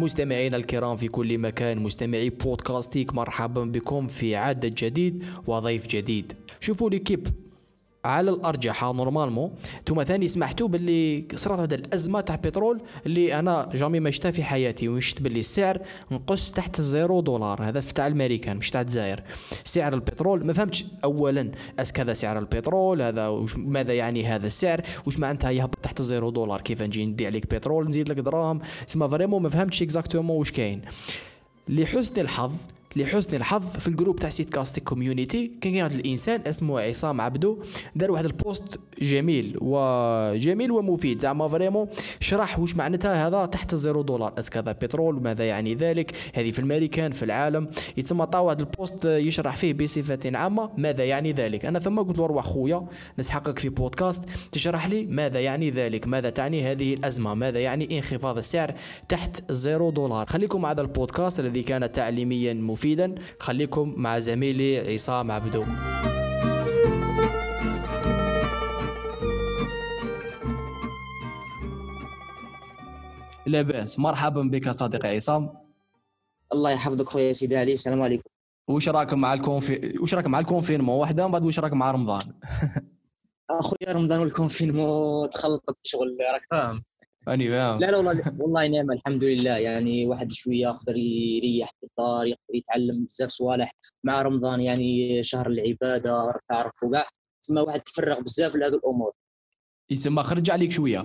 مستمعينا 0.00 0.56
الكرام 0.56 0.96
في 0.96 1.08
كل 1.08 1.38
مكان 1.38 1.78
مستمعي 1.78 2.30
بودكاستيك 2.30 3.14
مرحبا 3.14 3.64
بكم 3.64 4.06
في 4.06 4.36
عدد 4.36 4.74
جديد 4.74 5.24
وضيف 5.46 5.86
جديد. 5.86 6.32
شوفوا 6.60 6.90
l'équipe 6.90 7.26
على 8.04 8.30
الارجحه 8.30 8.92
normalement 8.92 9.52
نتوما 9.80 10.04
ثاني 10.04 10.28
سمعتوا 10.28 10.68
باللي 10.68 11.24
صرات 11.34 11.58
هذا 11.58 11.74
الأزمة 11.74 12.20
تاع 12.20 12.36
بترول 12.36 12.80
اللي 13.06 13.38
أنا 13.38 13.68
jamais 13.74 14.00
ما 14.00 14.10
شفتها 14.10 14.30
في 14.30 14.44
حياتي 14.44 14.88
وشفت 14.88 15.22
باللي 15.22 15.40
السعر 15.40 15.78
نقص 16.10 16.52
تحت 16.52 16.78
ال 16.78 16.86
zéro 16.86 17.20
دولار. 17.20 17.62
هذا 17.62 17.80
تاع 17.80 18.06
الأمريكان 18.06 18.56
مش 18.56 18.70
تاع 18.70 18.80
الجزائر. 18.80 19.22
سعر 19.64 19.94
البترول 19.94 20.46
ما 20.46 20.52
فهمتش 20.52 20.84
اولا 21.04 21.50
أس 21.78 21.92
كذا 21.92 22.14
سعر 22.14 22.38
البترول 22.38 23.02
هذا 23.02 23.28
وش 23.28 23.56
ماذا 23.56 23.94
يعني 23.94 24.26
هذا 24.26 24.46
السعر؟ 24.46 24.82
وش 25.06 25.18
معناتها 25.18 25.50
يهبط 25.50 25.78
تحت 25.82 26.00
ال 26.00 26.06
zéro 26.06 26.30
دولار؟ 26.30 26.60
كيف 26.60 26.82
نجي 26.82 27.06
ندي 27.06 27.26
عليك 27.26 27.54
بترول 27.54 27.88
نزيد 27.88 28.08
لك 28.08 28.16
دراهم؟ 28.16 28.60
تسمى 28.86 29.08
vraiment 29.08 29.42
ما 29.42 29.48
فهمتش 29.48 29.82
exactement 29.82 30.36
واش 30.36 30.52
كاين. 30.52 30.82
لحسن 31.68 32.20
الحظ 32.20 32.52
لحسن 32.96 33.36
الحظ 33.36 33.64
في 33.78 33.88
ال 33.88 33.92
groupe 33.92 34.16
تاع 34.16 34.28
سيت 34.28 34.50
كاستيك 34.50 34.84
community. 34.84 35.52
كان 35.60 35.76
هذا 35.76 35.94
الإنسان 35.94 36.40
اسمه 36.46 36.80
عصام 36.80 37.20
عبدو. 37.20 37.58
دار 37.96 38.10
واحد 38.10 38.24
ال 38.24 38.35
post 38.35 38.80
جميل 39.02 39.56
وجميل 39.60 40.70
ومفيد. 40.70 41.20
زعما 41.20 41.48
vraiment 41.48 41.88
شرح 42.20 42.58
واش 42.58 42.76
معناتها 42.76 43.28
هذا 43.28 43.46
تحت 43.46 43.72
ال 43.72 43.78
zéro 43.78 44.02
دولار. 44.02 44.34
اس 44.38 44.50
كذا 44.50 44.72
بترول 44.72 45.22
ماذا 45.22 45.44
يعني 45.44 45.74
ذلك؟ 45.74 46.12
هذه 46.34 46.50
في 46.50 46.58
الأمريكان 46.58 47.12
في 47.12 47.24
العالم. 47.24 47.66
يتسمى 47.96 48.26
طاو 48.26 48.46
واحد 48.46 48.60
ال 48.60 48.69
post 48.69 49.04
يشرح 49.04 49.56
فيه 49.56 49.72
بصفة 49.72 50.36
عامة 50.38 50.70
ماذا 50.78 51.04
يعني 51.04 51.32
ذلك. 51.32 51.64
أنا 51.64 51.78
ثم 51.78 51.98
قلت 51.98 52.18
له 52.18 52.24
أروح 52.24 52.44
خويا 52.44 52.86
نسحقك 53.18 53.58
في 53.58 53.68
بودكاست 53.68 54.24
تشرح 54.52 54.88
لي 54.88 55.06
ماذا 55.06 55.40
يعني 55.40 55.70
ذلك. 55.70 56.06
ماذا 56.06 56.30
تعني 56.30 56.62
هذه 56.62 56.94
الأزمة؟ 56.94 57.34
ماذا 57.34 57.60
يعني 57.60 57.98
انخفاض 57.98 58.38
السعر 58.38 58.74
تحت 59.08 59.50
ال 59.50 59.58
zéro 59.58 59.90
دولار؟ 59.90 60.26
خليكم 60.26 60.60
مع 60.60 60.70
هذا 60.70 60.80
البودكاست 60.80 61.40
الذي 61.40 61.62
كان 61.62 61.92
تعليميا 61.92 62.54
مفيدا. 62.54 62.79
مفيدا. 62.80 63.14
خليكم 63.40 63.94
مع 63.96 64.18
زميلي 64.18 64.94
عصام 64.94 65.30
عبدو 65.30 65.64
لاباس 73.46 73.98
مرحبا 73.98 74.42
بك 74.42 74.70
صديقي 74.70 75.08
عصام 75.08 75.50
الله 76.52 76.70
يحفظك 76.70 77.08
خويا 77.08 77.32
سيدي 77.32 77.56
علي. 77.56 77.72
السلام 77.72 78.02
عليكم. 78.02 78.30
وش 78.68 78.88
راك 78.88 79.14
مع 79.14 79.34
ال 79.34 79.45
confi 79.45 79.98
وش 80.02 80.14
راك 80.14 80.26
مع 80.26 80.38
ال 80.38 80.43
confinement 80.43 80.96
واحدة؟ 80.96 81.26
من 81.26 81.32
بعد 81.32 81.44
وش 81.44 81.58
راك 81.58 81.72
مع 81.72 81.90
رمضان؟ 81.90 82.20
أخويا 83.50 83.92
رمضان 83.92 84.20
وال 84.20 84.37
confinement 84.37 85.30
تخلطت 85.30 85.76
شغل 85.82 86.18
راك 86.32 86.42
فاهم 86.50 86.82
لا 87.78 87.90
لا 87.90 87.96
والله 87.96 88.22
والله 88.38 88.66
نعمه 88.66 88.94
الحمد 88.94 89.24
لله. 89.24 89.56
يعني 89.58 90.06
واحد 90.06 90.32
شوية 90.32 90.60
يقدر 90.60 90.96
يريح 90.96 91.74
في 91.80 91.86
الدار 91.86 92.26
يقدر 92.26 92.54
يتعلم 92.54 93.04
بزاف 93.04 93.30
صوالح 93.30 93.72
مع 94.04 94.22
رمضان 94.22 94.60
يعني 94.60 95.22
شهر 95.24 95.46
العبادة 95.46 96.34
تعرف 96.48 96.72
وكاع 96.84 97.08
تسمى 97.42 97.60
واحد 97.60 97.80
تفرغ 97.80 98.20
بزاف 98.20 98.56
لهذه 98.56 98.74
الأمور. 98.74 99.12
يسمى 99.90 100.22
خرج 100.22 100.50
عليك 100.50 100.70
شوية. 100.70 101.00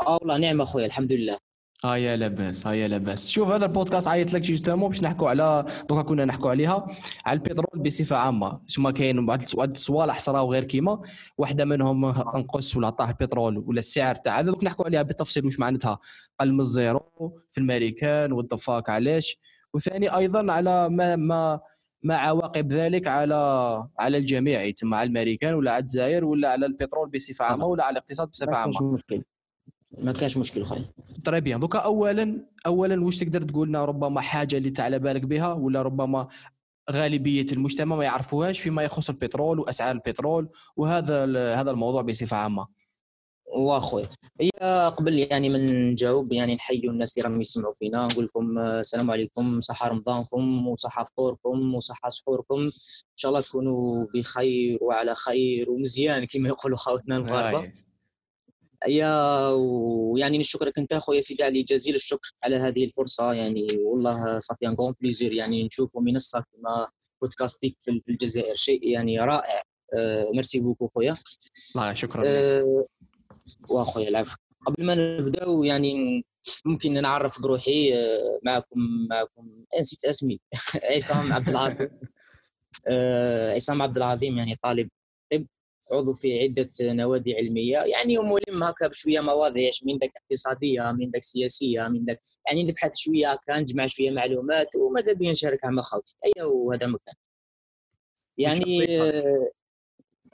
آه 0.00 0.18
والله 0.20 0.38
نعمه 0.38 0.64
خويا 0.64 0.86
الحمد 0.86 1.12
لله. 1.12 1.38
ها 1.84 1.96
يا 1.96 2.16
لاباس. 2.16 2.66
ها 2.66 2.72
يا 2.72 2.88
لاباس. 2.88 3.28
شوف 3.28 3.50
هذا 3.50 3.66
البودكاست 3.66 4.08
عيط 4.08 4.32
لك 4.32 4.40
justement 4.40 4.88
باش 4.88 5.02
نحكوا 5.02 5.28
على 5.28 5.64
دوكا 5.88 6.02
كنا 6.02 6.24
نحكوا 6.24 6.50
عليها 6.50 6.86
على 7.26 7.36
البترول 7.36 7.82
بصفة 7.82 8.16
عامة. 8.16 8.60
شما 8.66 8.90
كاين 8.90 9.26
بعض 9.26 9.42
الصوالح 9.58 10.18
صراو 10.18 10.52
غير 10.52 10.64
كيما. 10.64 11.02
واحدة 11.38 11.64
منهم 11.64 12.04
أنقص 12.04 12.76
ولا 12.76 12.90
طاح 12.90 13.08
البترول 13.08 13.58
ولا 13.58 13.80
السعر 13.80 14.14
تاع 14.14 14.40
هذا 14.40 14.50
دوك 14.50 14.64
نحكوا 14.64 14.84
عليها 14.84 15.02
بالتفصيل 15.02 15.44
واش 15.44 15.58
معناتها. 15.58 15.98
قل 16.40 16.52
من 16.52 16.60
الزيرو 16.60 17.36
في 17.50 17.58
الامريكان 17.58 18.32
والضفاك 18.32 18.90
علاش. 18.90 19.38
وثاني 19.74 20.16
أيضا 20.16 20.52
على 20.52 20.88
ما 20.88 21.16
ما 21.16 21.60
ما 22.02 22.16
عواقب 22.16 22.72
ذلك 22.72 23.06
على 23.06 23.34
على 23.98 24.18
الجميع 24.18 24.62
يتسمى 24.62 24.96
على 24.96 25.10
الامريكان 25.10 25.54
ولا 25.54 25.70
على 25.72 25.80
الجزائر 25.80 26.24
ولا 26.24 26.50
على 26.50 26.66
البترول 26.66 27.08
بصفة 27.10 27.44
عامة 27.44 27.66
ولا 27.66 27.84
على 27.84 27.92
الاقتصاد 27.92 28.28
بصفة 28.28 28.54
عامة. 28.54 28.98
ما 29.98 30.12
كانش 30.12 30.36
مشكل 30.36 30.64
خويا 30.64 30.90
très 31.24 31.40
bien 31.40 31.60
دوكا 31.60 31.78
أولا 31.78 32.46
أولا 32.66 33.04
واش 33.04 33.18
تقدر 33.18 33.42
تقول 33.42 33.68
لنا 33.68 33.84
ربما 33.84 34.20
حاجة 34.20 34.56
اللي 34.56 34.74
على 34.78 34.98
بالك 34.98 35.22
بها 35.22 35.52
ولا 35.52 35.82
ربما 35.82 36.28
غالبية 36.90 37.46
المجتمع 37.52 37.96
ما 37.96 38.04
يعرفوهاش 38.04 38.60
فيما 38.60 38.82
يخص 38.82 39.10
البترول 39.10 39.60
وأسعار 39.60 39.94
البترول 39.94 40.48
وهذا 40.76 41.24
هذا 41.60 41.70
الموضوع 41.70 42.02
بصفة 42.02 42.36
عامة؟ 42.36 42.66
واخويا 43.54 44.08
هي 44.40 44.50
قبل 44.96 45.18
يعني 45.18 45.48
من 45.48 45.90
نجاوب 45.90 46.32
يعني 46.32 46.54
نحيوا 46.54 46.92
الناس 46.92 47.18
اللي 47.18 47.28
راهم 47.28 47.40
يسمعوا 47.40 47.74
فينا 47.74 48.06
نقول 48.06 48.24
لكم 48.24 48.58
السلام 48.58 49.10
عليكم 49.10 49.60
صحة 49.60 49.88
رمضانكم 49.88 50.66
وصحة 50.68 51.04
فطوركم 51.04 51.74
وصحة 51.74 52.08
سحوركم. 52.08 52.60
إن 52.60 52.70
شاء 53.16 53.30
الله 53.30 53.40
تكونوا 53.40 54.06
بخير 54.14 54.78
وعلى 54.82 55.14
خير 55.14 55.70
ومزيان 55.70 56.24
كما 56.24 56.48
يقولوا 56.48 56.76
خاوتنا 56.76 57.16
المغاربة. 57.16 57.72
يا 58.88 59.48
ويعني 59.48 60.38
نشكرك 60.38 60.78
أنت 60.78 60.94
خويا 60.94 61.20
سيدي 61.20 61.42
علي 61.44 61.62
جزيل 61.62 61.94
الشكر 61.94 62.32
على 62.44 62.56
هذه 62.56 62.84
الفرصة. 62.84 63.32
يعني 63.32 63.66
والله 63.78 64.38
صافي 64.38 64.68
ان 64.68 64.74
كون 64.74 64.94
بليزير 65.00 65.32
يعني 65.32 65.64
نشوفوا 65.66 66.02
منصه 66.02 66.44
كما 66.52 66.86
بودكاستيك 67.22 67.76
في 67.80 68.02
الجزائر. 68.08 68.56
شيء 68.56 68.88
يعني 68.88 69.20
رائع. 69.20 69.62
آه 69.94 70.30
merci 70.34 70.60
beaucoup 70.60 70.88
خويا 70.88 71.16
الله 71.76 71.94
شكرا 71.94 72.22
آه 72.26 72.86
وأخويا 73.70 74.08
العفو. 74.08 74.36
قبل 74.66 74.84
ما 74.84 74.94
نبداو 74.94 75.64
يعني 75.64 76.24
ممكن 76.64 77.02
نعرف 77.02 77.42
بروحي 77.42 77.94
آه 77.94 78.38
معكم 78.44 79.06
معكم 79.10 79.64
نسيت 79.80 80.04
اسمي. 80.04 80.40
عصام 80.96 81.32
عبد 81.32 81.48
العظيم. 81.48 81.90
آه 82.88 83.54
عصام 83.54 83.82
عبد 83.82 83.96
العظيم 83.96 84.38
يعني 84.38 84.56
طالب 84.62 84.88
عضو 85.92 86.12
في 86.12 86.40
عدة 86.42 86.68
نوادي 86.80 87.34
علمية. 87.34 87.78
يعني 87.78 88.18
وملم 88.18 88.62
هكا 88.62 88.86
بشوية 88.88 89.20
مواضيع 89.20 89.70
من 89.86 89.98
ذاك 89.98 90.12
اقتصادية 90.16 90.92
من 90.92 91.10
ذاك 91.10 91.22
سياسية 91.22 91.88
من 91.88 92.04
ذاك 92.04 92.20
يعني 92.46 92.64
نبحث 92.64 92.96
شوية 92.96 93.32
هكا 93.32 93.58
نجمع 93.60 93.86
شوية 93.86 94.10
معلومات 94.10 94.76
وماذا 94.76 95.12
بيا 95.12 95.32
نشاركها 95.32 95.70
مع 95.70 95.82
خوتي. 95.82 96.14
اي 96.26 96.42
وهذا 96.42 96.86
مكان. 96.86 97.14
يعني 98.38 98.98
آه 99.00 99.50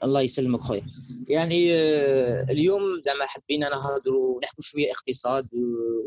الله 0.03 0.21
يسلمك 0.21 0.61
خويا. 0.61 0.85
يعني 1.29 1.73
آه 1.73 2.43
اليوم 2.49 2.81
زعما 3.01 3.25
حبينا 3.25 3.69
نهضروا 3.69 4.39
نحكوا 4.43 4.63
شوية 4.63 4.91
اقتصاد 4.91 5.47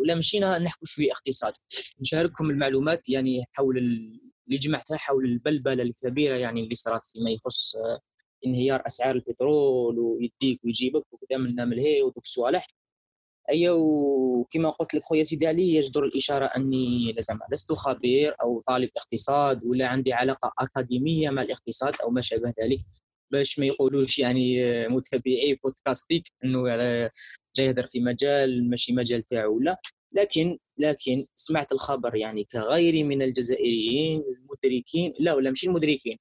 ولا 0.00 0.14
مشينا 0.14 0.58
نحكوا 0.58 0.86
شوية 0.86 1.12
اقتصاد. 1.12 1.52
نشارككم 2.00 2.50
المعلومات 2.50 3.08
يعني 3.08 3.44
حول 3.52 3.78
اللي 3.78 4.58
جمعتها 4.58 4.96
حول 4.96 5.24
البلبلة 5.24 5.82
الكبيرة 5.82 6.36
يعني 6.36 6.60
اللي 6.60 6.74
صارت 6.74 7.02
فيما 7.04 7.30
يخص 7.30 7.76
آه 7.76 8.00
انهيار 8.46 8.82
أسعار 8.86 9.14
البترول 9.14 9.98
ويديك 9.98 10.60
ويجيبك 10.64 11.04
وكذا 11.12 11.38
من 11.38 11.54
ملهي 11.68 12.02
ودوك 12.02 12.24
الصوالح. 12.24 12.66
اي 13.52 13.70
وكما 13.70 14.70
قلت 14.70 14.94
لك 14.94 15.02
خويا 15.02 15.24
سيدي 15.24 15.46
علي 15.46 15.74
يجدر 15.74 16.04
الإشارة 16.04 16.44
أني 16.44 17.12
لازم 17.12 17.38
لست 17.52 17.72
خبير 17.72 18.34
أو 18.42 18.62
طالب 18.66 18.90
اقتصاد 18.96 19.64
ولا 19.64 19.86
عندي 19.86 20.12
علاقة 20.12 20.52
أكاديمية 20.58 21.30
مع 21.30 21.42
الاقتصاد 21.42 21.94
أو 22.02 22.10
ما 22.10 22.20
شابه 22.20 22.54
ذلك. 22.62 22.80
باش 23.30 23.58
ما 23.58 23.66
يقولوش 23.66 24.18
يعني 24.18 24.58
متابعي 24.88 25.58
بودكاستيك 25.64 26.24
إنه 26.44 26.62
جاي 27.56 27.66
يهدر 27.66 27.86
في 27.86 28.00
مجال 28.00 28.70
ماشي 28.70 28.92
مجال 28.92 29.22
تاعو 29.22 29.56
ولا 29.56 29.80
لكن 30.12 30.58
لكن 30.78 31.24
سمعت 31.34 31.72
الخبر 31.72 32.16
يعني 32.16 32.44
كغيري 32.44 33.04
من 33.04 33.22
الجزائريين 33.22 34.22
المدركين 34.22 35.14
لا 35.20 35.34
ولا 35.34 35.50
مش 35.50 35.64
المدركين. 35.64 36.18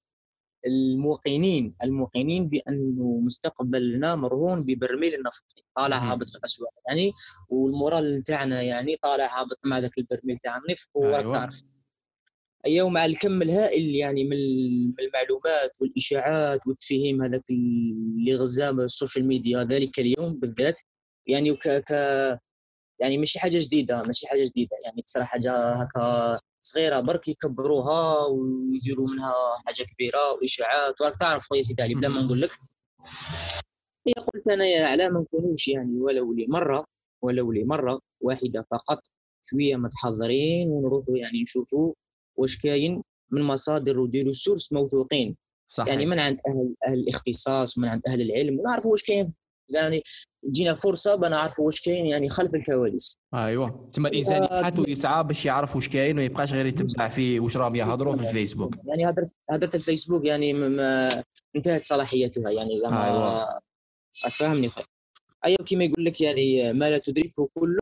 الموقنين 0.66 1.76
الموقنين 1.84 2.50
بأنه 2.50 3.20
مستقبلنا 3.24 4.16
مرهون 4.16 4.64
ببرميل 4.64 5.14
النفط 5.14 5.66
طالع 5.76 5.98
هابط 5.98 6.30
في 6.30 6.38
الأسواق 6.38 6.74
يعني 6.88 7.12
وال 7.50 7.70
moral 7.70 8.20
نتاعنا 8.20 8.62
يعني 8.62 8.96
طالع 8.96 9.42
هابط 9.42 9.60
مع 9.64 9.80
ذاك 9.80 9.98
البرميل 9.98 10.38
تاع 10.44 10.58
النفط 10.58 10.90
وراك 10.94 11.20
أيوة. 11.20 11.34
تعرف 11.34 11.62
أيوه 12.66 12.90
مع 12.90 13.06
الكم 13.06 13.42
الهائل 13.42 13.96
يعني 13.96 14.24
من 14.24 14.38
المعلومات 15.00 15.72
والإشاعات 15.80 16.68
والتفهيم 16.68 17.22
هذاك 17.22 17.44
اللي 17.52 18.36
غزا 18.36 18.70
ال 18.70 18.78
social 18.78 19.28
media 19.28 19.64
ذلك 19.64 20.00
اليوم 20.00 20.34
بالذات 20.34 20.80
يعني 21.28 21.54
ك... 21.54 21.68
ك 21.68 21.92
يعني 23.00 23.18
ماشي 23.18 23.40
حاجة 23.40 23.60
جديدة 23.60 24.04
ماشي 24.04 24.28
حاجة 24.28 24.44
جديدة 24.44 24.78
يعني 24.86 25.02
تصرا 25.02 25.24
حاجة 25.24 25.74
هكا 25.74 26.40
صغيرة 26.62 27.00
برك 27.00 27.28
يكبروها 27.28 28.26
ويديروا 28.26 29.08
منها 29.08 29.34
حاجة 29.66 29.84
كبيرة 29.84 30.34
وإشاعات. 30.34 31.02
وراك 31.02 31.18
تعرف 31.20 31.44
خويا 31.50 31.62
سيدي 31.62 31.82
علي 31.84 31.96
بلا 31.96 32.10
ما 32.10 32.22
نقول 32.22 32.42
لك. 32.42 32.50
هي 34.08 34.14
قلت 34.14 34.48
أنا 34.48 34.66
يا 34.66 34.86
على 34.86 35.10
ما 35.10 35.20
نكونوش 35.20 35.68
يعني 35.68 36.00
ولو 36.00 36.34
لي 36.34 36.46
مرة 36.48 36.86
ولو 37.22 37.52
لي 37.52 37.64
مرة 37.64 38.00
واحدة 38.22 38.66
فقط 38.72 39.02
شوية 39.42 39.76
متحضرين 39.76 40.70
ونروحوا 40.70 41.18
يعني 41.18 41.42
نشوفوا 41.42 41.94
واش 42.36 42.58
كاين 42.58 43.04
من 43.32 43.42
مصادر 43.42 44.00
وديروا 44.00 44.34
source 44.34 44.74
موثوقين. 44.74 45.38
صحيح. 45.70 45.90
يعني 45.94 46.06
من 46.06 46.20
عند 46.20 46.40
أهل 46.48 46.76
أهل 46.88 46.94
الاختصاص 46.94 47.78
ومن 47.78 47.88
عند 47.88 48.02
أهل 48.08 48.22
العلم 48.22 48.60
ونعرفوا 48.60 48.92
واش 48.92 49.04
كاين. 49.04 49.34
يعني 49.76 50.02
تجينا 50.44 50.74
فرصة 50.74 51.16
بنعرفوا 51.16 51.66
واش 51.66 51.82
كاين 51.82 52.06
يعني 52.06 52.30
خلف 52.30 52.56
الكواليس. 52.56 53.20
أيوه. 53.34 53.90
تما 53.94 54.10
الإنسان 54.10 54.44
يبحث 54.44 54.80
ويسعى 54.80 55.24
باش 55.24 55.46
يعرف 55.46 55.76
واش 55.76 55.88
كاين 55.90 56.16
وما 56.16 56.24
يبقاش 56.24 56.54
غير 56.54 56.66
يتبع 56.66 57.08
في 57.08 57.40
واش 57.40 57.58
راهم 57.58 57.76
يهضروا 57.76 58.16
في 58.16 58.22
الفيسبوك. 58.22 58.76
يعني 58.86 59.10
هدرت 59.10 59.30
هدرت 59.50 59.76
الفيسبوك 59.76 60.26
يعني 60.26 60.54
ما 60.54 61.10
انتهت 61.56 61.84
صلاحيتها 61.84 62.52
يعني 62.52 62.78
زعما. 62.78 63.62
راك 64.24 64.34
فاهمني 64.34 64.70
خويا 64.70 64.86
أيوه 65.46 65.58
كيما 65.66 65.84
يقول 65.84 66.06
لك 66.06 66.22
يعني 66.22 66.74
ما 66.74 66.90
لا 66.90 66.98
تدركه 66.98 67.50
كله 67.54 67.80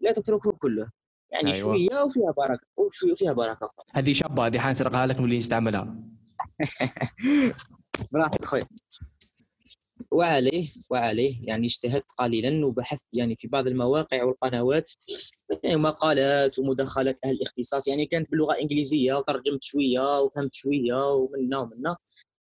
لا 0.00 0.12
تتركه 0.12 0.52
كله. 0.52 0.90
يعني 1.32 1.46
أيوة. 1.46 1.58
شوية 1.58 2.02
وفيها 2.02 2.32
بركة 2.36 2.66
وشوية 2.76 3.12
وفيها 3.12 3.32
بركة 3.32 3.70
هذه 3.92 4.12
شابة 4.12 4.46
هذه 4.46 4.58
حنسرقها 4.58 5.06
لك 5.06 5.20
نولي 5.20 5.38
نستعملها. 5.38 5.96
براحتك 8.12 8.44
خويا 8.44 8.64
وعليه 10.12 10.68
وعليه. 10.90 11.36
يعني 11.42 11.66
اجتهدت 11.66 12.10
قليلا 12.18 12.66
وبحثت 12.66 13.06
يعني 13.12 13.36
في 13.38 13.48
بعض 13.48 13.66
المواقع 13.66 14.24
والقنوات 14.24 14.92
يعني 15.64 15.76
مقالات 15.76 16.58
ومداخلات 16.58 17.18
أهل 17.24 17.34
الاختصاص. 17.34 17.88
يعني 17.88 18.06
كانت 18.06 18.30
باللغة 18.30 18.52
الإنجليزية 18.52 19.14
وترجمت 19.14 19.62
شوية 19.62 20.20
وفهمت 20.20 20.54
شوية 20.54 21.10
ومنا 21.12 21.58
ومنا 21.58 21.96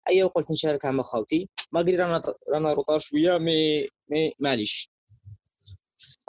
ايا 0.10 0.25
وقلت 0.25 0.52
نشاركها 0.52 0.92
مع 0.92 1.04
خوتي. 1.04 1.50
ما 1.72 1.80
قدر 1.80 2.00
رانا 2.00 2.22
رانا 2.54 2.74
retard 2.74 3.00
شوية 3.00 3.38
مي 3.38 3.81
مي 4.10 4.31
معليش. 4.40 4.90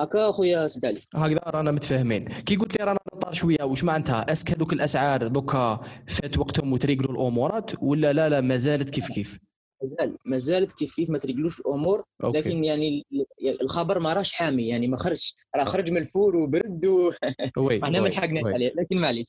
هكا 0.00 0.30
خويا 0.30 0.66
سيد 0.66 0.84
علي 0.86 1.00
هكذا 1.14 1.38
رانا 1.46 1.70
متفاهمين. 1.70 2.28
كي 2.28 2.56
قلت 2.56 2.78
لي 2.78 2.84
رانا 2.84 2.98
en 3.14 3.19
retard 3.19 3.32
شوية 3.32 3.62
واش 3.62 3.84
معناتها؟ 3.84 4.32
est-ce 4.32 4.44
que 4.44 4.50
هذوك 4.50 4.72
الأسعار 4.72 5.28
دوكا 5.28 5.80
فات 6.08 6.38
وقتهم 6.38 6.72
وتريقلوا 6.72 7.12
الأمورات 7.12 7.70
ولا 7.82 8.12
لا 8.12 8.28
لا 8.28 8.40
ما 8.40 8.56
زالت 8.56 8.90
كيف 8.90 9.08
كيف؟ 9.08 9.38
مازال 9.82 10.18
ما 10.24 10.38
زالت 10.38 10.72
كيف 10.72 10.94
كيف 10.96 11.10
ما 11.10 11.18
تريقلوش 11.18 11.60
الأمور 11.60 12.04
أوكي. 12.24 12.38
لكن 12.38 12.64
يعني 12.64 13.06
ال- 13.12 13.60
الخبر 13.62 13.98
ما 13.98 14.12
راش 14.12 14.32
حامي 14.32 14.66
يعني 14.68 14.88
ما 14.88 14.96
خرجش 14.96 15.34
راه 15.56 15.64
خرج 15.64 15.90
من 15.90 15.96
ال 15.98 16.06
four 16.06 16.36
وبرد 16.36 16.86
oui 17.58 17.78
وحنا 17.82 18.00
ما 18.00 18.08
لحقناش. 18.08 18.46
عليه 18.46 18.72
لكن 18.76 18.98
معليش 19.00 19.26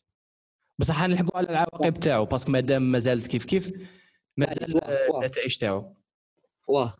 بصح 0.80 0.96
حنلحقوا 1.01 1.38
على 1.38 1.50
العواقب 1.50 2.00
تاعو 2.00 2.25
parce 2.26 2.42
que 2.42 2.52
مادام 2.51 2.92
ما 2.92 3.00
زالت 3.00 3.28
كيف 3.28 3.46
كيف 3.46 3.72
مازال. 4.38 4.81
النتائج 5.16 5.57
تاعو 5.57 5.94
واه 6.68 6.94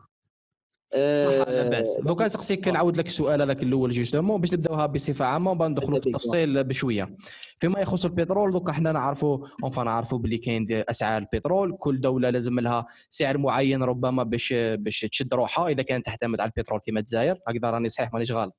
لاباس 0.96 1.98
دوكا 2.04 2.26
نسقسيك 2.26 2.68
نعاود 2.68 2.98
لك 2.98 3.08
السؤال 3.08 3.42
هذاك 3.42 3.64
الأول 3.64 3.90
justement 3.92 4.42
باش 4.42 4.54
نبداوها 4.54 4.86
بصفة 4.86 5.26
عامة 5.26 5.52
وبعد 5.52 5.72
ندخلوا 5.72 6.00
في 6.00 6.08
التفصيل 6.08 6.64
بشوية. 6.64 7.16
فيما 7.60 7.80
يخص 7.80 8.06
البترول 8.06 8.52
دوكا 8.52 8.72
حنا 8.72 8.92
نعرفوا 8.92 9.46
enfin 9.64 9.84
نعرفوا 9.84 10.18
باللي 10.18 10.38
كاين 10.38 10.66
أسعار 10.70 11.22
البترول. 11.22 11.78
كل 11.80 12.02
دولة 12.02 12.30
لازم 12.30 12.60
لها 12.60 12.86
سعر 13.10 13.38
معين 13.38 13.84
ربما 13.84 14.24
باش 14.24 14.54
باش 14.54 15.00
تشد 15.00 15.34
روحها. 15.34 15.68
إذا 15.68 15.82
كانت 15.84 16.06
تعتمد 16.06 16.42
على 16.42 16.52
البترول 16.58 16.80
كما 16.86 17.00
الجزائر 17.00 17.40
هكذا 17.48 17.70
راني 17.70 17.90
صحيح 17.90 18.14
مانيش 18.14 18.32
غلط. 18.32 18.56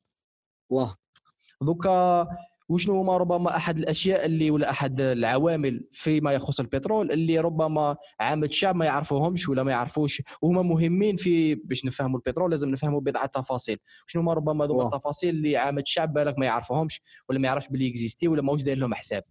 واه. 0.71 0.95
دوكا 1.63 2.27
وشنو 2.71 3.01
هما 3.01 3.17
ربما 3.17 3.57
أحد 3.57 3.79
الأشياء 3.79 4.27
اللي 4.27 4.51
ولا 4.51 4.71
أحد 4.71 5.01
العوامل 5.01 5.89
فيما 5.93 6.33
يخص 6.33 6.61
البترول 6.61 7.13
اللي 7.13 7.39
ربما 7.39 7.97
عامة 8.21 8.47
الشعب 8.47 8.77
ما 8.77 8.85
يعرفوهمش 8.85 9.49
ولا 9.49 9.63
ما 9.63 9.71
يعرفوش 9.71 10.23
وهما 10.43 10.63
مهمين 10.63 11.17
في 11.17 11.55
باش 11.55 11.85
نفهموا 11.85 12.19
البترول 12.19 12.51
لازم 12.51 12.69
نفهموا 12.69 13.01
بضعة 13.01 13.27
تفاصيل. 13.27 13.79
شنو 14.07 14.23
هما 14.23 14.33
ربما 14.33 14.67
ذوك 14.67 14.77
واه. 14.77 14.85
التفاصيل 14.85 15.35
اللي 15.35 15.57
عامة 15.57 15.81
الشعب 15.81 16.13
بالك 16.13 16.39
ما 16.39 16.47
يعرفوهمش 16.47 17.01
ولا 17.29 17.39
ما 17.39 17.49
يعرفش 17.49 17.69
باللي 17.69 17.89
إكزيستي 17.89 18.29
ولا 18.29 18.43
ماهوش 18.43 18.63
داير 18.63 18.79
لهم 18.79 18.95
حساب. 18.95 19.25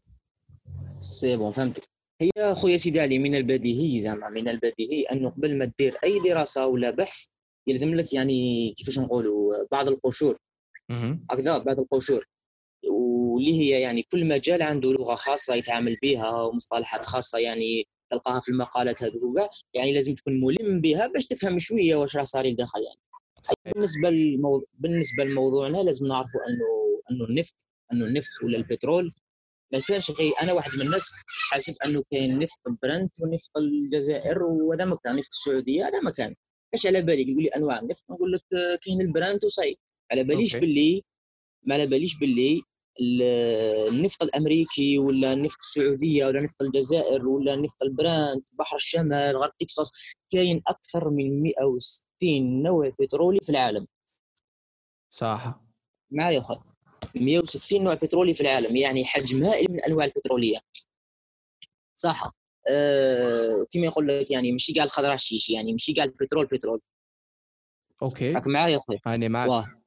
c'est 0.99 1.37
bon 1.37 1.51
فهمتك. 1.51 1.83
هي 2.21 2.55
خويا 2.55 2.77
سيدي 2.77 2.99
علي 2.99 3.19
من 3.19 3.35
البديهي 3.35 3.99
زعما 3.99 4.29
من 4.29 4.49
البديهي 4.49 5.03
أنه 5.11 5.29
قبل 5.29 5.57
ما 5.57 5.71
دير 5.79 5.97
أي 6.03 6.19
دراسة 6.19 6.67
ولا 6.67 6.89
بحث 6.89 7.25
يلزم 7.67 7.95
لك 7.95 8.13
يعني 8.13 8.69
كيفاش 8.77 8.99
نقولوا 8.99 9.53
بعض 9.71 9.87
القشور. 9.87 10.37
هكذا 11.31 11.57
بعض 11.57 11.79
القشور. 11.79 12.25
واللي 12.87 13.59
هي 13.59 13.81
يعني 13.81 14.03
كل 14.03 14.27
مجال 14.27 14.61
عنده 14.61 14.93
لغة 14.93 15.15
خاصة 15.15 15.55
يتعامل 15.55 15.97
بها 16.03 16.41
ومصطلحات 16.41 17.05
خاصة 17.05 17.39
يعني 17.39 17.87
تلقاها 18.09 18.39
في 18.39 18.49
المقالات 18.49 19.03
هذوك. 19.03 19.37
كاع 19.37 19.49
يعني 19.73 19.93
لازم 19.93 20.15
تكون 20.15 20.41
ملم 20.41 20.81
بها 20.81 21.07
باش 21.07 21.27
تفهم 21.27 21.59
شوية 21.59 21.95
واش 21.95 22.15
راه 22.15 22.23
صار 22.23 22.51
داخل 22.53 22.79
يعني. 22.79 22.99
صحيح. 23.43 23.73
بالنسبة 23.73 24.09
للمو... 24.09 24.65
بالنسبة 24.73 25.23
لموضوعنا 25.23 25.77
لازم 25.77 26.05
نعرفوا 26.07 26.39
انه 26.49 26.65
انه 27.11 27.25
النفط 27.29 27.65
انه 27.93 28.05
النفط 28.05 28.43
ولا 28.43 28.57
البترول. 28.57 29.13
ما 29.73 29.79
كانش 29.87 30.11
غير 30.11 30.33
أنا 30.41 30.53
واحد 30.53 30.71
من 30.79 30.85
الناس 30.85 31.09
حاسب 31.51 31.75
انه 31.85 32.03
كاين 32.11 32.39
نفط 32.39 32.59
برنت 32.83 33.11
ونفط 33.21 33.57
الجزائر 33.57 34.43
وهذا 34.43 34.85
ما 34.85 34.97
كان. 35.03 35.15
نفط 35.15 35.29
السعودية 35.31 35.87
هذا 35.87 35.99
ما 35.99 36.11
كان. 36.11 36.35
إيش 36.73 36.85
على 36.87 37.01
بالي 37.01 37.31
يقول 37.31 37.43
لي 37.43 37.49
أنواع 37.49 37.79
النفط 37.79 38.03
نقول 38.09 38.31
لك 38.31 38.41
كاين 38.85 39.01
البرنت 39.01 39.43
وصاي. 39.43 39.77
على 40.11 40.23
باليش. 40.23 40.55
باللي 40.55 41.03
ما 41.63 41.73
على 41.75 41.87
باليش 41.87 42.17
باللي 42.19 42.61
ال- 43.01 43.21
النفط 43.93 44.23
الأمريكي 44.23 44.97
ولا 44.99 45.33
النفط 45.33 45.57
السعودية 45.59 46.25
ولا 46.25 46.41
نفط 46.41 46.61
الجزائر 46.61 47.27
ولا 47.27 47.55
نفط 47.55 47.83
البرانت 47.83 48.47
بحر 48.53 48.75
الشمال 48.75 49.37
غرب 49.37 49.51
تكساس 49.59 50.13
كاين 50.31 50.61
أكثر 50.67 51.09
من 51.09 51.41
160 51.43 52.63
نوع 52.63 52.91
بترولي 52.99 53.39
في 53.43 53.49
العالم. 53.49 53.87
صح. 55.11 55.61
معايا 56.11 56.39
اخويا 56.39 56.59
160 57.15 57.83
نوع 57.83 57.93
بترولي 57.93 58.33
في 58.33 58.41
العالم 58.41 58.75
يعني 58.75 59.05
حجم 59.05 59.43
هائل 59.43 59.71
من 59.71 59.79
أنواع 59.83 60.05
البترولية. 60.05 60.57
صح. 61.95 62.31
أه 62.69 63.65
كما 63.71 63.85
يقول 63.85 64.07
لك 64.07 64.31
يعني 64.31 64.51
ماشي 64.51 64.73
كاع 64.73 64.83
الخضرة 64.83 65.15
شيش 65.15 65.49
يعني 65.49 65.71
ماشي 65.71 65.93
كاع 65.93 66.03
البترول 66.05 66.45
بترول. 66.45 66.81
أوكي. 68.01 68.31
راك 68.31 68.47
معايا 68.47 68.77
اخويا 68.77 68.99
راني 69.07 69.29
معك 69.29 69.49
واه 69.49 69.78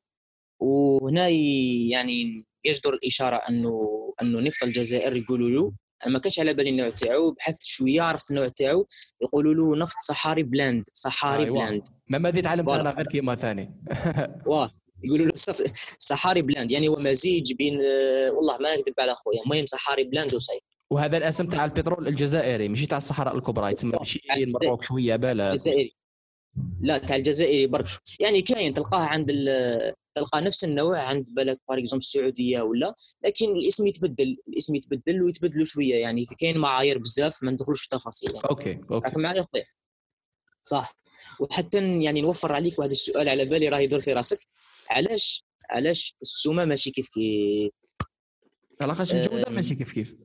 وهنا 0.63 1.29
يعني 1.29 2.45
يجدر 2.65 2.95
الإشارة 2.95 3.37
انه 3.37 3.91
أنه 4.23 4.41
نفط 4.41 4.65
الجزائر 4.65 5.17
يقولوا 5.17 5.51
له 5.51 5.73
أنا 6.07 6.13
ما 6.13 6.19
كانش 6.19 6.39
على 6.41 6.55
بالي 6.55 6.71
النوع 6.71 6.91
تاعو 6.91 7.31
بحثت 7.31 7.63
شوية 7.63 8.03
عرفت 8.03 8.31
النوع 8.31 8.45
تاعو 8.45 8.87
يقولوا 9.23 9.55
له 9.55 9.83
نفط 9.83 9.97
صحاري 10.09 10.43
بلاند 10.43 10.85
صحاري 10.95 11.45
أيوة. 11.45 11.59
بلاند. 11.59 11.83
ما 12.09 12.19
ما 12.19 12.33
فوالا. 12.33 12.81
أنا 12.81 12.91
غير 12.91 13.07
كيما 13.07 13.35
ثاني. 13.35 13.75
واه 14.47 14.71
يقولوا 15.05 15.27
له 15.27 15.33
صحاري 15.99 16.43
بلاند 16.43 16.71
يعني 16.71 16.89
هو 16.89 16.97
مزيج 16.97 17.53
بين 17.53 17.81
آه، 17.83 18.33
والله 18.33 18.59
ما 18.59 18.77
نكذب 18.77 18.95
على 19.01 19.15
خويا 19.15 19.43
المهم 19.43 19.67
صحاري 19.67 20.05
بلاند 20.05 20.35
وصاي 20.35 20.61
وهذا 20.91 21.17
الأسم 21.17 21.47
تاع 21.47 21.65
البترول 21.65 22.09
الجزائري 22.09 22.69
ماشي 22.69 22.87
تاع 22.87 22.99
الصحراء 22.99 23.37
الكبرى 23.37 23.71
يتسمى 23.73 23.93
ماشي 23.99 24.21
المروك 24.41 24.83
شوية 24.83 25.17
بالا. 25.17 25.49
الجزائري 25.49 26.02
لا 26.81 26.99
تاع 26.99 27.17
الجزائري 27.17 27.67
برك. 27.67 27.87
يعني 28.21 28.43
كاين 28.43 28.75
تلقاه 28.75 29.05
عند 29.05 29.33
تلقى 30.15 30.41
نفس 30.41 30.65
النوع 30.65 31.01
عند 31.03 31.31
بالك 31.31 31.61
exemple 31.71 32.05
السعودية 32.05 32.61
ولا 32.61 32.95
لكن 33.25 33.47
الاسم 33.47 33.87
يتبدل 33.87 34.37
الاسم 34.49 34.75
يتبدل 34.75 35.23
ويتبدلوا 35.23 35.65
شوية. 35.65 35.95
يعني 35.95 36.25
كاين 36.25 36.59
معايير 36.59 36.99
بزاف 36.99 37.43
ما 37.43 37.51
ندخلوش 37.51 37.81
في 37.81 37.95
التفاصيل 37.95 38.35
يعني. 38.35 38.49
أوكي 38.51 38.73
أوكي. 38.73 39.07
راك 39.09 39.17
معايا 39.17 39.47
خويا 39.53 39.65
صح. 40.63 40.93
وحتى 41.41 42.03
يعني 42.03 42.21
نوفر 42.21 42.53
عليك 42.53 42.79
واحد 42.79 42.91
السؤال 42.91 43.29
على 43.29 43.45
بالي 43.45 43.69
راه 43.69 43.79
يدور 43.79 44.01
في 44.01 44.13
راسك. 44.13 44.39
علاش 44.91 45.45
علاش 45.71 46.17
السومه 46.23 46.65
ماشي 46.65 46.91
كيف 46.91 47.09
كيف 47.09 47.71
علاقاش 48.83 49.13
الجودة 49.13 49.51
ماشي 49.51 49.75
كيف 49.75 49.93
كيف. 49.93 50.17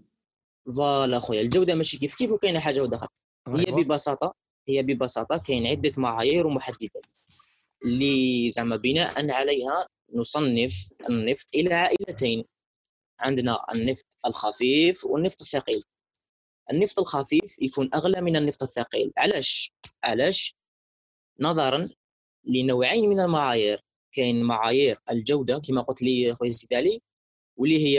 فوالا 0.75 1.19
خويا 1.19 1.41
الجودة 1.41 1.75
ماشي 1.75 1.97
كيف 1.97 2.15
كيف 2.15 2.31
وكاينة 2.31 2.59
حاجة 2.59 2.81
واحدة 2.81 2.97
أخرى. 2.97 3.09
هي 3.47 3.65
أيوة. 3.67 3.83
ببساطة 3.83 4.46
هي 4.69 4.83
ببساطة 4.83 5.37
كاين 5.37 5.67
عدة 5.67 5.91
معايير 5.97 6.47
ومحددات. 6.47 7.11
اللي 7.85 8.49
زعما 8.51 8.75
بناء 8.75 9.31
عليها 9.31 9.87
نصنف 10.13 10.89
النفط 11.09 11.47
إلى 11.55 11.73
عائلتين. 11.73 12.45
عندنا 13.19 13.65
النفط 13.75 14.05
الخفيف 14.25 15.05
والنفط 15.05 15.41
الثقيل. 15.41 15.83
النفط 16.71 16.99
الخفيف 16.99 17.61
يكون 17.61 17.89
أغلى 17.95 18.21
من 18.21 18.35
النفط 18.35 18.63
الثقيل. 18.63 19.11
علاش؟ 19.17 19.71
علاش؟ 20.03 20.55
نظرا 21.39 21.89
لنوعين 22.45 23.09
من 23.09 23.19
المعايير. 23.19 23.81
كاين 24.11 24.43
معايير 24.43 24.99
الجودة 25.11 25.61
كما 25.67 25.81
قلت 25.81 26.01
لي 26.01 26.35
خويا 26.35 26.51
سيدي 26.51 26.75
علي 26.75 27.01
واللي 27.57 27.87
هي 27.87 27.95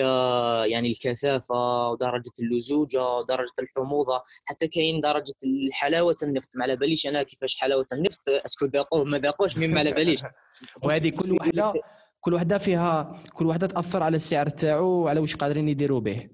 يعني 0.70 0.90
الكثافة 0.90 1.88
ودرجة 1.90 2.32
اللزوجة 2.42 3.08
ودرجة 3.08 3.52
الحموضة 3.58 4.22
حتى 4.44 4.68
كاين 4.68 5.00
درجة 5.00 5.34
حلاوه 5.72 6.16
النفط. 6.22 6.48
ما 6.56 6.62
على 6.64 6.76
باليش 6.76 7.06
أنا 7.06 7.22
كيفاش 7.22 7.56
حلاوة 7.56 7.86
النفط؟ 7.92 8.28
est-ce 8.28 8.53
que 8.53 8.66
ذاقوه 8.66 9.04
ما 9.04 9.18
ذاقوش 9.18 9.58
mais 9.58 9.70
ما 9.70 9.80
على 9.80 9.92
باليش. 9.92 10.22
وهذه 10.84 11.08
كل 11.08 11.32
وحدة 11.32 11.72
كل 12.20 12.34
وحدة 12.34 12.58
فيها 12.58 13.22
كل 13.32 13.46
وحدة 13.46 13.66
تأثر 13.66 14.02
على 14.02 14.16
السعر 14.16 14.48
تاعو 14.48 14.88
وعلى 14.88 15.20
واش 15.20 15.36
قادرين 15.36 15.68
يديروا 15.68 16.00
به. 16.00 16.28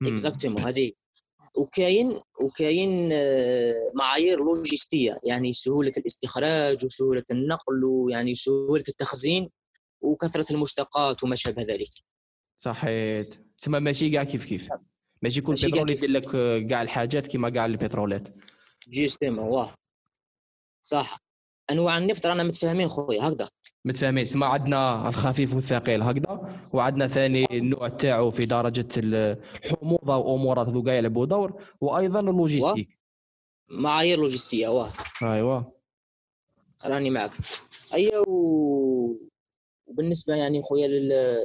مم. 0.00 0.08
exactement 0.08 0.62
هذه. 0.62 0.92
وكاين 1.56 2.18
وكاين 2.44 3.10
آه، 3.12 3.92
معايير 3.94 4.38
لوجستية. 4.38 5.16
يعني 5.24 5.52
سهولة 5.52 5.92
الاستخراج 5.96 6.84
وسهولة 6.84 7.24
النقل 7.30 7.84
ويعني 7.84 8.34
سهولة 8.34 8.84
التخزين. 8.88 9.50
وكثرة 10.00 10.52
المشتقات 10.54 11.24
وما 11.24 11.36
شابه 11.36 11.62
ذلك. 11.62 11.88
صحيت. 12.58 13.44
تسمى 13.58 13.80
ماشي 13.80 14.10
كاع 14.10 14.24
كيف 14.24 14.44
كيف؟ 14.44 14.68
ماشي 15.22 15.40
كل 15.40 15.52
بترول 15.52 15.90
يدير 15.90 16.10
لك 16.10 16.34
آه، 16.34 16.58
كاع 16.58 16.82
الحاجات 16.82 17.26
كيما 17.26 17.50
كاع 17.50 17.66
البترولات. 17.66 18.28
justement 18.88 19.38
واه 19.38 19.74
صح. 20.82 21.18
أنواع 21.70 21.98
النفط 21.98 22.26
رانا 22.26 22.42
متفاهمين 22.42 22.88
خويا 22.88 23.28
هكذا. 23.28 23.48
متفاهمين. 23.84 24.24
تسمى 24.24 24.46
عندنا 24.46 25.08
الخفيف 25.08 25.54
والثقيل 25.54 26.02
هكذا. 26.02 26.54
وعندنا 26.72 27.08
ثاني 27.08 27.58
النوع 27.58 27.88
تاعو 27.88 28.30
في 28.30 28.46
درجة 28.46 28.88
الحموضة 28.96 30.16
وأمورات 30.16 30.68
ذوكا 30.68 30.90
يلعبوا 30.90 31.26
دور. 31.26 31.62
وأيضا 31.80 32.20
ال 32.20 32.27
logistique 32.27 33.00
معايير 33.68 34.18
لوجستية 34.18 34.68
واه 34.68 34.90
ايوا 35.22 35.62
راني 36.86 37.10
معك. 37.10 37.30
ايوا. 37.94 39.29
وبالنسبة 39.90 40.34
يعني 40.34 40.62
خويا 40.62 40.88
لل... 40.88 41.36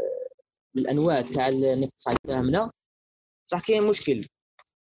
للأنواع 0.76 1.22
تاع 1.22 1.48
النفط 1.48 1.94
صحيح 1.96 2.18
فهمنا 2.28 2.72
صح 3.46 3.60
كاين 3.60 3.88
مشكل 3.88 4.26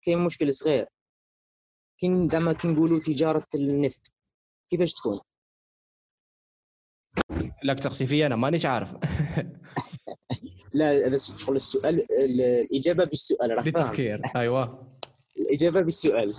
كاين 0.02 0.20
مشكل 0.20 0.54
صغير. 0.54 0.86
كاين 2.02 2.28
زعما 2.28 2.54
كي 2.54 2.68
نقولوا 2.68 3.00
تجارة 3.00 3.48
النفط. 3.56 4.14
كيفاش 4.70 4.94
تكون؟ 4.94 5.20
لا 7.64 7.74
تقصي 7.74 8.06
فيا 8.06 8.28
أنا 8.28 8.36
مانيش 8.36 8.66
عارف. 8.66 8.94
لا 10.74 11.08
هذا 11.08 11.18
شغل 11.18 11.56
السؤال 11.56 12.06
الإجابة 12.12 13.04
بالسؤال 13.04 13.52
راه 13.52 13.64
فاهم. 13.64 13.64
بالتفكير 13.64 14.22
ايوا 14.36 14.66
الإجابة 15.38 15.82
بالسؤال. 15.82 16.36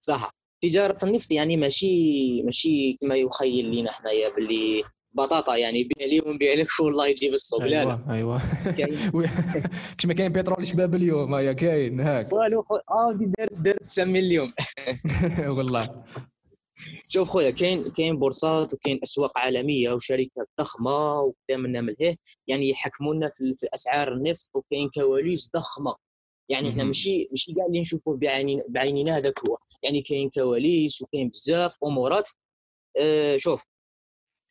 صح. 0.00 0.30
تجارة 0.60 0.98
النفط 1.02 1.30
يعني 1.30 1.56
ماشي 1.56 2.42
ماشي 2.42 2.92
كما 2.92 3.16
يخيل 3.16 3.66
لينا 3.66 3.92
حنايا 3.92 4.34
باللي 4.34 4.84
بطاطا 5.16 5.56
يعني 5.56 5.84
بيع 5.84 6.06
لي 6.06 6.20
ونبيع 6.26 6.54
لك 6.54 6.66
والله 6.80 7.08
يجيب 7.08 7.34
الصوب. 7.34 7.62
لا 7.62 7.84
لا. 7.84 8.00
ايوا 8.10 8.38
كش 9.98 10.06
ما 10.06 10.14
كاين 10.14 10.32
بترول 10.32 10.66
شباب 10.66 10.94
اليوم 10.94 11.34
هيا 11.34 11.52
كاين 11.52 12.00
هاك. 12.00 12.32
والو 12.32 12.66
آه 12.90 13.12
دي 13.12 13.32
دارت 13.38 13.52
دارت 13.52 13.82
900 13.82 14.22
اليوم. 14.22 14.52
والله. 15.56 16.04
شوف 17.08 17.28
خويا 17.28 17.50
كاين 17.50 17.84
كاين 17.96 18.18
بورصات 18.18 18.74
وكاين 18.74 19.00
أسواق 19.02 19.38
عالمية 19.38 19.92
وشركات 19.92 20.48
ضخمة 20.60 21.20
وكذا 21.20 21.56
منا 21.56 21.80
من 21.80 21.94
له 22.00 22.16
يعني 22.46 22.68
يحكمونا 22.68 23.28
في, 23.28 23.54
في 23.58 23.66
أسعار 23.74 24.12
النفط 24.12 24.50
وكاين 24.54 24.90
كواليس 24.94 25.50
ضخمة. 25.54 25.94
يعني 26.48 26.68
إحنا. 26.68 26.84
ماشي 26.84 27.28
ماشي 27.30 27.54
كاع 27.54 27.66
اللي 27.66 27.80
نشوفوه 27.80 28.16
بعينينا 28.16 28.62
بعينينا 28.68 29.16
هذاك 29.16 29.48
هو. 29.48 29.58
يعني 29.82 30.02
كاين 30.02 30.30
كواليس 30.30 31.02
وكاين 31.02 31.28
بزاف 31.28 31.74
أمورات. 31.84 32.28
آه 33.00 33.36
شوف 33.36 33.62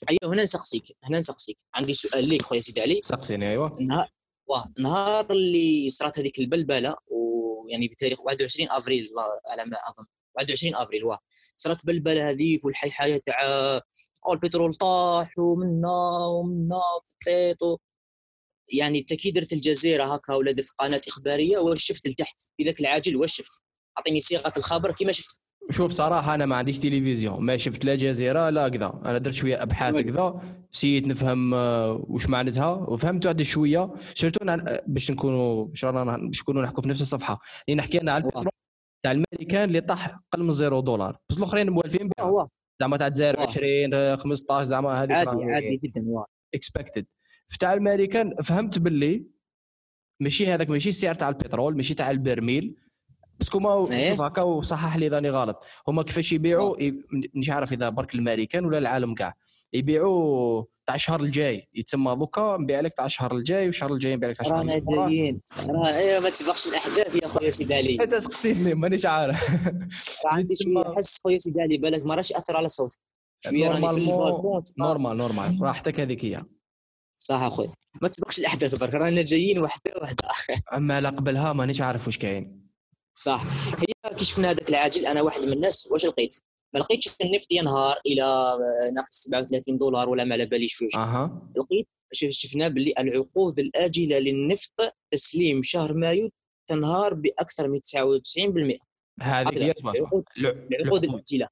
أيوه 0.10 0.34
هنا 0.34 0.44
نسقسيك 0.44 0.84
هنا 1.04 1.20
نسقسيك. 1.20 1.58
عندي 1.76 1.94
سؤال 1.94 2.30
ليك 2.30 2.42
خويا 2.42 2.60
سيدي 2.60 2.82
علي. 2.82 3.02
سقسيني 3.04 3.50
ايوا 3.50 3.70
نهار 3.82 4.12
واه 4.48 4.66
نهار 4.80 5.32
اللي 5.32 5.92
صرات 5.92 6.20
هذيك 6.20 6.40
البلبلة 6.40 6.96
ويعني 7.08 7.88
بتاريخ 7.88 8.20
21 8.26 8.70
أفريل 8.70 9.10
على 9.48 9.66
ما 9.66 9.78
أظن. 9.90 10.06
21 10.36 10.76
أفريل 10.76 11.04
واه. 11.04 11.20
صرات 11.58 11.86
بلبلة 11.86 12.30
هذيك 12.30 12.66
والحيحايه 12.66 13.22
تاع 13.26 13.40
البترول 14.32 14.76
طاح 14.76 15.38
ومنا 15.38 16.26
ومنا 16.28 16.82
طيط 17.26 17.62
و... 17.62 17.78
يعني 18.74 19.00
انت 19.00 19.14
كي 19.14 19.32
درت 19.32 19.54
الجزيرة 19.54 20.04
هكا 20.14 20.34
ولا 20.34 20.52
درت 20.52 20.70
قناة 20.78 21.02
إخبارية 21.08 21.58
واش 21.58 21.84
شفت 21.84 22.08
لتحت؟ 22.08 22.42
في 22.58 22.64
ذاك 22.64 22.80
العاجل 22.80 23.16
واش 23.16 23.36
شفت؟ 23.36 23.62
أعطيني 23.98 24.20
صيغه 24.20 24.54
الخبر 24.58 24.92
كيما 24.92 25.12
شفت. 25.12 25.42
شوف 25.72 25.92
صراحة 25.92 26.36
أنا 26.36 26.46
ما 26.46 26.56
عنديش 26.56 26.80
تلفزيون 26.80 27.44
ما 27.46 27.58
شفت 27.58 27.86
لا 27.86 27.96
جزيرة 27.96 28.50
لا 28.50 28.70
كذا. 28.70 29.02
أنا 29.06 29.18
درت 29.18 29.34
شوية 29.34 29.64
أبحاث 29.64 29.96
و. 29.96 30.04
كذا 30.04 30.42
سيت 30.72 31.08
نفهم 31.08 31.54
آه، 31.54 32.06
وش 32.10 32.30
معناتها 32.30 32.68
وفهمت 32.72 33.26
واحد 33.26 33.42
شوية. 33.42 33.94
surtout 34.14 34.46
أنا- 34.46 34.82
باش 34.88 35.12
نكونوا 35.12 35.66
باش 35.66 35.86
رانا 35.86 36.18
باش 36.28 36.42
نكونوا 36.42 36.64
نحكوا 36.64 36.84
في 36.84 36.90
نفس 36.90 37.02
الصفحة. 37.02 37.40
اللي 37.70 37.78
نحكي 37.78 38.02
أنا 38.02 38.12
على. 38.12 38.24
البترول 38.24 38.50
تاع 39.04 39.12
الامريكان 39.12 39.68
اللي 39.68 39.82
طاح 39.82 40.20
أقل 40.34 40.44
من 40.44 40.52
zéro 40.52 40.80
دولار. 40.80 41.18
بس 41.30 41.38
الأخرين 41.38 41.70
موالفين 41.70 42.10
بها. 42.18 42.48
زعما 42.82 42.98
تاع 42.98 43.08
الجزائر 43.08 43.36
واه. 43.40 43.48
20 43.48 43.94
آه، 43.94 44.16
15 44.16 44.64
زعما 44.64 45.04
هذيك 45.04 45.12
عادي 45.12 45.44
عادي 45.44 45.78
جدا 45.84 46.04
واه 46.08 46.26
expected 46.56 47.06
في 47.48 47.58
تاع 47.58 47.74
الامريكان 47.74 48.36
فهمت 48.44 48.80
باللي 48.80 49.26
ماشي 50.22 50.48
هذاك 50.48 50.70
ماشي 50.70 50.90
السعر 50.90 51.16
تاع 51.16 51.30
البترول 51.30 51.76
ماشي 51.78 51.94
تاع 51.94 52.12
البرميل. 52.12 52.76
بس 53.40 53.56
هما 53.56 53.92
إيه. 53.92 54.10
شوف 54.10 54.22
هكا 54.22 54.42
وصحح 54.42 54.96
لي 54.98 55.10
ذاني 55.10 55.30
غلط. 55.30 55.66
هما 55.88 56.04
كيفاش 56.04 56.32
يبيعوا؟ 56.32 56.76
مش 57.34 57.50
عارف 57.50 57.74
إذا 57.74 57.90
برك 57.90 58.16
الامريكان 58.16 58.66
ولا 58.66 58.78
العالم 58.78 59.14
كاع. 59.14 59.34
يبيعوا 59.74 60.64
تاع 60.86 60.96
الشهر 60.96 61.20
الجاي. 61.22 61.68
يتسمى 61.74 62.16
دوكا 62.16 62.58
نبيع 62.60 62.80
لك 62.80 62.94
تاع 62.94 63.06
الشهر 63.06 63.36
الجاي 63.36 63.66
والشهر 63.66 63.94
الجاي 63.94 64.16
نبيع 64.16 64.30
لك 64.30 64.38
تاع 64.38 64.46
الشهر 64.46 64.60
رانا 64.60 64.74
اللي 64.74 64.84
وراه. 64.86 65.08
جايين. 65.10 65.40
راه 65.70 65.88
أيوه 65.88 66.20
ما 66.20 66.30
تسبقش 66.30 66.68
الأحداث 66.68 67.24
يا 67.24 67.28
خويا 67.28 67.50
سيدي 67.50 67.76
علي. 67.76 67.94
أنت 68.02 68.12
تسقسيني 68.12 68.74
مانيش 68.74 69.06
عارف. 69.06 69.52
عندي 70.26 70.56
شوية 70.56 70.96
حس 70.96 71.20
خويا 71.24 71.38
سيدي 71.38 71.62
علي 71.62 71.78
بالك 71.78 72.06
ما 72.06 72.16
راش 72.16 72.32
ياثر 72.32 72.58
على 72.58 72.66
الصوت 72.66 72.98
شوية 73.46 73.70
راني 73.70 73.90
ال 73.90 74.00
balcon 74.00 74.64
normal 74.80 75.18
normal 75.18 75.62
راحتك 75.62 76.00
هذيك 76.00 76.26
هي. 76.26 76.40
صح 77.18 77.42
أخويا. 77.42 77.68
ما 78.02 78.08
تسبقش 78.08 78.40
الأحداث 78.40 78.76
برك 78.76 78.94
رانا 78.94 79.22
جايين 79.22 79.60
وحدة 79.60 79.92
وحدة. 80.02 80.28
أما 80.74 81.02
لا 81.02 81.10
قبلها 81.10 81.54
مانيش 81.54 81.82
عارف 81.82 82.08
واش 82.08 82.18
كاين. 82.18 82.65
صح. 83.18 83.44
هي 83.80 84.16
كي 84.16 84.26
شفنا 84.26 84.50
هذاك 84.52 84.70
العاجل؟ 84.70 85.06
أنا 85.06 85.22
واحد 85.22 85.46
من 85.46 85.54
الناس 85.54 85.88
واش 85.92 86.06
لقيت؟ 86.06 86.36
ما 86.74 86.80
لقيتش 86.80 87.10
النفط 87.22 87.52
ينهار 87.52 87.96
إلى 88.06 88.24
ناقص 88.96 89.16
37 89.24 89.78
دولار 89.78 90.10
ولا 90.10 90.24
ما 90.24 90.34
على 90.34 90.46
باليش 90.46 90.82
واش 90.82 90.96
أها. 90.96 91.52
لقيت 91.58 91.88
شف- 92.12 92.30
شفنا 92.30 92.68
باللي 92.68 92.94
العقود 93.00 93.60
الآجلة 93.60 94.20
للنفط 94.20 94.96
تسليم 95.12 95.64
شهر 95.64 95.94
مايو 95.94 96.30
تنهار 96.68 97.14
بأكثر 97.14 97.68
من 97.68 97.80
99% 97.82 98.78
هذيك 99.22 99.48
هكذا. 99.48 99.66
هي. 99.66 99.72
العقود 99.72 100.24
الع- 100.38 100.50
العقود 100.50 101.04
العقود. 101.04 101.24
الأجلة. 101.32 101.48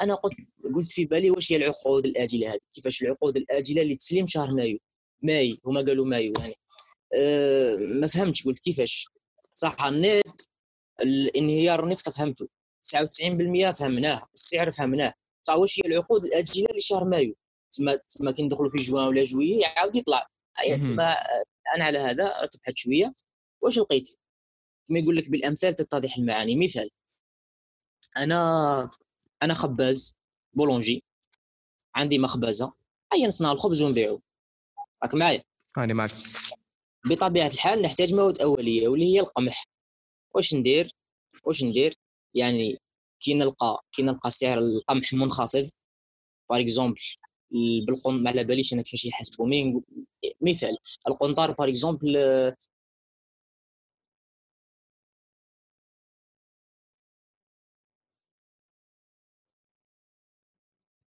أنا 0.00 0.14
قلت 0.14 0.34
قلت 0.74 0.92
في 0.92 1.04
بالي 1.04 1.30
واش 1.30 1.52
هي 1.52 1.56
العقود 1.56 2.06
الآجلة 2.06 2.50
هذه؟ 2.52 2.58
كيفاش 2.74 3.02
العقود 3.02 3.36
الآجلة 3.36 3.82
لتسليم 3.82 4.26
شهر 4.26 4.54
مايو؟ 4.54 4.78
ماي 5.22 5.58
هما 5.66 5.80
قالوا 5.80 6.06
مايو 6.06 6.32
يعني. 6.40 6.54
أه 7.14 7.76
ما 7.76 8.06
فهمتش 8.06 8.44
قلت 8.44 8.58
كيفاش؟ 8.58 9.08
صح 9.54 9.84
النفط 9.84 10.48
الانهيار 11.00 11.84
النفط 11.84 12.08
فهمته. 12.08 12.48
99% 12.82 13.72
فهمناه 13.72 14.28
السعر 14.34 14.70
فهمناه. 14.70 15.14
بصح 15.44 15.56
واش 15.56 15.80
هي 15.80 15.88
العقود 15.90 16.24
الاجله 16.24 16.68
لشهر 16.76 17.04
مايو. 17.04 17.34
تما 17.70 17.96
تما 17.96 18.32
كي 18.32 18.42
ندخلوا 18.42 18.70
في 18.70 18.78
جوان 18.78 19.06
ولا 19.08 19.24
جويي 19.24 19.60
يعاود 19.60 19.96
يطلع. 19.96 20.28
تما 20.82 21.12
أنا 21.76 21.84
على 21.84 21.98
هذا 21.98 22.40
رحت 22.42 22.56
بحثت 22.56 22.78
شوية. 22.78 23.14
واش 23.60 23.78
لقيت؟ 23.78 24.16
كما 24.88 24.98
يقول 24.98 25.16
لك 25.16 25.30
بالأمثال 25.30 25.74
تتضح 25.74 26.16
المعاني. 26.16 26.56
مثال 26.56 26.90
أنا 28.16 28.90
أنا 29.42 29.54
خباز 29.54 30.16
بولونجي. 30.52 31.04
عندي 31.94 32.18
مخبزة. 32.18 32.72
أيا 33.14 33.26
نصنع 33.26 33.52
الخبز 33.52 33.82
ونبيعه 33.82 34.20
راك 35.02 35.14
معايا؟ 35.14 35.42
هاني 35.76 35.94
معك 35.94 36.10
بطبيعة 37.06 37.46
الحال 37.46 37.82
نحتاج 37.82 38.14
مواد 38.14 38.42
أولية 38.42 38.88
واللي 38.88 39.14
هي 39.14 39.20
القمح. 39.20 39.66
واش 40.36 40.54
ندير؟ 40.54 40.90
واش 41.44 41.64
ندير؟ 41.64 41.94
يعني 42.34 42.78
كي 43.20 43.34
نلقى 43.34 43.82
كي 43.92 44.02
نلقى 44.02 44.30
سعر 44.30 44.58
القمح 44.58 45.12
منخفض 45.12 45.70
بار 46.50 46.60
اكزومبل 46.60 47.00
بالقن 47.86 48.22
ما 48.22 48.30
على 48.30 48.44
باليش 48.44 48.72
أنا 48.72 48.82
كيفاش 48.82 49.04
يحسبوا 49.04 49.46
مي 49.48 49.64
نقول- 49.64 49.84
مثال 50.40 50.76
القنطار 51.08 51.52
بار 51.52 51.68
اكزومبل 51.68 52.16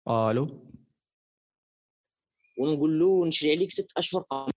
ألو؟ 0.08 0.60
ونقول 2.60 3.00
له 3.00 3.26
نشري 3.28 3.52
عليك 3.52 3.72
ست 3.72 3.98
أشهر 3.98 4.22
قمح. 4.22 4.52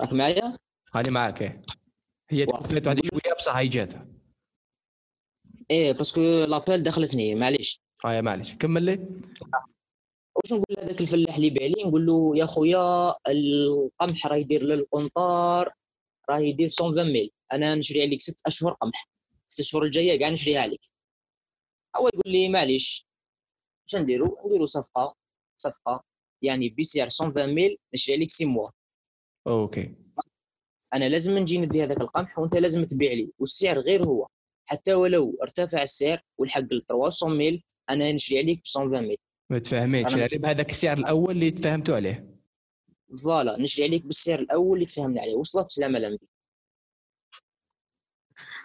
راك 0.00 0.12
معايا؟ 0.12 0.58
هاني 0.94 1.10
معك 1.10 1.42
إيه. 1.42 1.60
هي. 2.30 2.46
تكملت 2.46 2.86
واحد 2.86 3.00
شوية 3.06 3.34
بصح 3.38 3.56
هي 3.56 3.68
جات 3.68 3.92
إيه 5.70 5.92
parce 5.92 6.10
que 6.10 6.20
l'appel 6.20 6.82
دخلتني 6.82 7.34
معليش. 7.34 7.80
هاي 8.04 8.22
معليش. 8.22 8.54
كمل 8.54 8.82
لي. 8.82 9.08
واش 10.36 10.52
نقول 10.52 10.64
لهذاك 10.70 11.00
الفلاح 11.00 11.34
اللي 11.34 11.46
يبيع 11.46 11.66
لي 11.66 11.84
نقول 11.84 12.06
له 12.06 12.36
يا 12.36 12.46
خويا 12.46 13.14
القمح 13.28 14.26
راه 14.26 14.36
يدير 14.36 14.62
للقنطار 14.62 15.72
راه 16.30 16.38
يدير 16.38 16.68
120 16.80 17.12
mille. 17.12 17.30
أنا 17.52 17.74
نشري 17.74 18.02
عليك 18.02 18.20
ست 18.20 18.40
أشهر 18.46 18.72
قمح. 18.72 19.08
ست 19.46 19.60
أشهر 19.60 19.82
الجاية 19.82 20.18
كاع 20.18 20.28
نشريها 20.28 20.60
عليك. 20.60 20.80
هو 21.96 22.08
يقول 22.08 22.32
لي 22.32 22.48
معليش. 22.48 23.06
واش 23.82 24.02
نديرو؟ 24.02 24.38
نديرو 24.46 24.66
صفقة 24.66 25.14
صفقة 25.56 26.04
يعني 26.42 26.68
بسعر 26.68 27.08
120 27.20 27.54
mille 27.54 27.76
نشري 27.94 28.14
عليك 28.14 28.30
6 28.30 28.46
mois 28.46 28.70
OK. 29.46 29.94
أنا 30.94 31.08
لازم 31.08 31.38
نجي 31.38 31.58
ندي 31.58 31.82
هذاك 31.84 32.00
القمح 32.00 32.38
وأنت 32.38 32.56
لازم 32.56 32.84
تبيع 32.84 33.12
لي 33.12 33.32
والسعر 33.38 33.80
غير 33.80 34.02
هو. 34.04 34.26
حتى 34.66 34.94
ولو 34.94 35.38
ارتفع 35.42 35.82
السعر 35.82 36.20
والحق 36.38 36.60
ل 36.72 36.82
300 36.88 37.36
ميل 37.38 37.62
أنا 37.90 38.12
نشري 38.12 38.38
عليك 38.38 38.58
ب 38.58 38.62
120 38.78 39.08
ميل 39.08 39.16
متفاهمين 39.50 40.08
أنا- 40.08 40.16
يعني 40.18 40.38
بهذاك 40.38 40.70
السعر 40.70 40.98
الأول 40.98 41.30
اللي 41.34 41.50
تفاهمتوا 41.50 41.94
عليه. 41.96 42.36
فوالا 43.24 43.58
نشري 43.62 43.84
عليك 43.84 44.06
بالسعر 44.06 44.38
الأول 44.40 44.74
اللي 44.74 44.86
تفهمنا 44.86 45.20
عليه. 45.20 45.34
وصلت 45.34 45.70
سلام 45.70 45.96
لمبي. 45.96 46.28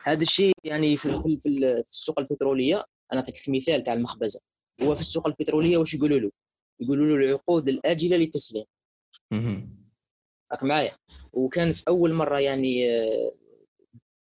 هذا 0.03 0.21
الشيء 0.21 0.53
يعني 0.63 0.97
في, 0.97 1.09
في, 1.09 1.37
في, 1.41 1.59
في 1.83 1.83
السوق 1.87 2.19
البترولية. 2.19 2.75
أنا 3.11 3.19
أعطيك 3.19 3.35
المثال 3.47 3.83
تاع 3.83 3.93
المخبزة. 3.93 4.39
هو 4.83 4.95
في 4.95 5.01
السوق 5.01 5.27
البترولية 5.27 5.77
واش 5.77 5.93
يقولوا 5.93 6.19
له؟ 6.19 6.31
يقولوا 6.79 7.05
له 7.07 7.15
العقود 7.25 7.69
الآجلة 7.69 8.17
للتسليم 8.17 8.65
راك 10.51 10.63
معايا. 10.63 10.91
وكانت 11.33 11.87
أول 11.87 12.13
مرة 12.13 12.39
يعني 12.39 12.91
آه، 12.91 13.31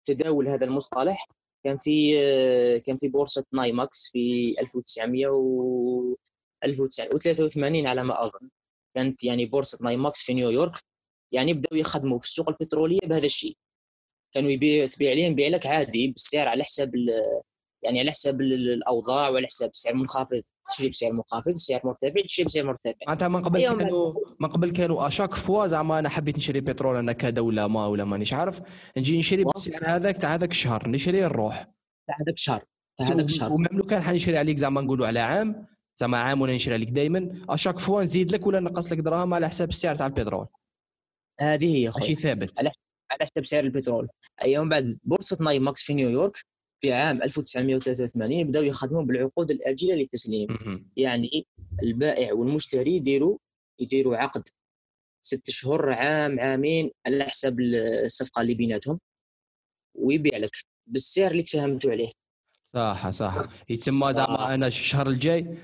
تداول 0.05 0.47
هذا 0.47 0.65
المصطلح. 0.65 1.27
كان 1.63 1.77
في 1.77 2.19
آه، 2.19 2.77
كان 2.77 2.97
في 2.97 3.09
بورصة 3.09 3.45
NYMEX 3.53 4.09
في 4.11 4.55
1900 4.61 5.27
و 5.27 6.15
1983 6.63 7.87
على 7.87 8.03
ما 8.03 8.23
أظن. 8.23 8.49
كانت 8.95 9.23
يعني 9.23 9.45
بورصة 9.45 9.77
NYMEX 9.81 10.21
في 10.21 10.33
نيويورك. 10.33 10.73
يعني 11.31 11.53
بداوا 11.53 11.79
يخدموا 11.81 12.19
في 12.19 12.25
السوق 12.25 12.49
البترولية 12.49 12.99
بهذا 13.03 13.25
الشيء. 13.25 13.57
كانوا 14.33 14.49
يبيع 14.49 14.85
تبيع 14.85 15.13
لهم 15.13 15.35
بيع 15.35 15.47
لك 15.47 15.65
عادي 15.67 16.07
بالسعر 16.07 16.47
على 16.47 16.63
حساب 16.63 16.91
يعني 17.83 17.99
على 17.99 18.11
حساب 18.11 18.41
الأوضاع 18.41 19.29
وعلى 19.29 19.47
حساب 19.47 19.69
السعر 19.69 19.95
منخفض 19.95 20.41
تشري 20.69 20.89
بسعر 20.89 21.13
منخفض 21.13 21.53
سعر 21.53 21.81
مرتفع 21.83 22.21
تشري 22.27 22.45
بسعر 22.45 22.65
مرتفع. 22.65 22.93
معناتها 23.07 23.27
من 23.27 23.43
قبل 23.43 23.61
كانوا 23.61 24.13
من 24.39 24.49
قبل. 24.49 24.71
كانوا 24.71 25.07
à 25.07 25.11
chaque 25.11 25.35
fois 25.35 25.67
زعما 25.67 25.99
أنا 25.99 26.09
حبيت 26.09 26.37
نشري 26.37 26.61
بترول 26.61 26.95
أنا 26.95 27.13
كدوله 27.13 27.67
ما 27.67 27.87
ولا 27.87 28.05
مانيش 28.05 28.33
عارف؟ 28.33 28.61
نجي 28.97 29.17
نشري 29.17 29.43
بالسعر 29.43 29.81
هذاك 29.85 30.17
تاع 30.17 30.33
هذاك 30.33 30.51
الشهر 30.51 30.89
نشري 30.89 31.21
نروح 31.21 31.67
تاع 32.07 32.15
هذاك 32.21 32.33
الشهر 32.33 32.63
تاع 32.97 33.07
هذاك 33.07 33.25
الشهر. 33.25 33.53
ومهم 33.53 33.77
لو 33.77 33.85
كان 33.85 34.01
حنشري 34.01 34.37
عليك 34.37 34.57
زعما 34.57 34.81
نقولوا 34.81 35.07
على 35.07 35.19
عام 35.19 35.65
زعما 35.99 36.17
عام 36.17 36.41
ولا 36.41 36.55
نشري 36.55 36.73
عليك 36.73 36.89
دائما 36.89 37.45
à 37.49 37.53
chaque 37.53 37.79
fois 37.79 38.01
نزيد 38.01 38.31
لك 38.31 38.47
ولا 38.47 38.59
نقص 38.59 38.91
لك 38.91 38.97
دراهم 38.97 39.33
على 39.33 39.49
حساب 39.49 39.69
السعر 39.69 39.95
تاع 39.95 40.05
البترول؟ 40.05 40.47
هذه 41.41 41.77
هي 41.77 41.91
خويا 41.91 42.05
شيء 42.05 42.15
ثابت. 42.15 42.59
على 42.59 42.71
على 43.11 43.29
حساب 43.31 43.45
سعر 43.45 43.63
البترول. 43.63 44.09
أيام 44.41 44.69
بعد 44.69 44.97
بورصة 45.03 45.37
NYMEX 45.41 45.83
في 45.83 45.93
نيويورك 45.93 46.37
في 46.81 46.93
عام 46.93 47.23
1983 47.23 48.43
بداوا 48.47 48.65
يخدمون 48.65 49.05
بالعقود 49.05 49.51
الآجلة 49.51 49.95
للتسليم. 49.95 50.47
يعني 50.97 51.47
البائع 51.83 52.33
والمشتري 52.33 52.95
يديروا 52.95 53.37
يديروا 53.79 54.17
عقد 54.17 54.43
ست 55.21 55.49
شهور 55.49 55.91
عام 55.93 56.39
عامين 56.39 56.91
على 57.07 57.23
حساب 57.23 57.59
الصفقة 57.59 58.41
اللي 58.41 58.53
بيناتهم 58.53 58.99
ويبيع 59.95 60.37
لك 60.37 60.51
بالسعر 60.87 61.31
اللي 61.31 61.43
تفاهمتوا 61.43 61.91
عليه. 61.91 62.11
صح 62.65 63.09
صح. 63.09 63.37
يتسمى 63.69 64.13
زعما 64.13 64.39
آه. 64.39 64.53
أنا 64.53 64.67
الشهر 64.67 65.09
الجاي 65.09 65.57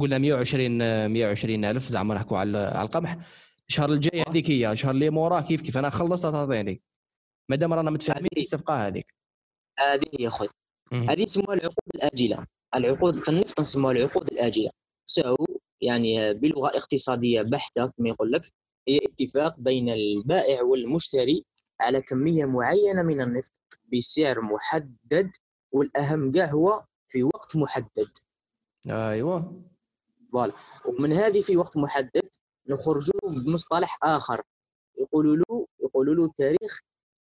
قلنا 0.00 0.18
120 0.18 1.06
120 1.06 1.64
ألف 1.64 1.88
زعما 1.88 2.14
نحكوا 2.14 2.38
على 2.38 2.82
القمح. 2.82 3.18
الشهر 3.68 3.92
الجاي. 3.92 4.24
هذيك 4.28 4.50
هي 4.50 4.72
الشهر 4.72 4.90
اللي 4.90 5.10
موراه 5.10 5.40
كيف 5.40 5.60
كيف؟ 5.60 5.78
أنا 5.78 5.90
خلصت 5.90 6.22
تعطيني 6.22 6.82
ما 7.48 7.56
دام 7.56 7.72
رانا 7.72 7.90
متفاهمين 7.90 8.28
الصفقة 8.38 8.86
هذيك. 8.86 9.14
هذه 9.78 10.06
هي 10.20 10.30
خويا 10.30 10.50
هذه 10.92 11.22
يسموها 11.22 11.54
العقود 11.54 11.88
الآجلة. 11.94 12.46
العقود 12.74 13.22
في 13.24 13.28
النفط 13.28 13.60
نسموها 13.60 13.92
العقود 13.92 14.32
الآجلة. 14.32 14.70
so 15.06 15.36
يعني 15.80 16.34
بلغة 16.34 16.68
اقتصادية 16.68 17.42
بحتة 17.42 17.86
كما 17.86 18.08
يقول 18.08 18.32
لك 18.32 18.42
هي 18.88 18.98
اتفاق 19.02 19.60
بين 19.60 19.88
البائع 19.88 20.62
والمشتري 20.62 21.44
على 21.80 22.00
كمية 22.02 22.44
معينة 22.44 23.02
من 23.02 23.20
النفط 23.20 23.52
بسعر 23.92 24.40
محدد 24.40 25.30
والأهم 25.72 26.30
كاع 26.32 26.46
هو 26.46 26.84
في 27.08 27.24
وقت 27.24 27.56
محدد. 27.56 28.08
أيوه. 28.90 29.62
voilà. 30.32 30.52
ومن 30.86 31.12
هذه 31.12 31.40
في 31.40 31.56
وقت 31.56 31.76
محدد 31.76 32.28
نخرجوا 32.70 33.20
بمصطلح 33.30 33.98
آخر. 34.02 34.42
يقولوا 34.98 35.36
له 35.36 35.66
يقولوا 35.80 36.14
له 36.14 36.32
تاريخ 36.36 36.80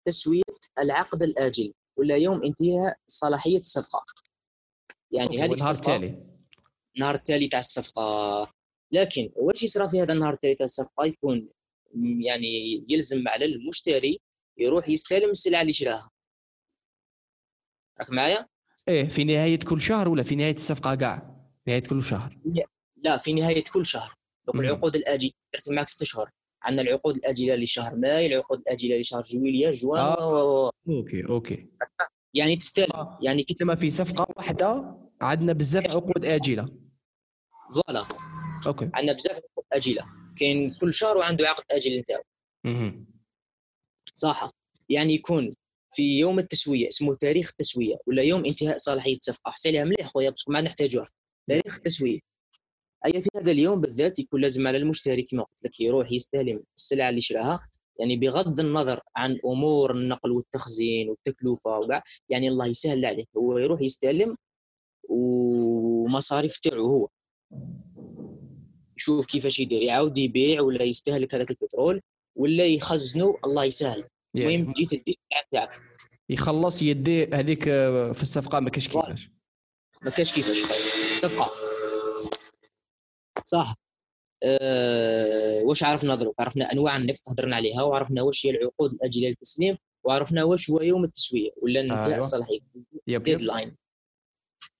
تسوية 0.05 0.43
العقد 0.78 1.23
الآجل. 1.23 1.73
ولا 1.99 2.17
يوم 2.17 2.43
انتهاء 2.45 2.97
صلاحية 3.07 3.59
الصفقة. 3.59 4.05
يعني 5.11 5.38
هذه 5.43 5.52
النهار 5.52 5.75
التالي. 5.75 6.26
النهار 6.97 7.14
التالي 7.14 7.49
تاع 7.49 7.59
الصفقة. 7.59 8.52
لكن 8.93 9.31
واش 9.37 9.62
يصرى 9.62 9.88
في 9.88 10.02
هذا 10.02 10.12
النهار 10.12 10.35
التالي 10.35 10.55
تاع 10.55 10.64
الصفقة؟ 10.64 11.05
يكون 11.05 11.49
يعني 12.21 12.85
يلزم 12.88 13.28
على 13.28 13.45
المشتري 13.45 14.21
يروح 14.59 14.88
يستلم 14.88 15.31
السلعة 15.31 15.61
اللي 15.61 15.73
شراها. 15.73 16.11
راك 18.01 18.11
معايا؟ 18.12 18.46
إيه 18.88 19.09
في 19.09 19.25
نهاية 19.25 19.59
كل 19.59 19.81
شهر 19.81 20.09
ولا 20.09 20.23
في 20.23 20.37
نهاية 20.37 20.57
الصفقة 20.57 20.94
كاع؟ 20.94 21.37
نهاية 21.66 21.83
كل 21.83 22.05
شهر. 22.05 22.38
لا 22.96 23.16
في 23.16 23.33
نهاية 23.33 23.64
كل 23.73 23.87
شهر. 23.87 24.14
العقود 24.55 24.96
الاجله 24.96 25.31
ترسم 25.53 25.75
معك 25.75 25.88
ست 25.88 26.05
شهور. 26.05 26.31
عندنا 26.62 26.83
العقود 26.83 27.16
الأجلة 27.16 27.55
لشهر 27.55 27.97
ماي 27.97 28.27
العقود 28.27 28.59
الأجلة 28.59 28.97
لشهر 28.97 29.23
جويليا 29.23 29.71
جوان 29.71 30.01
آه. 30.01 30.71
OK 30.88 31.27
OK. 31.29 31.66
يعني 32.35 32.57
تستلم 32.57 32.92
آه. 32.94 33.18
يعني 33.23 33.44
ما 33.61 33.75
في 33.75 33.90
صفقة 33.90 34.27
واحدة 34.37 34.97
عندنا 35.21 35.53
بزاف 35.53 35.97
عقود 35.97 36.25
أجلة. 36.25 36.68
voilà. 37.75 38.07
OK. 38.66 38.90
عندنا 38.94 39.12
بزاف 39.12 39.37
عقود 39.37 39.64
أجلة. 39.73 40.05
كاين 40.38 40.75
كل 40.75 40.94
شهر 40.94 41.16
وعنده 41.16 41.49
عقد 41.49 41.64
أجل 41.73 41.99
نتاعو. 41.99 42.23
صح. 44.14 44.51
يعني 44.88 45.14
يكون 45.14 45.55
في 45.90 46.18
يوم 46.18 46.38
التسوية 46.38 46.88
اسمه 46.88 47.14
تاريخ 47.14 47.49
التسوية 47.51 47.97
ولا 48.07 48.23
يوم 48.23 48.44
انتهاء 48.44 48.77
صلاحية 48.77 49.16
الصفقه 49.16 49.49
احسن 49.49 49.71
لها 49.71 49.85
مليح 49.85 50.07
خويا 50.07 50.31
بس 50.31 50.49
ما 50.49 50.61
نحتاجوها 50.61 51.07
تاريخ 51.49 51.77
التسوية. 51.77 52.18
أي 53.07 53.23
في 53.23 53.29
هذا 53.37 53.51
اليوم 53.53 53.81
بالذات 53.81 54.19
يكون 54.19 54.41
لازم 54.41 54.67
على 54.67 54.79
المشتري 54.79 55.23
كما 55.23 55.43
قلت 55.43 55.65
لك 55.65 55.81
يروح 55.81 56.13
يستلم 56.13 56.63
السلعة 56.77 57.09
اللي 57.09 57.21
شراها. 57.21 57.69
يعني 58.01 58.17
بغض 58.17 58.61
النظر 58.61 59.01
عن 59.17 59.39
أمور 59.45 59.93
النقل 59.93 60.31
والتخزين 60.31 61.09
والتكلفة 61.09 61.79
وكاع 61.79 62.03
يعني 62.29 62.49
الله 62.49 62.67
يسهل 62.67 63.05
عليه 63.05 63.25
هو 63.37 63.59
يروح 63.59 63.81
يستلم 63.81 64.37
ومصاريف 65.09 66.59
تاعو 66.59 66.87
هو. 66.87 67.09
يشوف 68.97 69.27
كيفاش 69.27 69.61
يدير 69.61 69.83
يعاود 69.83 70.19
يبيع 70.19 70.61
ولا 70.61 70.85
يستهلك 70.85 71.35
هذاك 71.35 71.51
البترول 71.51 72.01
ولا 72.37 72.67
يخزنه 72.67 73.35
الله 73.45 73.65
يسهل. 73.65 74.05
المهم 74.37 74.73
تجي 74.73 74.87
تدي 74.87 75.19
تاعك. 75.53 75.81
يخلص 76.29 76.83
يدي 76.83 77.25
هذيك 77.25 77.65
في 77.65 78.23
الصفقة 78.23 78.61
ما 78.61 78.71
كاش 78.71 78.89
كيفاش. 78.89 79.31
ما 80.03 80.11
كاش 80.11 80.35
كيفاش. 80.35 80.59
صفقة. 81.21 81.67
صح. 83.49 83.75
أه 84.43 85.63
واش 85.63 85.83
عرفنا 85.83 86.15
دروك 86.15 86.35
عرفنا 86.41 86.73
أنواع 86.73 86.97
النفط 86.97 87.29
هضرنا 87.29 87.57
عليها 87.57 87.83
وعرفنا 87.83 88.23
واش 88.23 88.47
هي 88.47 88.51
العقود 88.51 88.93
الاجله 88.93 89.29
للتسليم 89.29 89.77
وعرفنا 90.05 90.45
واش 90.45 90.71
هو 90.71 90.81
يوم 90.81 91.05
التسوية 91.05 91.51
ولا 91.63 91.81
انتهاء 91.81 92.07
أيوة. 92.07 92.19
الصلاحية 92.19 92.61
deadline 93.07 93.77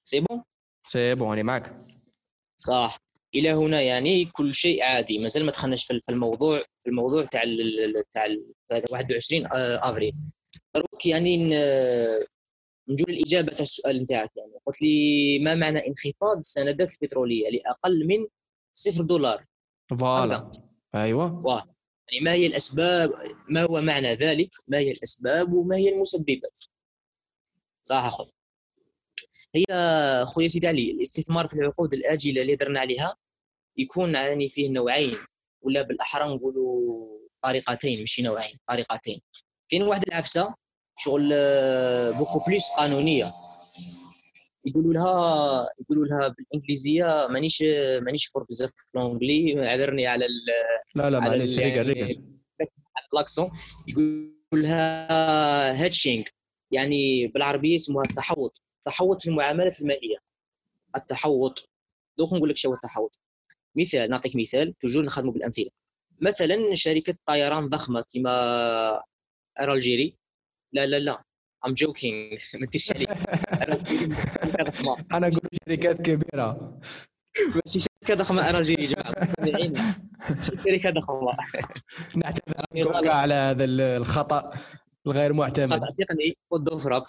c'est 0.03 0.21
bon 0.21 0.43
c'est 0.87 1.15
bon 1.15 1.33
أنا 1.33 1.43
معك 1.43 1.87
صح. 2.61 2.97
إلى 3.35 3.51
هنا 3.51 3.81
يعني 3.83 4.25
كل 4.25 4.55
شيء 4.55 4.83
عادي. 4.83 5.19
مازال 5.19 5.45
ما 5.45 5.51
دخلناش 5.53 5.85
في 5.87 6.01
الموضوع 6.09 6.59
في 6.79 6.91
الموضوع 6.91 7.25
تاع 7.25 7.43
تاع 8.13 8.27
21 8.91 9.47
آه، 9.47 9.91
أفريل. 9.91 10.15
دروك 10.75 11.07
يعني 11.07 11.37
نجو 12.89 13.05
للاجابه 13.09 13.53
تاع 13.53 13.63
السؤال 13.63 14.03
نتاعك 14.03 14.31
يعني. 14.37 14.53
قلت 14.67 14.83
لي 14.83 15.39
ما 15.39 15.55
معنى 15.55 15.87
انخفاض 15.87 16.39
السندات 16.39 16.93
البترولية؟ 17.03 17.49
لأقل 17.51 18.07
من 18.07 18.27
صفر 18.79 19.03
دولار. 19.03 19.45
فوالا. 19.91 20.51
أيوه. 20.95 21.43
واه. 21.47 21.75
يعني 22.09 22.25
ما 22.25 22.33
هي 22.33 22.47
الأسباب 22.47 23.13
ما 23.49 23.63
هو 23.63 23.81
معنى 23.81 24.15
ذلك؟ 24.15 24.51
ما 24.69 24.79
هي 24.79 24.91
الأسباب 24.91 25.53
وما 25.53 25.77
هي 25.77 25.89
المسببات؟ 25.95 26.59
صح 27.83 28.05
أخوي. 28.05 28.27
هي 29.55 29.65
خويا 30.27 30.49
سيدي 30.49 30.67
علي 30.67 30.91
الاستثمار 30.91 31.49
في 31.49 31.55
العقود 31.55 31.95
الآجلة 31.95 32.43
اللي 32.43 32.57
درنا 32.57 32.81
عليها 32.81 33.17
يكون 33.77 34.15
يعني 34.15 34.49
فيه 34.49 34.71
نوعين 34.71 35.17
ولا 35.63 35.83
بالأحرى 35.83 36.35
نقولوا 36.35 37.19
طريقتين 37.41 38.01
ماشي 38.01 38.23
نوعين 38.23 38.59
طريقتين. 38.67 39.21
كاين 39.69 39.83
واحد 39.83 40.03
العفسة 40.09 40.55
شغل 40.99 41.29
beaucoup 42.19 42.45
plus 42.47 42.65
قانونية. 42.79 43.33
يقولوا 44.69 44.93
لها 44.93 45.69
يقولوا 45.81 46.07
لها 46.07 46.29
بالإنجليزية 46.29 47.27
مانيش 47.31 47.63
مانيش 48.03 48.27
fort 48.27 48.43
بزاف 48.43 48.71
في 48.71 48.99
الانجلي 48.99 49.69
عذرني 49.69 50.07
على 50.07 50.27
ال 50.27 50.33
لا 50.97 51.11
لا 51.11 51.21
معليش 51.21 51.59
réglé 51.59 51.87
réglé 51.87 52.25
l'accent. 53.13 53.51
يقول 53.89 54.63
لها 54.63 55.85
hedging 55.85 56.25
يعني 56.71 57.27
بالعربية 57.27 57.77
اسمها 57.77 58.05
التحوط. 58.05 58.63
تحوط 58.85 59.23
في 59.23 59.29
المعاملات 59.29 59.81
المالية. 59.81 60.17
التحوط. 60.97 61.69
دوك 62.19 62.33
نقول 62.33 62.49
لك 62.51 62.57
شو 62.57 62.75
التحوط. 62.75 63.21
مثال 63.77 64.11
نعطيك 64.11 64.37
مثال. 64.37 64.79
toujours 64.79 65.05
نخدموا 65.05 65.33
بالأمثلة. 65.33 65.71
مثلا 66.21 66.75
شركة 66.75 67.15
طيران 67.27 67.69
ضخمة 67.69 68.05
كما 68.15 69.03
Air 69.61 69.78
Algérie 69.78 70.17
لا 70.73 70.87
لا 70.87 70.99
لا. 70.99 71.25
I'm 71.67 71.75
joking 71.75 72.41
ما 72.55 72.67
تديرش 72.67 72.93
عليك 72.93 73.11
أنا 75.13 75.27
أقول 75.27 75.33
شركات 75.69 76.03
كبيرة. 76.03 76.81
ماشي 77.39 77.83
شركة 78.03 78.15
ضخمة. 78.15 78.51
أنا 78.51 78.63
جيري 78.63 78.83
جماعة. 78.83 79.29
شركة 80.65 80.91
ضخمة. 80.91 81.37
نعتذر. 82.17 83.09
على 83.11 83.35
هذا 83.35 83.65
الخطأ 83.65 84.51
الغير 85.07 85.33
معتمد. 85.33 85.73
خطأ. 85.73 85.95
تقني 85.99 86.37
والضفرب 86.51 87.05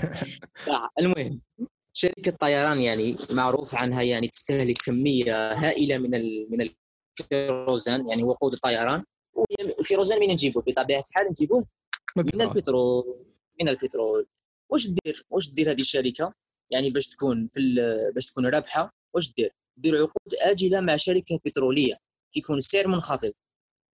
المهم. 0.98 1.40
شركة 1.92 2.30
طيران 2.30 2.80
يعني 2.80 3.16
معروف 3.30 3.74
عنها 3.74 4.02
يعني 4.02 4.28
تستهلك 4.28 4.76
كمية 4.84 5.52
هائلة 5.52 5.98
من 5.98 6.14
ال 6.14 6.46
من 6.50 6.68
ال 7.20 7.30
kérosène 7.30 8.08
يعني 8.08 8.22
وقود 8.22 8.52
الطيران. 8.52 9.04
وال 9.34 9.51
kérosène 9.51 10.20
من 10.20 10.26
نجيبوه 10.28 10.62
بطبيعة 10.66 11.02
الحال 11.10 11.26
نجيبوه 11.30 11.64
من 12.16 12.42
البترول. 12.42 13.26
من 13.60 13.68
البترول. 13.68 14.26
واش 14.70 14.86
دير؟ 14.86 15.22
واش 15.30 15.50
دير 15.50 15.70
هذه 15.70 15.80
الشركة؟ 15.80 16.34
يعني 16.72 16.90
باش 16.90 17.08
تكون 17.08 17.48
في 17.52 17.60
باش 18.14 18.26
تكون 18.26 18.46
رابحة 18.46 18.90
واش 19.14 19.32
دير؟ 19.32 19.50
دير 19.76 19.96
عقود 19.96 20.34
آجلة 20.42 20.80
مع 20.80 20.96
شركة 20.96 21.40
بترولية 21.44 21.94
كيكون 22.34 22.56
السعر 22.56 22.88
منخفض. 22.88 23.32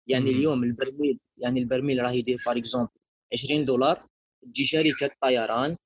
يعني 0.08 0.32
مم. 0.32 0.38
اليوم 0.38 0.64
البرميل 0.64 1.20
يعني 1.38 1.60
البرميل 1.60 2.00
راه 2.04 2.12
يدير 2.12 2.44
par 2.46 2.58
exemple 2.58 2.90
20 3.34 3.66
دولار 3.66 4.08
تجي 4.44 4.66
شركة 4.66 5.12
طيران 5.22 5.78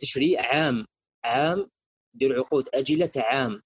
تشري 0.00 0.38
عام 0.38 0.86
عام 1.24 1.70
دير 2.14 2.34
عقود 2.38 2.68
آجلة 2.74 3.10
عام 3.16 3.62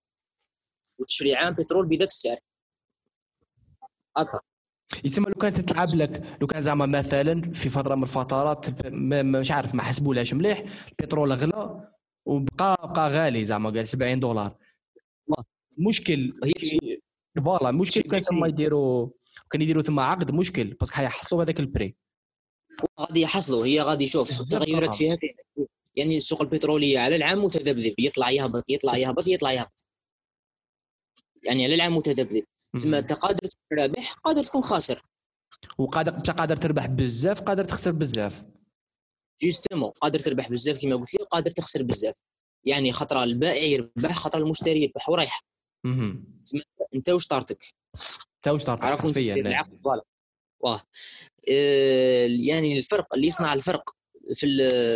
وتشري 1.01 1.35
عام 1.35 1.55
بترول 1.55 1.87
بذاك 1.87 2.09
السعر. 2.09 2.39
هكا. 4.17 4.41
يتسمى 5.05 5.27
لو 5.27 5.35
كانت 5.35 5.61
تلعب 5.61 5.95
لك 5.95 6.37
لو 6.41 6.47
كان 6.47 6.63
زعما 6.63 6.87
مثلا 6.87 7.43
في 7.43 7.69
فترة 7.69 7.95
من 7.95 8.03
الفترات 8.03 8.67
مش 8.93 9.51
عارف 9.51 9.75
ما 9.75 9.83
حسبولهاش 9.83 10.35
مليح 10.35 10.65
البترول 10.89 11.33
غلا 11.33 11.91
وبقى 12.27 12.93
بقى 12.95 13.11
غالي 13.11 13.45
زعما 13.45 13.71
قال 13.71 13.89
70 13.89 14.21
دولار. 14.21 14.57
مشكل 15.79 16.33
voilà 17.45 17.71
مشكل 17.71 18.01
كان 18.01 18.21
تما 18.21 18.47
يديروا 18.49 19.09
كان 19.51 19.63
يديروا 19.63 19.83
ثم 19.83 20.01
عقد 20.01 20.31
مشكل 20.31 20.65
parce 20.75 20.88
que 20.88 20.97
حيحصلوا 20.97 21.45
هذاك 21.45 21.61
ال 21.61 21.67
prix. 21.67 21.97
غادي 23.01 23.21
يحصلوا 23.21 23.67
هي 23.67 23.81
غادي 23.81 24.09
شوف 24.09 24.41
التغيرات 24.41 24.95
فيها 24.95 25.19
يعني 25.97 26.17
السوق 26.17 26.43
البترولية 26.43 26.99
على 26.99 27.17
العام 27.17 27.45
متذبذب 27.45 27.95
يطلع 27.99 28.31
يهبط 28.31 28.71
يطلع 28.71 28.97
يهبط 28.97 29.29
يطلع 29.29 29.53
يهبط. 29.53 29.87
يعني 31.47 31.65
على 31.65 31.75
العام 31.75 31.97
متذبذب. 31.97 32.45
تسمى 32.75 32.99
أنت 32.99 33.13
قادر 33.13 33.49
تكون 33.49 33.79
رابح 33.81 34.13
قادر 34.13 34.45
تكون 34.45 34.63
خاسر. 34.63 35.03
وقادر 35.79 36.15
أنت 36.15 36.31
قادر 36.31 36.57
تربح 36.57 36.87
بزاف 36.87 37.41
قادر 37.41 37.65
تخسر 37.65 37.93
بزاف. 37.93 38.45
justement 39.43 39.91
قادر 39.91 40.19
تربح 40.19 40.49
بزاف 40.49 40.83
كما 40.83 40.97
قلت 40.97 41.15
لي 41.15 41.21
وقادر 41.23 41.51
تخسر 41.51 41.83
بزاف. 41.83 42.21
يعني 42.65 42.93
خطره 42.93 43.25
البائع 43.25 43.63
يربح 43.63 44.13
خطره 44.13 44.41
المشتري 44.41 44.83
يربح 44.83 45.09
ورايح 45.09 45.41
أنت 46.95 47.09
واش 47.09 47.27
طارتك؟ 47.27 47.67
أنت 48.37 48.49
واش 48.49 48.65
طارتك 48.65 48.85
حرفيا؟ 48.85 49.35
العقد 49.35 49.81
voilà. 49.85 50.03
واه. 50.61 50.81
آه، 51.51 52.27
يعني 52.27 52.79
الفرق 52.79 53.15
اللي 53.15 53.27
يصنع 53.27 53.53
الفرق 53.53 53.91
في, 54.35 54.47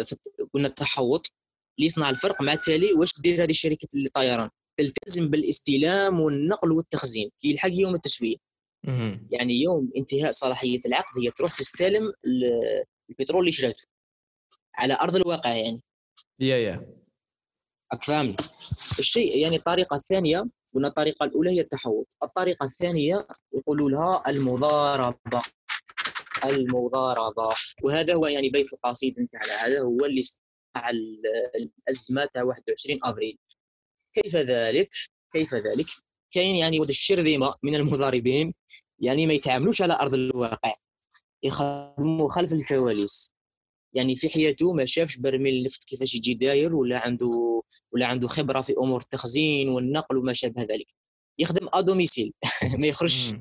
في 0.05 0.17
قلنا 0.55 0.69
التحوط 0.69 1.33
اللي 1.79 1.87
يصنع 1.87 2.11
الفرق 2.11 2.43
مع 2.43 2.53
التالي 2.53 2.93
واش 2.93 3.21
دير 3.21 3.45
هذه 3.45 3.53
شركه 3.53 3.89
الطيران 3.95 4.51
تلتزم 4.77 5.29
بالاستلام 5.29 6.21
والنقل 6.21 6.73
والتخزين. 6.73 7.31
كي 7.41 7.49
يلحق 7.51 7.71
يوم 7.73 7.95
التسويه 7.95 8.37
يعني 9.31 9.61
يوم 9.63 9.93
انتهاء 9.97 10.31
صلاحية 10.31 10.81
العقد 10.87 11.19
هي 11.19 11.31
تروح 11.31 11.59
تستلم 11.59 12.13
البترول 13.11 13.41
اللي 13.41 13.53
شريته. 13.53 13.85
على 14.75 14.95
أرض 15.01 15.17
الواقع 15.17 15.51
يعني. 15.51 15.83
يا 16.41 16.57
يا. 16.57 16.97
راك 17.93 18.05
فاهمني 18.05 18.37
الشيء 18.99 19.37
يعني 19.43 19.57
الطريقة 19.57 19.97
الثانية 19.97 20.45
قلنا 20.75 20.89
الطريقة 20.89 21.25
الأولى 21.25 21.51
هي 21.51 21.61
التحوط 21.61 22.07
الطريقة 22.23 22.65
الثانية 22.65 23.27
يقولوا 23.55 23.91
لها 23.91 24.23
المضاربة. 24.29 25.43
المضاربة. 26.45 27.55
وهذا 27.83 28.15
هو 28.15 28.27
يعني 28.27 28.51
بيت 28.51 28.73
القصيد 28.73 29.29
على 29.35 29.53
هذا 29.53 29.81
هو 29.81 30.05
اللي 30.05 30.23
صنع 30.23 30.91
الأزمة 31.57 32.25
تاع 32.25 32.43
21 32.43 33.01
أبريل. 33.05 33.39
كيف 34.15 34.37
ذلك؟ 34.37 34.91
كيف 35.33 35.55
ذلك؟ 35.55 35.87
كاين 36.31 36.57
يعني 36.57 36.81
ود 36.81 36.89
الشرذمه 36.89 37.55
من 37.63 37.75
المضاربين 37.75 38.55
يعني 38.99 39.27
ما 39.27 39.35
يتعاملوش 39.35 39.83
على 39.83 39.95
أرض 39.95 40.15
الواقع 40.15 40.75
يخدموا 41.43 42.29
خلف 42.29 42.53
الكواليس 42.53 43.35
يعني 43.95 44.17
في 44.17 44.29
حياته 44.29 44.73
ما 44.73 44.85
شافش 44.85 45.17
برميل 45.17 45.55
النفط 45.55 45.85
كيفاش 45.85 46.15
يجي 46.15 46.35
داير 46.35 46.75
ولا 46.75 46.99
عنده 46.99 47.63
ولا 47.93 48.07
عنده 48.07 48.29
خبرة 48.29 48.61
في 48.61 48.73
أمور 48.79 49.01
التخزين 49.01 49.69
والنقل 49.69 50.17
وما 50.17 50.33
شابه 50.33 50.63
ذلك. 50.63 50.87
يخدم 51.39 51.69
ادوميسيل 51.73 52.33
ما 52.81 52.87
يخرجش. 52.87 53.33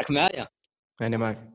راك 0.00 0.10
معايا؟ 0.10 0.46
أنا 1.00 1.16
معك 1.16 1.52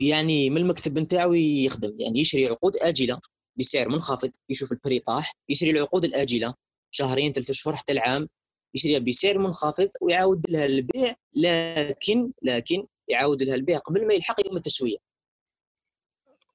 يعني 0.00 0.50
من 0.50 0.56
المكتب 0.56 0.98
نتاعو 0.98 1.32
يخدم 1.32 2.00
يعني 2.00 2.20
يشري 2.20 2.46
عقود 2.46 2.76
آجلة. 2.76 3.20
بسعر 3.56 3.88
منخفض 3.88 4.30
يشوف 4.48 4.72
البري 4.72 4.98
طاح 4.98 5.32
يشري 5.48 5.70
العقود 5.70 6.04
الآجلة 6.04 6.54
شهرين 6.90 7.32
ثلاث 7.32 7.50
شهور 7.52 7.76
حتى 7.76 7.92
العام 7.92 8.28
يشريها 8.74 8.98
بسعر 8.98 9.38
منخفض 9.38 9.88
ويعاود 10.00 10.50
لها 10.50 10.64
البيع 10.64 11.14
لكن 11.34 12.32
لكن 12.42 12.86
يعاود 13.08 13.42
لها 13.42 13.54
البيع 13.54 13.78
قبل 13.78 14.06
ما 14.06 14.14
يلحق 14.14 14.46
يوم 14.46 14.56
التسوية. 14.56 14.96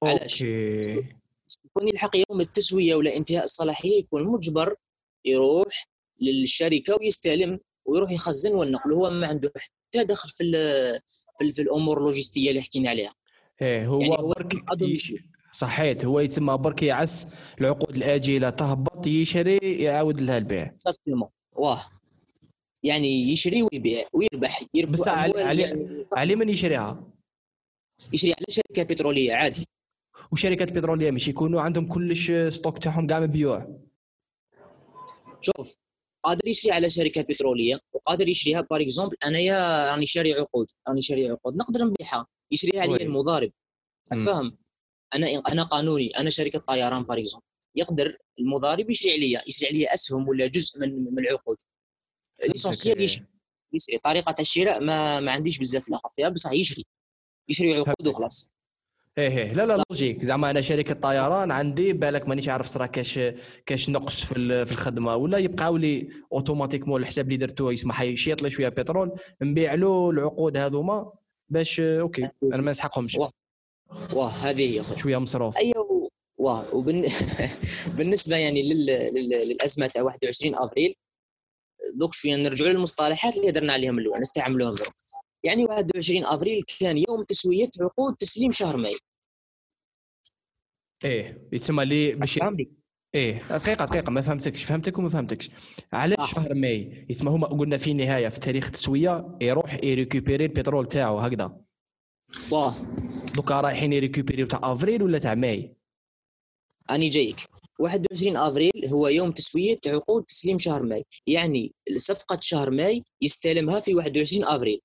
علاش؟ 0.03 0.41
يكون 1.65 1.87
يلحق 1.87 2.17
يوم 2.29 2.41
التسوية 2.41 2.95
ولا 2.95 3.17
انتهاء 3.17 3.43
الصلاحية 3.43 3.99
يكون 3.99 4.23
مجبر 4.23 4.75
يروح 5.25 5.85
للشركة 6.21 6.97
ويستلم 6.99 7.59
ويروح 7.85 8.11
يخزن 8.11 8.53
والنقل 8.55 8.93
هو 8.93 9.09
ما 9.09 9.27
عنده 9.27 9.51
حتى 9.57 10.03
دخل 10.03 10.29
في 10.29 10.51
في, 11.39 11.53
في 11.53 11.61
الأمور 11.61 11.97
اللوجستية 11.97 12.49
اللي 12.49 12.61
حكينا 12.61 12.89
عليها. 12.89 13.15
إيه 13.61 13.87
هو, 13.87 13.99
يعني 14.01 14.17
هو 14.17 14.27
برك 14.27 14.53
صحيت 15.51 16.05
هو 16.05 16.19
يتسمى 16.19 16.57
برك 16.57 16.83
يعس 16.83 17.27
العقود 17.61 17.97
الاجله 17.97 18.49
تهبط 18.49 19.07
يشري 19.07 19.57
يعاود 19.57 20.21
لها 20.21 20.37
البيع. 20.37 20.75
واه. 21.55 21.79
يعني 22.83 23.31
يشري 23.31 23.63
ويبيع 23.63 24.03
ويربح 24.13 24.61
يربح 24.73 24.93
بس 24.93 25.07
علي, 25.07 25.41
علي, 25.41 25.61
يعني. 25.61 26.05
علي 26.13 26.35
من 26.35 26.49
يشريها؟ 26.49 27.03
يشري 28.13 28.33
على 28.33 28.45
شركة 28.49 28.83
بترولية 28.83 29.33
عادي. 29.33 29.67
وشركات 30.31 30.71
بترولية 30.71 31.11
مش 31.11 31.27
يكونوا 31.27 31.61
عندهم 31.61 31.87
كلش 31.87 32.31
stock 32.49 32.77
تاعهم 32.77 33.07
كاع 33.07 33.19
مبيوع؟ 33.19 33.79
شوف 35.41 35.75
قادر 36.23 36.47
يشري 36.47 36.71
على 36.71 36.89
شركة 36.89 37.21
بترولية 37.21 37.79
وقادر 37.93 38.27
يشريها 38.27 38.61
par 38.61 38.81
exemple 38.81 39.15
أنايا 39.25 39.91
راني 39.91 40.05
شاري 40.05 40.33
عقود 40.33 40.67
راني 40.87 41.01
شاري 41.01 41.29
عقود 41.29 41.55
نقدر 41.55 41.79
نبيعها. 41.85 42.27
يشريها 42.51 42.81
علي 42.81 43.03
المضارب. 43.03 43.51
تفهم 44.05 44.57
أنا 45.15 45.27
أنا 45.51 45.63
قانوني 45.63 46.07
أنا 46.07 46.29
شركة 46.29 46.59
طيران 46.59 47.03
par 47.03 47.17
exemple 47.17 47.45
يقدر 47.75 48.17
المضارب 48.39 48.89
يشري 48.89 49.11
عليا 49.11 49.41
يشري 49.47 49.67
عليا 49.67 49.93
أسهم 49.93 50.27
ولا 50.27 50.47
جزء 50.47 50.79
من 50.79 51.13
من 51.13 51.19
العقود. 51.19 51.57
l'essentiel 52.47 53.03
يشري 53.03 53.25
يشري. 53.73 53.97
طريقة 53.97 54.35
الشراء 54.39 54.83
ما 54.83 55.19
ما 55.19 55.31
عنديش 55.31 55.57
بزاف 55.57 55.89
لا 55.89 56.01
فيها 56.15 56.29
بصح 56.29 56.51
يشري 56.51 56.85
يشري 57.49 57.73
عقود 57.73 58.07
وخلاص. 58.07 58.49
إيه 59.17 59.37
إيه. 59.37 59.53
لا 59.53 59.65
لا 59.65 59.83
logique. 59.89 60.23
زعما 60.23 60.49
أنا 60.49 60.61
شركة 60.61 60.95
طيران 60.95 61.51
عندي 61.51 61.93
بالك 61.93 62.27
مانيش 62.27 62.49
عارف 62.49 62.67
صرا 62.67 62.85
كاش 62.85 63.19
كاش 63.65 63.89
نقص 63.89 64.25
في 64.25 64.65
في 64.65 64.71
الخدمة. 64.71 65.15
ولا 65.15 65.37
يبقاو 65.37 65.77
لي 65.77 66.09
automatiquement 66.33 67.01
الحساب 67.01 67.25
اللي 67.25 67.37
درتو 67.37 67.69
يسمح 67.69 68.01
يشيط 68.01 68.41
لي 68.41 68.51
شوية 68.51 68.69
بترول 68.69 69.11
نبيع 69.41 69.73
له 69.73 70.09
العقود 70.09 70.57
هذوما 70.57 71.11
باش 71.49 71.79
OK 71.79 72.23
أنا 72.43 72.61
ما 72.61 72.71
نسحقهمش. 72.71 73.17
واه 74.13 74.29
هذه 74.29 74.79
هي 74.79 74.97
شوية 74.97 75.17
مصروف. 75.17 75.57
أيوه 75.57 76.09
واه 76.37 76.75
وبن... 76.75 77.03
بالنسبة 77.97 78.35
يعني 78.35 78.73
لل... 78.73 78.85
لل... 78.85 79.29
للأزمة 79.29 79.87
تاع 79.87 80.01
21 80.01 80.55
أبريل 80.55 80.95
دوك 81.93 82.13
شوية 82.13 82.35
نرجعوا 82.35 82.71
للمصطلحات 82.71 83.37
اللي 83.37 83.49
هدرنا 83.49 83.73
عليهم 83.73 83.99
الأول 83.99 84.19
نستعملوهم 84.19 84.73
دروك 84.73 84.93
يعني 85.43 85.65
21 85.65 86.25
أبريل 86.25 86.63
كان 86.79 86.97
يوم 86.97 87.23
تسوية 87.23 87.69
عقود 87.81 88.15
تسليم 88.15 88.51
شهر 88.51 88.77
ماي. 88.77 88.97
إيه 91.03 91.47
يتسمى 91.53 91.85
لي 91.85 92.11
باش 92.11 92.39
إيه 93.15 93.41
دقيقة 93.41 93.85
دقيقة 93.85 94.11
ما 94.11 94.21
فهمتكش 94.21 94.63
فهمتك 94.63 94.97
وما 94.97 95.09
فهمتكش. 95.09 95.49
علاش 95.93 96.31
شهر 96.31 96.53
ماي 96.53 97.05
يتسمى 97.09 97.31
هما 97.31 97.47
قلنا 97.47 97.77
في 97.77 97.91
النهاية 97.91 98.29
في 98.29 98.39
تاريخ 98.39 98.65
التسوية 98.65 99.37
يروح 99.41 99.83
ي 99.83 99.90
récupérer 99.90 100.45
البترول 100.45 100.87
تاعو 100.87 101.19
هكذا. 101.19 101.57
واه 102.51 102.73
donc 103.35 103.61
رايحين 103.61 103.93
ي 103.93 103.98
récupérer 103.98 104.38
يو 104.38 104.47
تاع 104.47 104.59
أفريل 104.63 105.03
ولا 105.03 105.19
تاع 105.19 105.35
ماي؟ 105.35 105.73
أني 106.91 107.09
جايك. 107.09 107.35
21 107.79 108.37
أفريل 108.37 108.85
هو 108.87 109.07
يوم 109.07 109.31
تسوية 109.31 109.79
عقود 109.87 110.23
تسليم 110.23 110.57
شهر 110.57 110.83
ماي. 110.83 111.05
يعني 111.27 111.73
صفقة 111.95 112.37
شهر 112.41 112.71
ماي 112.71 113.03
يستلمها 113.21 113.79
في 113.79 113.95
21 113.95 114.45
أفريل. 114.45 114.81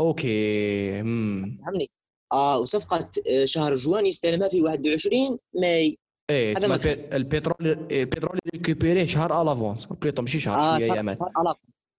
OK 0.00 1.00
امم 1.00 1.58
فهمني؟ 1.66 1.90
آه 2.32 2.58
وصفقة 2.58 3.10
آه، 3.30 3.44
شهر 3.44 3.74
جوان 3.74 4.06
يستلمها 4.06 4.48
في 4.48 4.62
21 4.62 5.38
ماي. 5.54 5.98
إيه 6.30 6.56
هذا 6.56 6.92
البترول 7.16 7.88
البترول 7.90 8.38
récupérer 8.54 9.06
شهر 9.06 9.42
à 9.42 9.46
l'avance. 9.46 9.86
plutôt 9.86 10.22
ماشي 10.22 10.40
شهر 10.40 10.58
آه 10.58 10.78
شوية 10.78 10.92
ايامات 10.92 11.18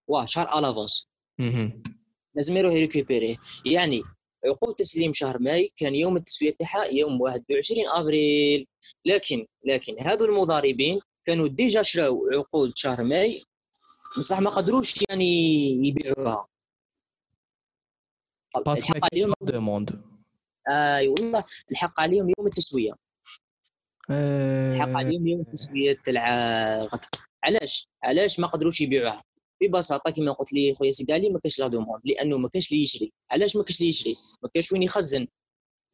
واه 0.08 0.26
شهر 0.26 0.60
à 0.60 0.65
l'avance. 0.65 1.08
لازم 2.36 2.58
يروح 2.58 2.74
ي 2.74 2.80
récupérer 2.80 3.38
يعني 3.66 4.04
عقود 4.46 4.76
تسليم 4.76 5.14
شهر 5.14 5.40
ماي 5.40 5.72
كان 5.78 5.96
يوم 5.96 6.18
التسوية 6.18 6.56
تاعها 6.60 6.86
يوم 6.86 7.22
21 7.22 7.88
افريل 7.88 8.68
لكن 9.06 9.46
لكن 9.66 9.96
هذو 10.02 10.26
المضاربين 10.26 11.00
كانوا 11.26 11.48
déjà 11.48 11.82
شراو 11.82 12.30
عقود 12.38 12.78
شهر 12.78 13.04
ماي. 13.04 13.44
بصح 14.18 14.40
ما 14.40 14.50
قدروش 14.50 15.04
يعني 15.10 15.26
يبيعوها. 15.88 16.48
الحق 18.58 19.10
عليهم 19.14 19.34
demande 19.42 20.02
آي 20.72 21.08
والله 21.08 21.44
الحق 21.72 22.02
عليهم 22.02 22.30
يوم 22.38 22.48
التسوية. 22.48 22.94
الحق 24.10 24.90
عليهم 24.90 25.28
يوم 25.28 25.42
التسوية 25.42 25.98
تاع 26.06 26.90
علاش؟ 27.44 27.88
علاش 28.04 28.40
ما 28.40 28.48
قدروش 28.48 28.82
يبيعوها؟ 28.82 29.24
ببساطه 29.62 30.12
كما 30.12 30.32
قلت 30.32 30.54
لي 30.54 30.76
خويا 30.76 30.92
سيدالي 30.92 31.30
ما 31.30 31.40
كاش 31.40 31.60
la 31.60 31.68
demande 31.68 32.02
لأنه 32.06 32.38
ما 32.38 32.50
كاش 32.50 32.72
اللي 32.72 32.84
يشري. 32.84 33.14
علاش 33.32 33.56
ما 33.56 33.64
كاش 33.64 33.80
اللي 33.80 33.90
يشري؟ 33.90 34.16
ما 34.44 34.50
كاش 34.54 34.72
وين 34.72 34.84
يخزن. 34.84 35.28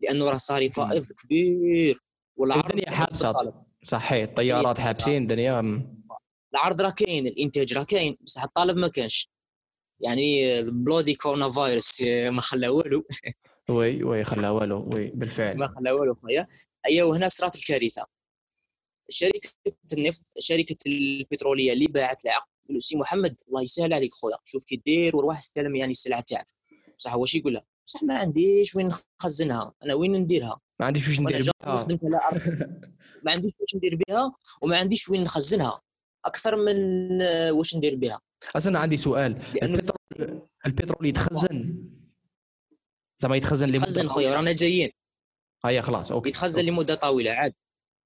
لأنه 0.03 0.29
راه 0.29 0.37
صاري 0.37 0.69
فائض 0.69 1.05
كبير 1.23 1.99
والعرض 2.37 2.65
الدنيا 2.65 2.91
حابسة. 2.91 3.33
صحيح 3.83 4.23
الطيارات 4.23 4.79
حابسين 4.79 5.21
الدنيا 5.21 5.83
العرض 6.53 6.81
راه 6.81 6.89
كاين 6.89 7.27
الإنتاج 7.27 7.73
راه 7.73 7.83
كاين 7.83 8.17
بصح 8.21 8.43
الطلب 8.43 8.77
ما 8.77 8.87
كانش 8.87 9.29
يعني 9.99 10.61
بلودي 10.63 11.15
كورونا 11.15 11.51
فايروس 11.51 12.01
ما 12.01 12.41
خلى 12.41 12.67
والو. 12.67 13.03
oui 13.69 14.03
oui 14.03 14.23
خلى 14.23 14.49
والو. 14.49 14.89
oui 14.93 15.07
بالفعل. 15.07 15.57
ما 15.57 15.67
خلى 15.75 15.91
والو 15.91 16.15
خويا. 16.15 16.47
أيوا 16.85 17.09
وهنا 17.09 17.27
صرات 17.27 17.55
الكارثة. 17.55 18.05
شركة 19.09 19.49
النفط 19.93 20.21
شركة 20.39 20.75
البترولية 20.87 21.73
اللي 21.73 21.87
باعت 21.87 22.25
العقد 22.25 22.47
قال 22.71 22.83
سي 22.83 22.95
محمد 22.95 23.35
الله 23.47 23.61
يسهل 23.61 23.93
عليك 23.93 24.13
خويا 24.13 24.37
شوف 24.43 24.63
كي 24.63 24.81
دير 24.85 25.15
وروح 25.15 25.37
استلم 25.37 25.75
يعني 25.75 25.91
السلعة 25.91 26.21
تاعك. 26.21 26.45
بصح 26.97 27.15
واش 27.15 27.35
يقول 27.35 27.53
لها 27.53 27.63
بصح 27.85 28.03
ما 28.03 28.17
عنديش 28.19 28.75
وين 28.75 28.89
نخزنها 29.21 29.73
أنا 29.83 29.93
وين 29.93 30.11
نديرها؟ 30.11 30.59
ما 30.79 30.85
عنديش 30.85 31.07
واش 31.07 31.19
ندير 31.19 31.51
بها. 31.63 31.87
ما 33.25 33.31
عنديش 33.31 33.53
واش 33.59 33.75
ندير 33.75 33.99
بها 34.07 34.33
وما 34.61 34.77
عنديش 34.77 35.09
وين 35.09 35.23
نخزنها 35.23 35.81
أكثر 36.25 36.55
من 36.55 36.77
واش 37.51 37.75
ندير 37.75 37.95
بها. 37.95 38.19
أصلا 38.55 38.79
عندي 38.79 38.97
سؤال 38.97 39.37
البترول 39.63 40.41
البترول 40.65 41.07
يتخزن؟ 41.07 41.75
زعما 43.19 43.35
يتخزن 43.35 43.65
لمدة 43.65 43.77
يتخزن 43.77 44.07
خويا 44.07 44.35
رانا 44.35 44.51
جايين. 44.51 44.91
هيا 45.65 45.81
خلاص 45.81 46.11
OK. 46.11 46.29
يتخزن 46.29 46.65
لمدة 46.65 46.95
طويلة 46.95 47.31
عاد. 47.31 47.53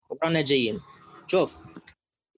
ورانا 0.09 0.41
جايين. 0.41 0.79
شوف. 1.27 1.65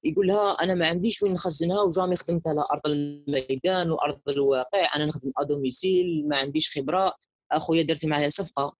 يقول 0.07 0.27
لها 0.27 0.51
أنا 0.51 0.75
ما 0.75 0.87
عنديش 0.87 1.23
وين 1.23 1.33
نخزنها 1.33 1.81
و 1.81 1.86
jamais 1.86 2.15
خدمت 2.15 2.47
على 2.47 2.63
ارض 2.71 2.81
الميدان 2.87 3.91
وأرض 3.91 4.29
الواقع 4.29 4.95
أنا 4.95 5.05
نخدم 5.05 5.31
à 5.37 5.47
domicile 5.47 6.27
ما 6.27 6.37
عنديش 6.37 6.77
خبرة. 6.77 7.13
أخويا 7.51 7.83
درت 7.83 8.05
معايا 8.05 8.29
صفقة 8.29 8.75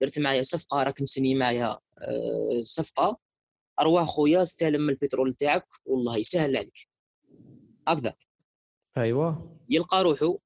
درت 0.00 0.18
معايا 0.18 0.42
صفقة 0.42 0.82
راك 0.82 1.02
مسني 1.02 1.34
معايا 1.34 1.68
آه، 1.68 2.60
صفقة. 2.62 3.18
ارواح 3.80 4.06
خويا 4.06 4.42
استلم 4.42 4.90
البترول 4.90 5.34
تاعك 5.34 5.66
والله 5.86 6.16
يسهل 6.16 6.56
عليك. 6.56 6.88
هكذا. 7.88 8.14
أيوه. 8.96 9.58
يلقى 9.70 10.02
روحه 10.02 10.38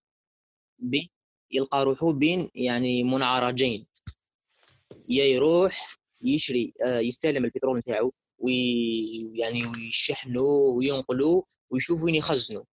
بين 0.78 1.08
يلقى 1.52 1.84
روحه 1.84 2.12
بين 2.12 2.50
يعني 2.54 3.04
منعرجين. 3.04 3.86
يا 5.08 5.24
يروح 5.24 5.96
يشري 6.22 6.74
آه، 6.84 6.98
يستلم 6.98 7.44
البترول 7.44 7.82
تاعو. 7.82 8.12
ويعني 8.38 9.66
ويشحنوا 9.66 10.74
وينقلوا 10.76 11.42
ويشوفوا 11.70 12.04
وين 12.04 12.14
يخزنوا. 12.14 12.64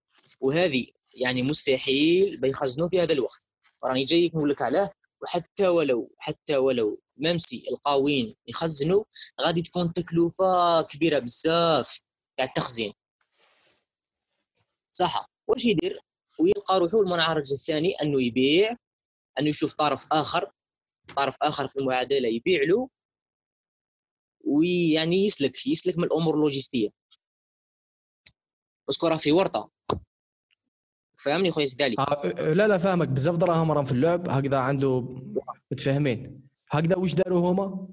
وهذه 0.40 0.86
يعني 1.14 1.42
مستحيل 1.42 2.36
بيخزنوا 2.36 2.88
في 2.88 3.00
هذا 3.00 3.12
الوقت. 3.12 3.46
راني 3.84 4.04
جاي 4.04 4.28
نقول 4.34 4.50
لك 4.50 4.62
علاه 4.62 4.90
وحتى 5.22 5.68
ولو 5.68 6.14
حتى 6.18 6.56
ولو 6.56 7.00
ممسي 7.16 7.64
القاوين 7.72 8.34
يخزنوا 8.48 9.04
غادي 9.40 9.62
تكون 9.62 9.92
تكلفة 9.92 10.82
كبيرة 10.82 11.18
بزاف 11.18 12.00
تاع 12.36 12.44
التخزين. 12.46 12.92
صح. 14.92 15.30
واش 15.48 15.64
يدير؟ 15.64 16.00
ويلقى 16.40 16.78
روحه 16.78 17.00
المنعرج 17.00 17.52
الثاني 17.52 17.92
أنه 18.02 18.22
يبيع 18.22 18.76
أنه 19.40 19.48
يشوف 19.48 19.74
طرف 19.74 20.06
آخر 20.12 20.50
طرف 21.16 21.36
آخر 21.42 21.68
في 21.68 21.78
المعادلة 21.78 22.28
يبيع 22.28 22.62
له 22.62 22.88
ويعني 24.44 25.26
يسلك 25.26 25.66
يسلك 25.66 25.98
من 25.98 26.04
الأمور 26.04 26.34
اللوجستية. 26.34 26.88
باسكو 28.86 29.06
راه 29.06 29.16
في 29.16 29.32
ورطة. 29.32 29.70
فهمني 31.16 31.50
خويا 31.50 31.66
سيدالي 31.66 31.96
آه 31.98 32.52
لا 32.52 32.68
لا 32.68 32.78
فاهمك. 32.78 33.08
بزاف 33.08 33.36
دراهم 33.36 33.72
راهم 33.72 33.84
في 33.84 33.92
اللعب 33.92 34.30
هكذا 34.30 34.58
عنده 34.58 35.00
متفاهمين. 35.70 36.48
هكذا 36.70 36.96
واش 36.96 37.14
داروا 37.14 37.50
هما؟ 37.50 37.88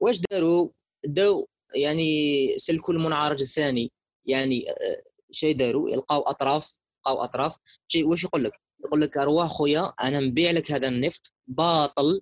واش 0.00 0.20
داروا؟ 0.30 0.68
داو 1.04 1.48
يعني 1.74 2.48
سلكوا 2.58 2.94
المنعرج 2.94 3.40
الثاني. 3.40 3.92
يعني 4.26 4.70
آه، 4.70 5.02
شيء 5.30 5.56
داروا؟ 5.56 5.90
يلقاو 5.90 6.20
أطراف 6.22 6.78
لقاو 7.00 7.24
أطراف. 7.24 7.56
شيء 7.88 8.06
واش 8.06 8.24
يقول 8.24 8.44
لك؟ 8.44 8.52
يقول 8.84 9.00
لك 9.00 9.18
أرواح 9.18 9.48
خويا 9.48 9.92
أنا 10.02 10.20
نبيع 10.20 10.50
لك 10.50 10.72
هذا 10.72 10.88
النفط 10.88 11.32
باطل. 11.46 12.20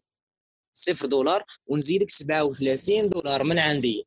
صفر 0.72 1.06
دولار 1.06 1.44
ونزيدك 1.66 2.10
37 2.10 3.08
دولار 3.08 3.44
من 3.44 3.58
عندي. 3.58 4.06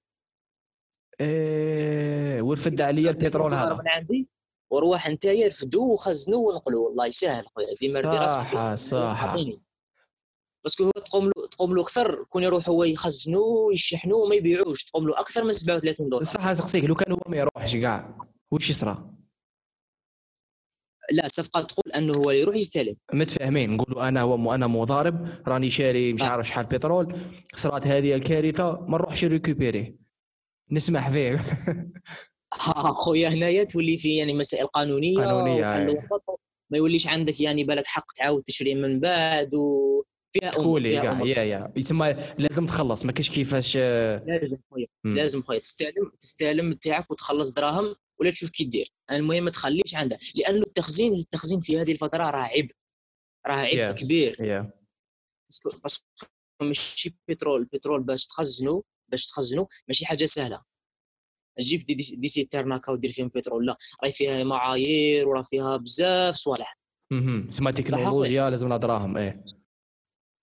إيه 1.20 2.42
ورفد 2.42 2.82
عليا 2.82 3.10
البترول 3.10 3.54
هذا. 3.54 3.74
من 3.74 3.88
عندي؟ 3.88 4.28
وروح 4.72 5.08
انت 5.08 5.26
يرفدوا 5.26 5.94
وخزنوا 5.94 6.50
ونقلوا 6.52 6.88
والله 6.88 7.06
يسهل 7.06 7.46
خويا 7.56 7.74
ديما 7.82 8.28
صح 8.28 8.76
صح. 8.76 9.36
باسكو 10.64 10.84
هو 10.84 10.92
تقوم 10.92 11.26
له 11.26 11.48
تقوم 11.52 11.76
له 11.76 11.82
أكثر 11.82 12.24
كون 12.24 12.44
يروح 12.44 12.70
هو 12.70 12.84
يخزنوا 12.84 13.68
ويشحنوا 13.68 14.26
وما 14.26 14.36
يبيعوش 14.36 14.84
تقوم 14.84 15.08
له 15.08 15.20
أكثر 15.20 15.44
من 15.44 15.52
37 15.52 16.10
دولار. 16.10 16.24
صح 16.24 16.54
سقسيك 16.54 16.84
لو 16.84 16.96
كان 16.96 17.12
هو 17.12 17.20
ما 17.28 17.38
يروحش 17.38 17.76
كاع 17.76 18.18
واش 18.52 18.70
يصرى؟ 18.70 19.10
لا 21.12 21.26
الصفقه 21.26 21.62
تقول 21.62 21.92
أنه 21.98 22.14
هو 22.14 22.32
يروح 22.32 22.56
يستلم. 22.56 22.96
متفاهمين. 23.14 23.72
نقولوا 23.72 24.08
أنا 24.08 24.56
أنا 24.56 24.68
مضارب 24.68 25.28
راني 25.48 25.72
شاري 25.72 26.14
مش 26.14 26.22
عارف 26.22 26.48
شحال 26.48 26.66
بترول 26.66 27.16
صرات 27.56 27.88
هذه 27.88 28.16
الكارثة 28.16 28.72
ما 28.82 28.98
نروحش 28.98 29.24
récupérer. 29.26 29.96
نسمح 30.72 31.10
فيه. 31.10 31.42
خويا 33.06 33.30
هنايا 33.30 33.64
تولي 33.64 33.98
في 33.98 34.16
يعني 34.16 34.34
مسائل 34.34 34.66
قانونية 34.68 35.18
قانونية 35.18 36.00
ما 36.70 36.78
يوليش 36.78 37.08
عندك 37.08 37.42
يعني 37.42 37.64
بالك 37.64 37.86
حق 37.88 38.12
تعاود 38.12 38.44
تشري 38.44 38.76
من 38.76 39.00
بعد 39.00 39.56
و 39.56 40.04
فيها 40.32 40.52
تقولي 40.52 40.94
يا 40.94 41.44
يا. 41.44 41.74
يتسمى 41.76 42.16
لازم 42.38 42.66
تخلص 42.66 43.06
ما 43.06 43.12
كاينش 43.12 43.30
كيفاش. 43.30 43.78
لازم 43.78 44.58
خويا 44.72 44.88
لازم 45.06 45.42
خويا. 45.42 45.60
تستلم 45.60 46.12
تستلم 46.20 46.74
تاعك 46.74 47.12
وتخلص 47.12 47.52
دراهم 47.52 47.96
ولا 48.20 48.32
تشوف 48.32 48.50
كي 48.50 48.64
دير. 48.64 48.92
المهم 49.12 49.44
ما 49.44 49.52
تخليش 49.52 49.96
عندها 49.96 50.18
لأنه 50.36 50.64
التخزين 50.64 51.14
التخزين 51.14 51.60
في 51.60 51.82
هذه 51.82 51.92
الفترة 51.92 52.30
راه 52.30 52.42
عبء 52.42 52.72
راه 53.48 53.54
عبء 53.54 53.88
yeah. 53.88 53.92
كبير. 53.92 54.36
Yeah. 54.36 54.86
بس 55.86 56.06
ماشي 56.62 57.16
بترول 57.28 57.62
البترول 57.62 58.04
باش 58.04 58.28
تخزنه 58.28 58.84
باش 59.12 59.30
تخزنه 59.30 59.68
ماشي 59.88 60.06
حاجة 60.06 60.26
سهلة. 60.26 60.62
تجيب 61.58 61.86
دي, 61.86 61.94
دي, 61.94 62.16
دي 62.16 62.28
سيترناكا 62.28 62.92
ودير 62.92 63.12
فيهم 63.12 63.28
بترول 63.28 63.66
لا 63.66 63.78
راهي 64.04 64.12
فيها 64.12 64.44
معايير 64.44 65.28
وراه 65.28 65.42
فيها 65.42 65.78
بزاف 65.78 66.36
صوالح. 66.36 66.78
تسمى 67.52 67.72
تكنولوجيا 67.72 68.50
لازم 68.50 68.76
دراهم 68.76 69.18
إيه. 69.18 69.46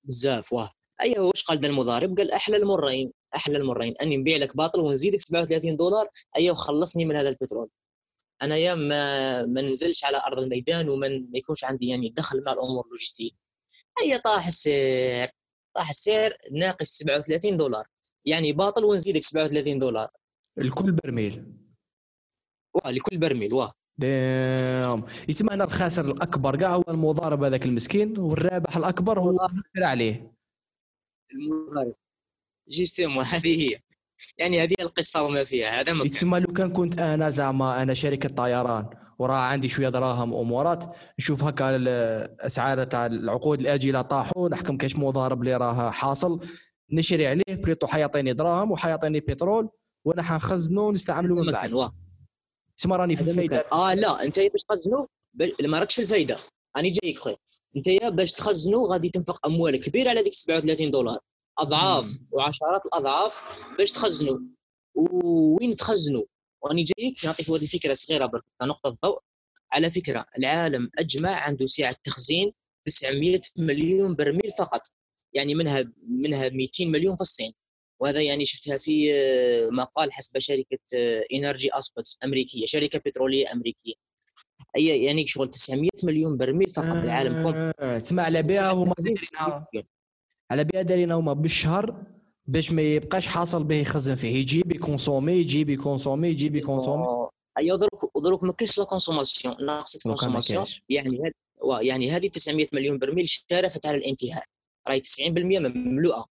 بزاف 0.05 0.53
واه. 0.53 0.71
أيوه 1.01 1.27
واش 1.27 1.45
قال 1.45 1.65
المضارب؟ 1.65 2.19
قال 2.19 2.33
أحلى 2.33 2.57
المرين 2.57 3.13
أحلى 3.35 3.57
المرين 3.57 3.95
أني 4.03 4.17
نبيع 4.17 4.37
لك 4.37 4.57
باطل 4.57 4.81
ونزيدك 4.81 5.21
37 5.21 5.77
دولار 5.77 6.07
أيوه 6.37 6.55
خلصني 6.55 7.05
من 7.05 7.17
هذا 7.17 7.29
البترول. 7.29 7.69
أنا 8.43 8.57
يا 8.57 8.75
ما 8.75 9.47
ما 9.47 9.63
ننزلش 9.63 10.05
على 10.05 10.23
أرض 10.27 10.39
الميدان 10.39 10.89
وما 10.89 11.09
ما 11.09 11.39
يكونش 11.39 11.65
عندي 11.65 11.89
يعني 11.89 12.09
دخل 12.09 12.43
مع 12.47 12.53
الأمور 12.53 12.85
اللوجستية. 12.85 13.31
هيا 14.03 14.17
طاح 14.17 14.47
السعر 14.47 15.29
طاح 15.75 15.89
السعر 15.89 16.33
ناقص 16.53 16.87
37 16.87 17.57
دولار. 17.57 17.87
يعني 18.25 18.53
باطل 18.53 18.85
ونزيدك 18.85 19.23
37 19.23 19.79
دولار. 19.79 20.11
لكل 20.57 20.93
برميل. 20.93 21.53
واه 22.75 22.91
لكل 22.91 23.19
برميل 23.19 23.53
واه. 23.55 23.73
ديم 23.99 25.05
يتم 25.29 25.51
هنا 25.51 25.65
الخاسر 25.65 26.05
الأكبر. 26.05 26.57
كاع 26.57 26.75
هو 26.75 26.85
المضارب 26.89 27.43
هذاك 27.45 27.67
المسكين 27.67 28.19
والرابح 28.19 28.77
الأكبر 28.77 29.21
هو 29.21 29.49
عليه. 29.77 30.33
المضارب. 31.33 31.95
justement 32.69 33.25
هذه 33.25 33.63
هي. 33.63 33.79
يعني 34.39 34.63
هذه 34.63 34.75
القصة 34.81 35.23
وما 35.23 35.45
فيها 35.45 35.81
هذا 35.81 35.93
ما 35.93 36.05
يتسمى 36.05 36.41
لو 36.41 36.47
كان 36.47 36.73
كنت 36.73 36.99
أنا 36.99 37.31
زعما 37.31 37.83
أنا 37.83 37.95
شركة 37.95 38.29
طيران 38.29 38.91
وراه 39.19 39.37
عندي 39.37 39.69
شوية 39.69 39.89
دراهم 39.89 40.35
امورات 40.35 40.97
نشوف 41.19 41.45
هكا 41.45 41.77
الاسعار 41.77 42.85
تاع 42.85 43.07
العقود 43.07 43.61
الاجله 43.61 44.03
طاحوا 44.03 44.49
نحكم 44.49 44.77
كاش 44.77 44.97
مضارب 44.97 45.41
اللي 45.41 45.57
راه 45.57 45.91
حاصل 45.91 46.41
نشري 46.93 47.27
عليه 47.27 47.43
بريتو 47.49 47.87
حيعطيني 47.87 48.33
دراهم 48.33 48.71
وحيعطيني 48.71 49.21
بترول 49.21 49.69
وأنا 50.05 50.23
حنخزنه 50.23 50.83
ونستعمله 50.83 51.35
من 51.35 51.53
بعد. 51.53 51.91
تسمى 52.79 52.97
راني 52.97 53.17
في 53.17 53.23
الفايدة. 53.23 53.65
آه 53.73 53.95
لا 53.95 54.25
أنت 54.25 54.39
باش 54.39 54.63
تخزنه 54.63 55.07
ما 55.69 55.79
راكش 55.79 55.95
في 55.95 56.03
الفايدة. 56.03 56.39
راني 56.77 56.91
جايك 56.91 57.19
خويا. 57.19 57.37
أنت 57.77 57.87
يا 57.87 58.09
باش 58.09 58.33
تخزنوا 58.33 58.93
غادي 58.93 59.09
تنفق 59.09 59.47
أموال 59.47 59.77
كبيرة 59.77 60.11
على 60.11 60.23
ديك 60.23 60.33
37 60.33 60.91
دولار. 60.91 61.19
أضعاف 61.59 62.19
وعشرات 62.31 62.87
الأضعاف 62.87 63.43
باش 63.79 63.93
تخزنوا 63.93 64.39
وين 64.95 65.77
تخزنوا 65.77 66.25
وأني 66.63 66.85
جايك 66.85 67.25
نعطيك 67.25 67.51
هذه 67.51 67.63
الفكرة 67.63 67.95
صغيرة 67.95 68.27
برك. 68.27 68.43
نقطة 68.63 68.99
ضوء 69.05 69.21
على 69.73 69.91
فكرة 69.91 70.27
العالم 70.39 70.91
أجمع 70.99 71.31
عنده 71.31 71.67
سعة 71.67 71.97
تخزين 72.05 72.53
900 72.85 73.41
مليون 73.57 74.15
برميل 74.15 74.53
فقط. 74.59 74.81
يعني 75.33 75.55
منها 75.55 75.93
منها 76.09 76.49
200 76.49 76.87
مليون 76.87 77.17
في 77.17 77.21
الصين. 77.21 77.53
وهذا 78.01 78.23
يعني 78.23 78.45
شفتها 78.45 78.79
في 78.79 79.15
آه، 79.15 79.69
مقال 79.71 80.13
حسب 80.13 80.39
شركة 80.39 80.79
Energy 81.35 81.71
Aspects 81.73 82.19
أمريكية 82.25 82.67
شركة 82.67 82.99
بترولية 82.99 83.53
أمريكية. 83.53 83.95
أي 84.77 85.05
يعني 85.05 85.27
شغل 85.27 85.51
900 85.51 85.91
مليون 86.05 86.37
برميل 86.37 86.69
فقط. 86.71 86.87
آه 86.87 87.05
العالم 87.05 87.43
كون 87.43 88.03
تسمع 88.03 88.23
على 88.23 88.43
بها 88.43 88.73
هما 88.73 88.95
على 90.53 90.65
بها 90.65 90.83
دارين 90.83 91.13
هما 91.13 91.33
بالشهر 91.33 92.03
باش 92.47 92.73
ما 92.73 92.83
يبقاش 92.83 93.27
حاصل 93.27 93.65
به 93.65 93.75
يخزن 93.75 94.15
فيه. 94.15 94.37
يجيب 94.37 94.73
ي 94.73 94.79
consommer 94.79 95.33
يجيب 95.33 95.71
ي 95.71 95.77
consommer 95.77 96.29
يجيب 96.29 96.57
ي 96.57 96.62
consommer 96.62 97.07
اي 97.59 97.77
دروك 97.77 98.23
دروك 98.25 98.43
ما 98.43 98.53
كاينش 98.53 98.79
la 98.79 98.85
consommation 98.85 99.67
ناقصه 99.67 99.99
consommation. 100.03 100.65
يعني 100.89 101.33
يعني 101.81 102.11
هذه 102.11 102.29
900 102.29 102.67
مليون 102.73 102.99
برميل 102.99 103.29
شارفت 103.29 103.87
على 103.87 103.97
الانتهاء. 103.97 104.45
راهي 104.89 105.01
90% 105.01 105.61
مملوءة. 105.61 106.27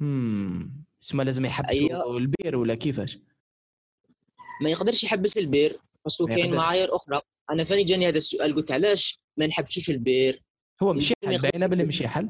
امم 0.00 0.84
تسمى 1.02 1.24
لازم 1.24 1.44
يحبسوا 1.44 1.80
أيوة. 1.80 2.16
البير 2.16 2.56
ولا 2.56 2.74
كيفاش؟ 2.74 3.18
ما 4.62 4.70
يقدرش 4.70 5.04
يحبس 5.04 5.38
البير 5.38 5.80
parce 6.04 6.18
que 6.18 6.26
كاين 6.26 6.56
معايير 6.56 6.96
أخرى. 6.96 7.20
أنا 7.50 7.64
فاني 7.64 7.84
جاني 7.84 8.08
هذا 8.08 8.18
السؤال 8.18 8.54
قلت 8.54 8.72
علاش 8.72 9.20
ما 9.36 9.46
نحبسوش 9.46 9.90
البير؟ 9.90 10.42
هو 10.82 10.92
مشي 10.92 11.14
حل 11.24 11.38
باينة 11.38 11.66
باللي 11.66 11.84
مشي 11.84 12.08
حل 12.08 12.28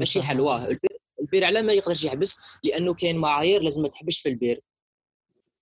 ماشي 0.00 0.22
حل 0.22 0.40
واه 0.40 0.64
البير, 0.64 1.00
البير 1.20 1.44
على 1.44 1.62
ما 1.62 1.72
يقدرش 1.72 2.04
يحبس 2.04 2.38
لأنه 2.64 2.94
كاين 2.94 3.16
معايير 3.18 3.62
لازم 3.62 3.82
ما 3.82 3.88
تحبسش 3.88 4.20
في 4.20 4.28
البير. 4.28 4.60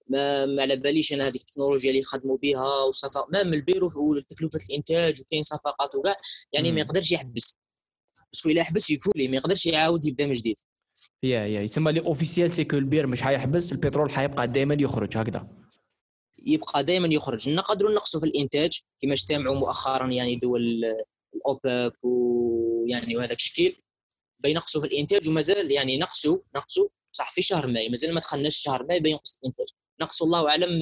ما 0.09 0.47
ما 0.47 0.63
على 0.63 0.77
باليش 0.77 1.13
أنا 1.13 1.25
هذيك 1.25 1.41
التكنولوجيا 1.41 1.91
اللي 1.91 2.01
يخدموا 2.01 2.37
بها 2.37 2.85
وصفا 2.89 3.27
ما 3.33 3.43
من 3.43 3.55
البير 3.55 3.85
وتكلفه 3.85 4.59
الإنتاج 4.71 5.21
وكاين 5.21 5.43
صفقات 5.43 5.95
وكاع 5.95 6.17
يعني 6.53 6.73
ما 6.73 6.81
يقدرش 6.81 7.13
يحبس. 7.13 7.55
parce 8.33 8.43
que 8.43 8.49
إلا 8.49 8.63
حبس 8.63 8.91
ي 8.91 8.96
couler 8.96 9.29
ما 9.29 9.37
يقدرش 9.37 9.67
يعاود 9.67 10.07
يبدأ 10.07 10.27
من 10.27 10.33
جديد. 10.33 10.57
يا 11.23 11.47
يا 11.47 11.61
يسمى 11.61 11.93
l'officiel 11.93 12.53
c'est 12.53 12.65
que 12.65 12.77
البير 12.77 13.07
مش 13.07 13.23
حيحبس 13.23 13.73
البترول 13.73 14.11
حيبقى 14.11 14.49
دائما 14.49 14.77
يخرج 14.81 15.17
هكذا. 15.17 15.49
يبقى 16.47 16.85
دائما 16.85 17.09
يخرج. 17.09 17.49
نقدروا 17.49 17.95
نقصوا 17.95 18.21
في 18.21 18.27
الإنتاج 18.27 18.81
كما 19.01 19.13
اجتمعوا 19.13 19.57
مؤخرا 19.57 20.07
يعني 20.07 20.37
دول 20.37 20.85
الأوبك 21.35 21.99
ويعني 22.03 23.17
وهذاك 23.17 23.37
الشكل. 23.37 23.77
بينقصوا 24.41 24.81
في 24.81 24.87
الإنتاج 24.87 25.29
ومازال 25.29 25.71
يعني 25.73 25.99
نقصوا 25.99 26.39
نقصوا 26.57 26.89
صح 27.13 27.33
في 27.33 27.43
شهر 27.43 27.67
ماي 27.67 27.89
مازال 27.89 28.15
ما 28.15 28.21
دخلناش 28.21 28.57
شهر 28.57 28.87
ماي 28.87 29.01
بينقص 29.01 29.39
الإنتاج. 29.43 29.67
نقصوا 30.01 30.27
الله 30.27 30.49
أعلم 30.49 30.81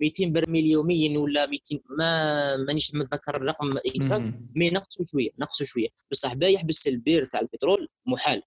200 0.00 0.26
برميل 0.26 0.66
يوميا 0.66 1.18
ولا 1.18 1.46
200 1.46 1.60
ما 1.98 2.56
مانيش 2.56 2.94
متذكر 2.94 3.36
الرقم 3.36 3.70
exact 3.86 4.34
mais 4.54 4.70
نقصوا 4.70 5.04
شوية 5.12 5.30
نقصوا 5.38 5.66
شوية. 5.66 5.88
بصح 6.10 6.34
باش 6.34 6.46
يحبس 6.46 6.86
البير 6.88 7.24
تاع 7.24 7.40
البترول 7.40 7.88
محال. 8.06 8.42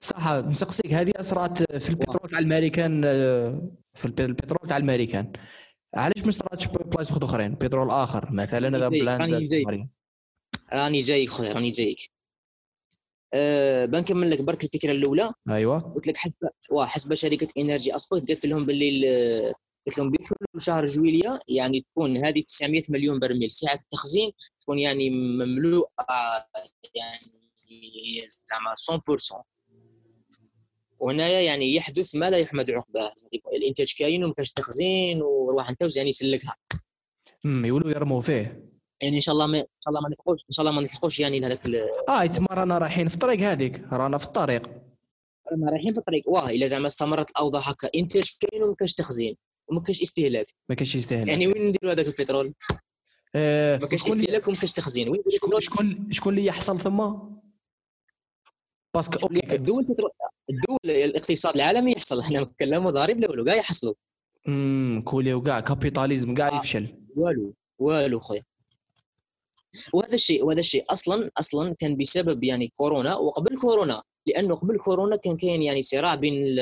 صح 0.00 0.28
نسقسيك. 0.28 0.92
هذه 0.92 1.12
صرات 1.16 1.72
في 1.72 1.90
البترول 1.90 2.30
تاع 2.30 2.38
الامريكان 2.38 3.02
في 3.94 4.04
البترول 4.04 4.68
تاع 4.68 4.76
الامريكان 4.76 5.32
علاش 5.94 6.24
ما 6.24 6.30
صراتش 6.30 6.66
بلايص 6.66 7.12
أخرين؟ 7.12 7.54
بترول 7.54 7.90
آخر 7.90 8.32
مثلا 8.32 8.76
هذا 8.76 8.88
بلاند 8.88 9.48
راني 10.72 11.00
جايك 11.00 11.30
خويا 11.30 11.52
راني 11.52 11.70
جايك. 11.70 12.10
أه 13.34 13.86
بنكمل 13.86 14.30
لك 14.30 14.40
برك 14.42 14.64
الفكرة 14.64 14.92
الأولى. 14.92 15.32
أيوه. 15.50 15.78
قلت 15.78 16.06
لك 16.06 16.16
حسب 16.16 16.32
حسب 16.78 17.14
شركة 17.14 17.48
Energy 17.58 17.94
Aspects 17.94 18.28
قلت 18.28 18.46
لهم 18.46 18.66
باللي 18.66 19.52
قلت 19.86 19.98
لهم 19.98 20.10
بحلول 20.10 20.62
شهر 20.62 20.86
جويليا 20.86 21.40
يعني 21.48 21.80
تكون 21.80 22.24
هذه 22.24 22.40
900 22.40 22.82
مليون 22.88 23.18
برميل. 23.18 23.50
سعة 23.50 23.74
التخزين 23.74 24.30
تكون 24.60 24.78
يعني 24.78 25.10
مملوءة 25.10 25.88
يعني 26.94 28.26
زعما 28.50 28.74
100% 28.98 29.44
وهنايا 30.98 31.40
يعني 31.40 31.74
يحدث 31.74 32.14
ما 32.14 32.30
لا 32.30 32.38
يحمد 32.38 32.70
عقباه. 32.70 33.12
الإنتاج 33.54 33.94
كاين 33.98 34.24
وما 34.24 34.34
كاش 34.34 34.52
تخزين 34.52 35.22
وروح 35.22 35.70
أنت 35.70 35.96
يعني 35.96 36.08
يسلكها 36.08 36.56
امم 37.46 37.64
يقولوا 37.64 37.90
يرموا 37.90 38.22
فيه. 38.22 38.69
يعني 39.02 39.16
إن 39.16 39.20
شاء 39.20 39.32
الله 39.32 39.46
ما 39.46 39.58
إن 39.58 39.64
شاء 39.80 39.88
الله 39.88 40.00
ما 40.00 40.08
نلحقوش 40.08 40.40
إن 40.40 40.50
شاء 40.50 40.66
الله 40.66 40.76
ما 40.76 40.82
نلحقوش 40.82 41.20
يعني 41.20 41.40
لهذاك 41.40 41.60
آه 42.08 42.24
يتما 42.24 42.46
رانا 42.50 42.78
رايحين 42.78 43.08
في 43.08 43.14
الطريق 43.14 43.40
هذيك. 43.40 43.82
رانا 43.92 44.18
في 44.18 44.26
الطريق. 44.26 44.62
رانا 45.52 45.70
رايحين 45.70 45.92
في 45.92 45.98
الطريق. 45.98 46.24
واه 46.26 46.50
إلا 46.50 46.66
زعما 46.66 46.86
استمرت 46.86 47.30
الأوضاع 47.30 47.62
هكا. 47.62 47.90
انتاج 47.94 48.36
كاين 48.40 48.62
وما 48.62 48.74
كاش 48.74 48.94
تخزين. 48.94 49.36
وما 49.68 49.80
كاش 49.80 50.02
استهلاك. 50.02 50.46
ما 50.68 50.74
كاش 50.74 50.96
استهلاك. 50.96 51.28
يعني 51.28 51.46
وين 51.46 51.68
نديروا 51.68 51.92
هذاك 51.92 52.06
البترول؟ 52.06 52.54
آه 53.34 53.78
ما 53.82 53.86
كاش 53.86 54.06
استهلاك 54.06 54.48
وما 54.48 54.56
كاش 54.56 54.72
تخزين. 54.72 55.08
وين 55.08 55.22
شكون 55.28 55.60
شكون 55.60 56.08
شكون 56.12 56.32
اللي 56.32 56.46
يحصل 56.46 56.80
ثم؟ 56.80 57.12
parce 58.94 59.14
que 59.14 59.26
OK. 59.26 59.54
الدول 59.54 59.86
الدول 60.50 60.78
الاقتصاد 60.84 61.54
العالمي 61.54 61.92
يحصل. 61.92 62.20
إحنا 62.20 62.40
نتكلموا 62.40 62.90
ضارب 62.90 63.20
لا 63.20 63.30
والو 63.30 63.44
كاع 63.44 63.54
يحصلوا 63.54 63.94
امم 64.48 65.02
coulé 65.02 65.34
وكاع 65.34 65.60
capitalisme 65.60 66.34
كاع 66.34 66.56
يفشل. 66.56 66.96
والو 67.16 67.54
والو 67.78 68.20
خويا. 68.20 68.42
وهذا 69.92 70.14
الشيء 70.14 70.44
وهذا 70.44 70.60
الشيء 70.60 70.84
أصلا 70.90 71.30
أصلا 71.38 71.74
كان 71.78 71.96
بسبب 71.96 72.44
يعني 72.44 72.68
كورونا 72.68 73.16
وقبل 73.16 73.58
كورونا 73.60 74.02
لأنه 74.26 74.54
قبل 74.54 74.78
كورونا 74.78 75.16
كان 75.16 75.36
كاين 75.36 75.62
يعني 75.62 75.82
صراع 75.82 76.14
بين 76.14 76.56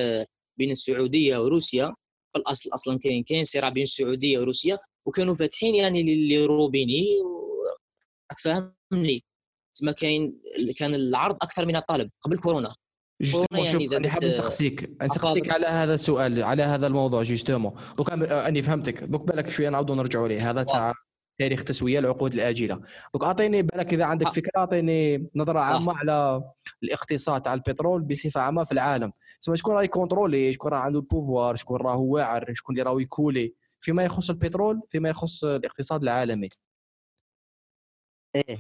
بين 0.57 0.71
السعودية 0.71 1.39
وروسيا. 1.39 1.95
في 2.33 2.39
الأصل 2.39 2.71
أصلا 2.75 2.99
كاين 2.99 3.23
كاين 3.23 3.45
صراع 3.45 3.69
بين 3.69 3.83
السعودية 3.83 4.39
وروسيا 4.39 4.79
وكانوا 5.07 5.35
فاتحين 5.35 5.75
يعني 5.75 6.29
les 6.29 6.50
robinets 6.50 7.05
فهمني 8.39 9.25
تما 9.75 9.93
كاين 9.93 10.41
كان 10.77 10.95
العرض 10.95 11.35
أكثر 11.43 11.67
من 11.67 11.77
الطلب 11.77 12.11
قبل 12.21 12.39
كورونا. 12.39 12.75
justement 13.23 13.67
يعني 13.67 13.87
شوف 13.87 13.95
أنا 13.95 14.11
حاب 14.11 14.25
نسقسيك 14.25 14.91
نسقسيك 15.03 15.53
على 15.53 15.67
هذا 15.67 15.95
السؤال 15.95 16.43
على 16.43 16.63
هذا 16.63 16.87
الموضوع 16.87 17.23
justement. 17.23 17.75
دوك 17.97 18.11
أني 18.11 18.63
فهمتك. 18.63 19.05
دوك 19.05 19.23
بالك 19.23 19.51
شوية 19.51 19.69
نعاودوا 19.69 19.95
نرجعوا 19.95 20.29
ليه. 20.29 20.51
هذا 20.51 20.63
تاع 20.63 20.95
تاريخ 21.39 21.65
تسوية 21.65 21.99
العقود 21.99 22.35
الآجلة. 22.35 22.81
دوك 23.15 23.25
أعطيني 23.25 23.63
بالك 23.63 23.95
إذا 23.95 24.05
عندك 24.05 24.29
فكرة 24.29 24.53
أعطيني 24.57 25.31
نظرة 25.35 25.59
عامة 25.59 25.93
على 25.99 26.43
الاقتصاد 26.83 27.43
تاع 27.43 27.55
البترول 27.55 28.03
بصفة 28.03 28.41
عامة 28.41 28.65
في 28.65 28.73
العالم. 28.73 29.13
سواء 29.41 29.57
شكون 29.57 29.75
راه 29.75 29.83
ي 29.83 29.90
contrôler 29.90 30.53
شكون 30.53 30.73
راه 30.73 30.79
عنده 30.79 30.99
ال 30.99 31.06
pouvoir 31.06 31.57
شكون 31.57 31.81
راه 31.81 31.97
واعر 31.97 32.55
شكون 32.55 32.79
اللي 32.79 32.91
راه 32.91 33.01
ي 33.01 33.09
couler 33.09 33.55
فيما 33.81 34.05
يخص 34.05 34.31
البترول 34.31 34.83
فيما 34.89 35.09
يخص 35.09 35.45
الاقتصاد 35.45 36.03
العالمي. 36.03 36.49
إيه. 38.35 38.59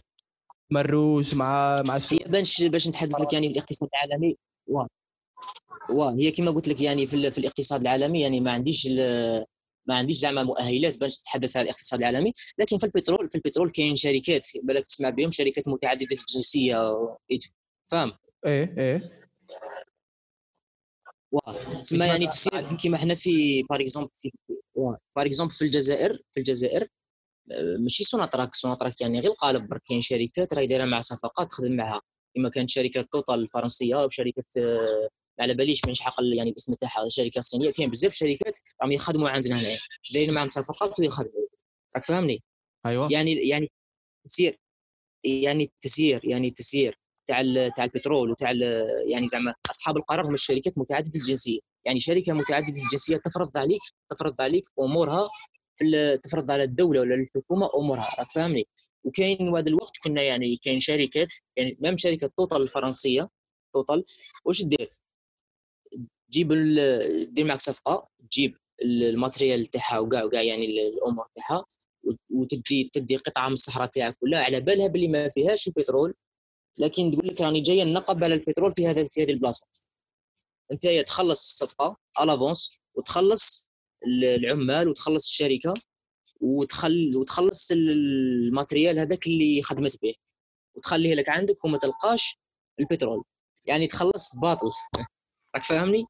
مروس 0.70 1.34
مع 1.34 1.76
مع 1.86 1.96
السوق 1.96 2.28
باش 2.28 2.62
باش 2.62 2.88
نتحدث 2.88 3.20
لك 3.20 3.32
يعني 3.32 3.46
في 3.46 3.52
الاقتصاد 3.52 3.88
العالمي 3.94 4.36
واه 4.66 4.88
واه 5.90 6.14
هي 6.18 6.30
كما 6.30 6.50
قلت 6.50 6.68
لك 6.68 6.80
يعني 6.80 7.06
في, 7.06 7.30
في 7.30 7.38
الاقتصاد 7.38 7.80
العالمي 7.80 8.20
يعني 8.20 8.40
ما 8.40 8.52
عنديش 8.52 8.88
ما 9.88 9.94
عنديش 9.94 10.16
زعما 10.16 10.42
مؤهلات 10.42 10.98
باش 10.98 11.20
نتحدث 11.20 11.56
على 11.56 11.64
الاقتصاد 11.64 12.00
العالمي 12.00 12.32
لكن 12.58 12.78
في 12.78 12.86
البترول 12.86 13.30
في 13.30 13.34
البترول 13.34 13.70
كاين 13.70 13.96
شركات 13.96 14.48
بالك 14.62 14.86
تسمع 14.86 15.10
بهم 15.10 15.30
شركات 15.30 15.68
متعددة 15.68 16.16
الجنسية 16.16 16.76
فاهم؟ 17.90 18.12
إيه 18.46 18.74
إيه. 18.78 19.02
واه 21.32 21.82
تسمى 21.82 22.06
يعني 22.06 22.26
تصير 22.26 22.76
كيما 22.76 22.98
حنا 22.98 23.14
في 23.14 23.62
par 23.62 23.80
exemple 23.80 24.10
في 24.14 24.30
par 25.16 25.26
exemple 25.26 25.52
في 25.52 25.62
الجزائر 25.62 26.22
في 26.32 26.40
الجزائر 26.40 26.88
ماشي 27.78 28.04
سوناتراك 28.04 28.54
سوناتراك 28.54 29.00
يعني 29.00 29.20
غير 29.20 29.30
القالب 29.30 29.68
برك 29.68 29.82
كاين 29.88 30.00
شركات 30.00 30.54
راهي 30.54 30.66
دايرة 30.66 30.84
مع 30.84 31.00
صفقات 31.00 31.50
تخدم 31.50 31.76
معها. 31.76 32.00
كما 32.34 32.48
كانت 32.48 32.70
شركة 32.70 33.02
توتال 33.12 33.34
الفرنسية 33.34 34.04
وشركة 34.04 34.44
على 35.40 35.54
باليش 35.54 35.80
من 35.86 35.96
حق 35.96 36.14
يعني 36.36 36.50
الاسم 36.50 36.74
تاعها 36.74 37.06
الشركة 37.06 37.38
الصينيه 37.38 37.70
كاين 37.70 37.90
بزاف 37.90 38.12
شركات 38.12 38.58
راهم 38.82 38.92
يخدموا 38.92 39.28
عندنا 39.28 39.60
هنا 39.60 39.76
دايرين 40.12 40.34
معهم 40.34 40.48
صفقات 40.48 41.00
ويخدموا. 41.00 41.46
راك 41.96 42.04
فاهمني؟ 42.04 42.42
أيوه. 42.86 43.08
يعني 43.10 43.32
يعني 43.32 43.70
تسير 44.28 44.58
يعني 45.24 45.64
التسيير 45.64 46.20
يعني 46.24 46.48
التسيير 46.48 46.98
تاع 47.28 47.42
تاع 47.76 47.84
البترول 47.84 48.30
وتاع 48.30 48.52
يعني 49.06 49.26
زعما 49.26 49.54
أصحاب 49.70 49.96
القرار 49.96 50.26
هم 50.26 50.34
الشركات 50.34 50.78
متعددة 50.78 51.20
الجنسية. 51.20 51.58
يعني 51.84 52.00
شركة 52.00 52.32
متعددة 52.32 52.82
الجنسية 52.82 53.16
تفرض 53.16 53.58
عليك 53.58 53.80
تفرض 54.10 54.40
عليك 54.40 54.64
أمورها 54.80 55.28
في 55.76 56.16
تفرض 56.16 56.50
على 56.50 56.62
الدولة 56.62 57.00
ولا 57.00 57.14
الحكومة 57.14 57.70
أمورها 57.74 58.14
راك 58.18 58.32
فاهمني؟ 58.32 58.66
وكاين 59.04 59.56
هذا 59.56 59.68
الوقت 59.68 59.92
كنا 60.04 60.22
يعني 60.22 60.56
كاين 60.56 60.80
شركات 60.80 61.28
يعني 61.56 61.78
même 61.80 61.96
شركة 61.96 62.30
توتال 62.36 62.62
الفرنسية 62.62 63.28
توتال 63.74 64.04
واش 64.44 64.62
دير؟ 64.62 64.88
تجيب 66.30 66.52
دير 67.32 67.44
معك 67.44 67.60
صفقة 67.60 68.04
تجيب 68.30 68.56
ال 68.84 68.93
matériel 68.93 69.66
تاعها 69.66 69.98
وكاع 69.98 70.24
وكاع 70.24 70.42
يعني 70.42 70.88
الأمور 70.88 71.26
تاعها 71.34 71.64
وتدي 72.30 72.90
تدي 72.92 73.16
قطعة 73.16 73.46
من 73.46 73.52
الصحراء 73.52 73.86
تاعك 73.86 74.16
كلها 74.20 74.44
على 74.44 74.60
بالها 74.60 74.88
باللي 74.88 75.08
ما 75.08 75.28
فيهاش 75.28 75.68
البترول 75.68 76.14
لكن 76.78 77.10
تقول 77.10 77.26
لك 77.28 77.40
راني 77.40 77.60
جاية 77.60 77.84
نقب 77.84 78.24
على 78.24 78.34
البترول 78.34 78.72
في 78.72 78.86
هذا 78.86 79.08
في 79.08 79.22
هذه 79.22 79.30
البلاصة. 79.32 79.66
أنت 80.72 80.86
تخلص 80.86 81.40
الصفقة 81.40 81.96
à 82.20 82.27
l'avance 82.27 82.80
وتخلص 82.94 83.68
العمال 84.06 84.88
وتخلص 84.88 85.26
الشركة 85.26 85.74
وتخل 86.40 87.16
وتخلص 87.16 87.70
ال 87.70 87.84
matériel 87.84 88.98
هذاك 88.98 89.26
اللي 89.26 89.62
خدمت 89.62 90.02
به 90.02 90.14
وتخليه 90.74 91.14
لك 91.14 91.28
عندك 91.28 91.64
وما 91.64 91.78
تلقاش 91.78 92.38
البترول. 92.80 93.24
يعني 93.66 93.86
تخلص 93.86 94.36
باطل. 94.36 94.70
راك 95.54 95.64
فاهمني؟ 95.64 96.04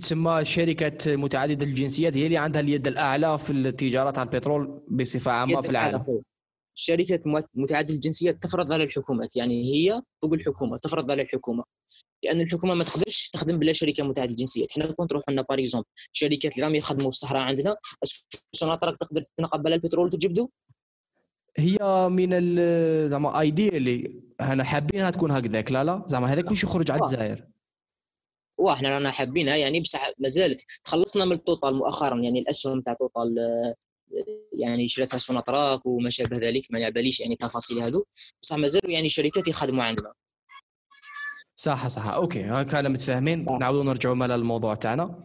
تسمى 0.00 0.44
شركة 0.44 1.16
متعددة 1.16 1.66
الجنسيات 1.66 2.16
هي 2.16 2.26
اللي 2.26 2.36
عندها 2.36 2.60
اليد 2.60 2.86
الأعلى 2.86 3.38
في 3.38 3.52
التجارة 3.52 4.18
على 4.18 4.28
البترول 4.28 4.82
بصفة 4.88 5.30
عامة 5.30 5.60
في 5.60 5.70
العالم. 5.70 6.22
شركة 6.74 7.20
متعددة 7.54 7.94
الجنسيات 7.94 8.42
تفرض 8.42 8.72
على 8.72 8.84
الحكومات 8.84 9.36
يعني 9.36 9.64
هي 9.64 10.00
فوق 10.22 10.34
الحكومة 10.34 10.76
تفرض 10.76 11.10
على 11.10 11.22
الحكومة. 11.22 11.64
لأن 12.24 12.40
الحكومة 12.40 12.74
ما 12.74 12.84
تقدرش 12.84 13.30
تخدم 13.30 13.58
بلا 13.58 13.72
شركة 13.72 14.04
متعددة 14.04 14.32
الجنسيات. 14.32 14.72
حنا 14.72 14.92
كون 14.92 15.06
تروح 15.06 15.22
لنا 15.28 15.44
exemple 15.50 15.86
شركات 16.12 16.54
اللي 16.54 16.66
راهم 16.66 16.74
يخدموا 16.74 17.10
في 17.10 17.16
الصحراء 17.16 17.42
عندنا. 17.42 17.76
السوناطرك 18.54 18.96
تقدر 18.96 19.22
تنقب 19.36 19.72
البترول 19.72 20.06
وتجبدو؟ 20.06 20.48
هي 21.56 21.78
من 22.10 23.08
زعما 23.08 23.40
idéalement 23.40 24.20
إحنا 24.40 24.64
حابينها 24.64 25.10
تكون 25.10 25.30
هكذاك. 25.30 25.72
لا 25.72 25.84
لا 25.84 26.04
زعما 26.06 26.32
هذا 26.32 26.40
كلشي 26.40 26.66
يخرج 26.66 26.90
على 26.90 27.02
الجزائر؟ 27.02 27.46
وإحنا 28.58 28.90
رانا 28.90 29.10
حابينها 29.10 29.56
يعني 29.56 29.80
بصح 29.80 30.10
مازالت 30.18 30.64
تخلصنا 30.84 31.24
من 31.24 31.32
التوتال 31.32 31.74
مؤخرا 31.74 32.20
يعني 32.20 32.38
الأسهم 32.40 32.80
تاع 32.80 32.94
توتال 32.94 33.36
يعني 34.52 34.88
شريتها 34.88 35.18
سوناتراك 35.18 35.86
وما 35.86 36.10
شابه 36.10 36.36
ذلك 36.36 36.66
ما 36.70 36.78
نعباليش 36.78 37.20
يعني 37.20 37.36
تفاصيل 37.36 37.78
هذو 37.78 38.04
بصح 38.42 38.56
مازالوا 38.56 38.90
يعني 38.90 39.08
شركات 39.08 39.48
يخدموا 39.48 39.84
عندنا. 39.84 40.12
صح 41.56 41.86
صح. 41.86 42.06
OK 42.06 42.44
هكا 42.44 42.82
متفاهمين. 42.82 43.40
نعاودوا 43.60 43.84
نرجعوا 43.84 44.14
مال 44.14 44.30
الموضوع 44.30 44.74
تاعنا. 44.74 45.20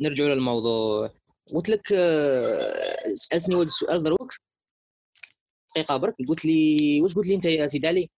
نرجعوا 0.00 0.28
للموضوع. 0.28 1.10
قلت 1.54 1.68
لك 1.68 1.92
آه، 1.92 3.14
سألتني 3.14 3.54
واحد 3.54 3.66
السؤال 3.66 4.02
دروك. 4.02 4.32
دقيقة 5.70 5.96
برك 5.96 6.14
قلت 6.28 6.44
لي 6.44 7.00
واش 7.02 7.14
قلت 7.14 7.26
لي 7.26 7.34
أنت 7.34 7.44
يا 7.44 7.66
سيدي 7.66 7.88
علي؟ 7.88 8.10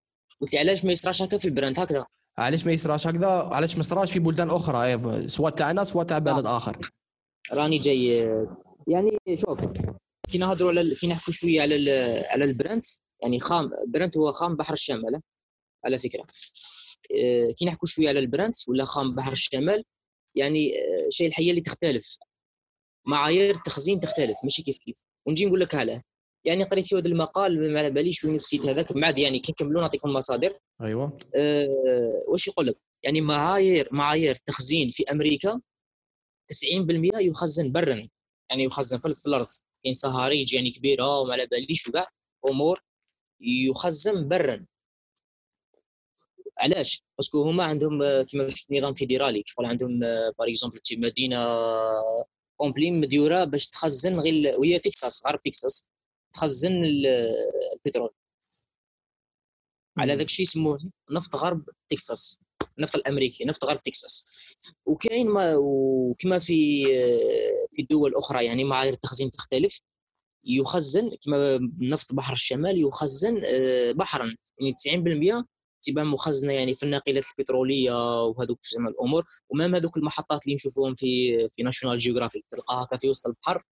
قلت 0.42 0.54
لي 0.54 0.60
علاش 0.60 0.86
ما 0.86 0.92
يصراش 0.92 1.22
هكا 1.22 1.38
في 1.38 1.46
البرنت 1.46 1.80
هكذا؟ 1.80 2.06
علاش 2.38 2.66
ما 2.66 2.72
يصراش 2.72 3.08
هكذا؟ 3.08 3.28
علاش 3.28 3.74
ما 3.76 3.80
يصراش 3.80 4.12
في 4.12 4.20
بلدان 4.20 4.50
أخرى؟ 4.50 4.86
إيه، 4.86 5.28
سواء 5.28 5.52
تاعنا 5.52 5.84
سواء 5.84 6.06
تاع 6.06 6.18
بلد 6.18 6.46
آخر. 6.46 6.92
راني 7.52 7.78
جاي 7.78 8.18
يعني 8.88 9.20
شوف 9.36 9.60
كي 10.30 10.38
نهضروا 10.38 10.70
على 10.70 10.96
كي 10.96 11.08
نحكوا 11.08 11.34
شوية 11.34 11.62
على 11.62 11.76
على 12.30 12.46
البرنت 12.46 12.82
يعني 13.24 13.40
خام 13.40 13.70
برنت 13.88 14.18
هو 14.18 14.32
خام 14.32 14.56
بحر 14.56 14.74
الشمال 14.74 15.22
على 15.86 16.00
فكرة. 16.00 16.22
آه، 16.22 17.52
كي 17.58 17.66
نحكوا 17.66 17.88
شوية 17.88 18.10
على 18.10 18.20
البرنت 18.20 18.54
ولا 18.68 18.86
خام 18.86 19.16
بحر 19.16 19.32
الشمال 19.32 19.84
يعني 20.36 20.72
آه، 21.22 21.26
الحاجة 21.26 21.50
اللي 21.50 21.62
تختلف. 21.62 22.18
معايير 23.06 23.56
التخزين 23.56 24.00
تختلف 24.00 24.38
ماشي 24.44 24.64
كيف 24.64 24.78
كيف 24.78 25.02
ونجي 25.26 25.46
نقول 25.46 25.60
لك 25.60 25.76
علاه 25.76 26.02
يعني 26.46 26.64
قريت 26.64 26.94
هذا 26.94 27.08
المقال 27.08 27.74
ما 27.74 27.80
على 27.80 27.90
باليش 27.90 28.24
وين 28.24 28.36
ال 28.36 28.42
site 28.42 28.66
هذاك 28.66 28.92
من 28.92 29.02
بعد 29.02 29.18
يعني 29.18 29.40
كي 29.40 29.52
نكملوا 29.52 29.82
نعطيكم 29.82 30.10
مصادر 30.10 30.60
أيوه. 30.82 31.18
أه 31.36 31.68
واش 32.28 32.48
يقول 32.48 32.68
لك؟ 32.68 32.78
يعني 33.04 33.22
معايير 33.22 33.90
معايير 33.92 34.36
تخزين 34.36 34.90
في 34.90 35.04
أمريكا 35.12 35.62
90% 36.54 37.22
يخزن 37.22 37.72
برا 37.72 38.10
يعني 38.50 38.64
يخزن 38.64 39.00
في 39.00 39.26
الأرض. 39.28 39.48
كاين 39.84 39.94
صهاريج 39.94 40.54
يعني 40.54 40.72
كبيرة 40.72 41.20
وما 41.20 41.34
على 41.34 41.46
باليش 41.46 41.88
وكاع 41.88 42.08
أمور 42.50 42.82
يخزن 43.42 44.28
برا. 44.28 44.66
علاش؟ 46.60 47.04
parce 47.18 47.33
que 47.33 47.42
هما 47.44 47.64
عندهم 47.64 48.22
كيما 48.22 48.48
نظام 48.72 48.94
فيدرالي 48.94 49.44
شغل 49.46 49.66
عندهم 49.66 50.00
par 50.40 50.48
exemple 50.50 50.80
مدينة 50.92 51.48
complet 52.58 52.92
مديورة 52.92 53.44
باش 53.44 53.68
تخزن 53.68 54.20
غير 54.20 54.60
وهي 54.60 54.80
تكساس 54.80 55.24
غرب 55.28 55.42
تكساس. 55.42 55.90
تخزن 56.38 56.86
البترول. 56.86 58.10
على 59.98 60.16
ذاك 60.16 60.26
الشيء 60.26 60.44
يسموه 60.46 60.80
نفط 61.12 61.36
غرب 61.36 61.70
تكساس 61.90 62.40
النفط 62.78 62.96
الأمريكي 62.96 63.46
نفط 63.46 63.66
غرب 63.66 63.84
تكساس. 63.84 64.26
وكاين 64.86 65.30
ما 65.30 65.56
وكما 65.56 66.40
في 66.40 66.86
في 67.76 67.82
الدول 67.82 68.12
الأخرى 68.12 68.46
يعني 68.46 68.64
معايير 68.64 68.94
التخزين 68.94 69.32
تختلف 69.32 69.82
يخزن 70.46 71.12
كما 71.26 71.60
نفط 71.80 72.14
بحر 72.14 72.34
الشمال 72.34 72.82
يخزن 72.82 73.42
آه، 73.46 73.92
بحرا. 73.92 74.36
يعني 74.60 74.74
90% 74.74 75.46
تبقى 75.82 76.06
مخزنة 76.06 76.54
يعني 76.54 76.76
في 76.76 76.84
الناقلات 76.84 77.26
البترولية 77.40 78.24
وهذوك 78.26 78.60
زعما 78.74 78.90
الأمور. 78.90 79.26
و 79.50 79.55
même 79.55 79.76
هذوك 79.76 79.98
المحطات 79.98 80.44
اللي 80.46 80.56
نشوفوهم 80.56 80.96
في 80.96 81.38
في 81.50 81.64
National 81.64 81.98
Geographic 81.98 82.46
تلقاها 82.50 82.84
هكا 82.84 82.98
في 82.98 83.10
وسط 83.10 83.28
البحر. 83.28 83.64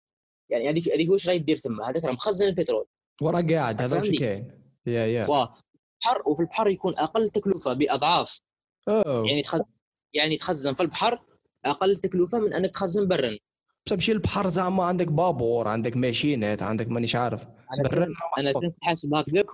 يعني 0.49 0.69
هذيك 0.69 0.89
هذيك 0.89 1.09
واش 1.09 1.27
راهي 1.27 1.39
دير 1.39 1.57
تما؟ 1.57 1.89
هذاك 1.89 2.05
راه 2.05 2.11
مخزن 2.11 2.47
البترول. 2.47 2.85
وراه 3.21 3.41
قاعد 3.41 3.81
هذا 3.81 3.97
واش 3.97 4.09
كاين. 4.09 4.51
يا 4.85 5.05
يا. 5.05 5.21
البحر 5.21 6.21
وفي 6.25 6.41
البحر 6.41 6.67
يكون 6.67 6.93
أقل 6.97 7.29
تكلفة 7.29 7.73
بأضعاف. 7.73 8.41
أوه. 8.87 9.27
يعني 9.27 9.41
تخزن 9.41 9.65
يعني 10.13 10.37
تخزن 10.37 10.73
في 10.73 10.83
البحر 10.83 11.19
أقل 11.65 11.95
تكلفة 11.95 12.39
من 12.39 12.53
أنك 12.53 12.71
تخزن 12.71 13.07
برا. 13.07 13.37
تمشي 13.85 14.11
البحر 14.11 14.49
زعما 14.49 14.83
عندك 14.83 15.07
بابور 15.07 15.67
عندك 15.67 15.97
ماشينات 15.97 16.61
عندك 16.61 16.87
مانيش 16.87 17.15
عارف. 17.15 17.45
برا 17.83 18.07
أنا 18.39 18.51
كنت 18.51 18.75
حاسب 18.83 19.13
هكذاك 19.13 19.53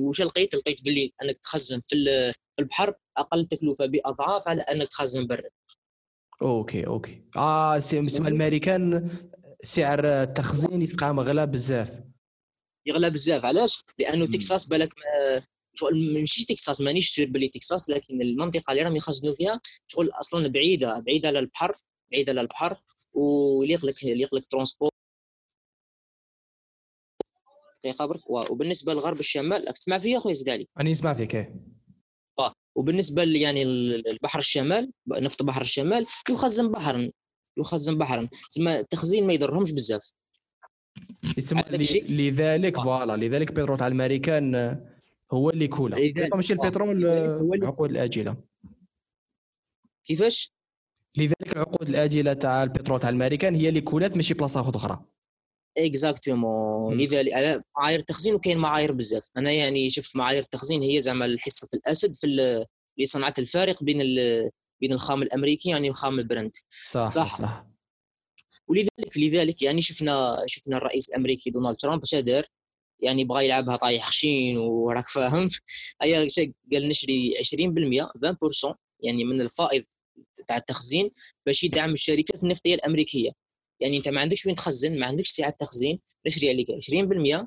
وش 0.00 0.20
لقيت؟ 0.20 0.54
لقيت 0.54 0.84
باللي 0.84 1.12
أنك 1.22 1.38
تخزن 1.38 1.80
في 1.86 2.32
البحر 2.58 2.94
أقل 3.16 3.44
تكلفة 3.44 3.86
بأضعاف 3.86 4.48
على 4.48 4.62
أنك 4.62 4.88
تخزن 4.88 5.26
برا. 5.26 5.48
OK 6.42 6.86
OK. 6.86 7.22
آه 7.36 7.78
c'est 7.78 7.98
الامريكان 7.98 9.10
سعر 9.62 10.22
التخزين 10.22 10.82
يتبقى 10.82 11.14
يغلى 11.14 11.46
بزاف. 11.46 12.02
يغلى 12.86 13.10
بزاف. 13.10 13.44
علاش؟ 13.44 13.82
لأنه 13.98 14.26
تكساس 14.26 14.66
بالك 14.66 14.88
ماشي 15.92 16.44
تكساس 16.44 16.80
مانيش 16.80 17.10
sûr 17.10 17.30
بلي 17.30 17.48
تكساس 17.48 17.90
لكن 17.90 18.22
المنطقة 18.22 18.70
اللي 18.70 18.82
راهم 18.82 18.96
يخزنوا 18.96 19.34
فيها 19.34 19.60
شغل 19.86 20.10
أصلا 20.10 20.48
بعيدة 20.48 20.98
بعيدة 20.98 21.28
على 21.28 21.38
البحر 21.38 21.80
بعيدة 22.12 22.32
على 22.32 22.40
البحر 22.40 22.76
ويليق 23.12 23.84
لك 23.86 24.02
يليق 24.02 24.34
لك 24.34 24.46
transport. 24.46 24.90
دقيقة 27.84 28.06
برك 28.06 28.30
وبالنسبة 28.30 28.92
للغرب 28.92 29.20
الشمال 29.20 29.64
تسمع 29.64 29.98
فيا 29.98 30.18
أخويا 30.18 30.34
زدالي 30.34 30.68
أنا 30.80 30.90
نسمع 30.90 31.14
فيك 31.14 31.34
إيه. 31.36 31.54
وبالنسبة 32.76 33.22
يعني 33.22 33.62
البحر 33.62 34.38
الشمال 34.38 34.92
نفط 35.08 35.42
بحر 35.42 35.62
الشمال 35.62 36.06
يخزن 36.30 36.72
بحرا 36.72 37.10
يخزن 37.58 37.98
بحرا. 37.98 38.28
تسمى 38.50 38.78
التخزين 38.78 39.26
ما 39.26 39.32
يضرهمش 39.32 39.72
بزاف. 39.72 40.12
يسمى 41.38 41.62
لذلك 42.08 42.76
voilà 42.76 43.16
لذلك 43.16 43.52
بترول 43.52 43.78
تاع 43.78 43.86
الامريكان 43.86 44.54
هو 45.32 45.50
اللي 45.50 45.68
كولا. 45.68 45.96
ماشي 46.34 46.52
البترول؟ 46.52 47.06
العقود 47.54 47.90
الآجلة. 47.90 48.36
كيفاش؟ 50.04 50.52
لذلك 51.16 51.52
العقود 51.52 51.88
الآجلة 51.88 52.32
تاع 52.32 52.62
البترول 52.62 53.00
تاع 53.00 53.08
الامريكان 53.08 53.54
هي 53.54 53.68
اللي 53.68 53.80
كولات 53.80 54.16
ماشي 54.16 54.34
بلاصة 54.34 54.60
أخرى. 54.60 55.04
exactement 55.78 56.96
لذلك 56.96 57.32
معايير 57.76 58.00
التخزين 58.00 58.34
وكاين 58.34 58.58
معايير 58.58 58.92
بزاف. 58.92 59.28
أنا 59.36 59.52
يعني 59.52 59.90
شفت 59.90 60.16
معايير 60.16 60.42
التخزين 60.42 60.82
هي 60.82 61.00
زعما 61.00 61.36
حصة 61.38 61.68
الأسد 61.74 62.14
في 62.14 62.26
اللي 62.26 62.66
صنعت 63.04 63.38
الفارق 63.38 63.82
بين 63.84 64.00
بين 64.80 64.92
الخام 64.92 65.22
الأمريكي 65.22 65.70
يعني 65.70 65.90
وخام 65.90 66.18
البرنت. 66.18 66.54
صح 66.86 67.10
صح, 67.10 67.36
صح. 67.38 67.66
ولذلك 68.68 69.16
لذلك 69.16 69.62
يعني 69.62 69.82
شفنا 69.82 70.44
شفنا 70.46 70.76
الرئيس 70.76 71.08
الأمريكي 71.08 71.50
دونالد 71.50 71.76
ترامب 71.76 72.02
اش 72.02 72.14
دار 72.14 72.46
يعني 73.00 73.24
بغى 73.24 73.44
يلعبها 73.44 73.76
طايح 73.76 74.06
خشين 74.06 74.56
وراك 74.56 75.08
فاهم؟ 75.08 75.48
هيا 76.02 76.28
قال 76.72 76.88
نشري 76.88 77.34
20% 77.38 78.06
20% 78.70 78.74
يعني 79.00 79.24
من 79.24 79.40
الفائض 79.40 79.84
تاع 80.48 80.56
التخزين 80.56 81.10
باش 81.46 81.64
يدعم 81.64 81.92
الشركات 81.92 82.42
النفطية 82.42 82.74
الأمريكية. 82.74 83.30
يعني 83.80 83.96
أنت 83.96 84.08
ما 84.08 84.20
عندكش 84.20 84.46
وين 84.46 84.54
تخزن 84.54 84.98
ما 84.98 85.06
عندكش 85.06 85.30
سعه 85.30 85.50
تخزين 85.50 86.00
نشري 86.26 86.48
عليك 86.48 86.68
20% 86.70 87.46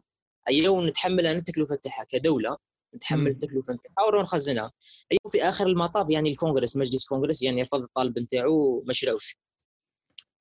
ايا 0.49 0.69
ونتحمل 0.69 1.27
أنا 1.27 1.39
التكلفة 1.39 1.75
تاعها 1.75 2.03
كدولة. 2.09 2.57
نتحمل 2.95 3.27
التكلفه 3.27 3.77
ونروح 4.07 4.23
نخزنها 4.23 4.71
ايا 5.11 5.31
في 5.31 5.43
آخر 5.43 5.67
المطاف 5.67 6.09
يعني 6.09 6.31
الكونغرس 6.31 6.77
مجلس 6.77 7.03
الكونغرس 7.03 7.43
يعني 7.43 7.61
رفض 7.61 7.81
الطالب 7.81 8.19
نتاعو 8.19 8.83
ما 8.87 8.93
شراوش. 8.93 9.37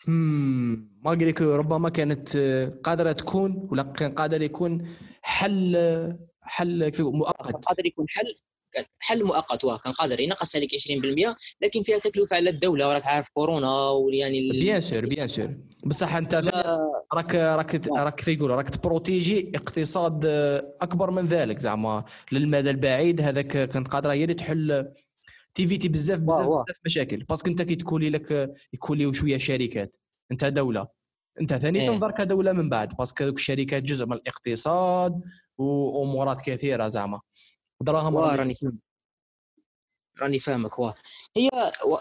ما 0.08 1.14
لك 1.14 1.42
ربما 1.42 1.88
كانت 1.88 2.36
قادرة 2.84 3.12
تكون 3.12 3.68
ولا 3.70 3.82
كان 3.82 4.14
قادر 4.14 4.42
يكون 4.42 4.88
حل 5.22 5.76
حل 6.42 6.92
مؤقت. 7.00 7.64
قادر 7.64 7.86
يكون 7.86 8.06
حل. 8.08 8.49
حل 8.98 9.24
مؤقت 9.24 9.64
واه 9.64 9.76
كان 9.76 9.92
قادر 9.92 10.20
ينقص 10.20 10.56
عليك 10.56 10.70
20% 10.74 11.34
لكن 11.60 11.82
فيها 11.82 11.98
تكلفة 11.98 12.36
على 12.36 12.50
الدولة 12.50 12.88
وراك 12.88 13.06
عارف 13.06 13.28
كورونا 13.28 13.90
ويعني 13.90 14.50
bien 14.50 14.80
sûr 14.80 15.06
bien 15.14 15.28
sûr. 15.28 15.54
بصح 15.84 16.14
أنت 16.14 16.34
راك 17.14 17.34
راك 17.34 17.74
راك 17.74 18.14
كيف 18.14 18.28
يقولوا 18.28 18.56
راك 18.56 18.70
ت 18.70 18.79
protéger 18.79 19.52
اقتصاد 19.54 20.26
أكبر 20.80 21.10
من 21.10 21.26
ذلك 21.26 21.58
زعما. 21.58 22.04
للمدى 22.32 22.70
البعيد 22.70 23.20
هذاك 23.20 23.58
كنت 23.58 23.88
قادرة 23.88 24.12
هي 24.12 24.22
اللي 24.22 24.34
تحل 24.34 24.92
ت 25.54 25.59
éviter 25.59 25.88
بزاف 25.88 26.20
بزاف 26.20 26.46
بزاف 26.46 26.76
مشاكل. 26.86 27.16
parce 27.24 27.40
que 27.40 27.50
أنت 27.50 27.62
كي 27.62 27.76
تكولي 27.76 28.10
لك 28.10 28.54
يكوليو 28.72 29.12
شوية 29.12 29.38
شركات 29.38 29.96
أنت 30.32 30.44
دولة. 30.44 31.00
أنت 31.40 31.54
ثاني 31.54 31.80
إيه. 31.80 31.86
تنظر 31.86 32.10
كدولة 32.10 32.52
من 32.52 32.68
بعد 32.68 32.96
parce 32.96 33.14
que 33.14 33.24
الشركات 33.24 33.82
جزء 33.82 34.06
من 34.06 34.12
الاقتصاد 34.12 35.20
وامورات 35.58 36.40
كثيرة 36.40 36.88
زعما. 36.88 37.20
دراهم 37.82 38.16
راني 38.16 38.54
راني 40.20 40.38
فاهمك 40.38 40.78
واه 40.78 40.94
هي 41.36 41.48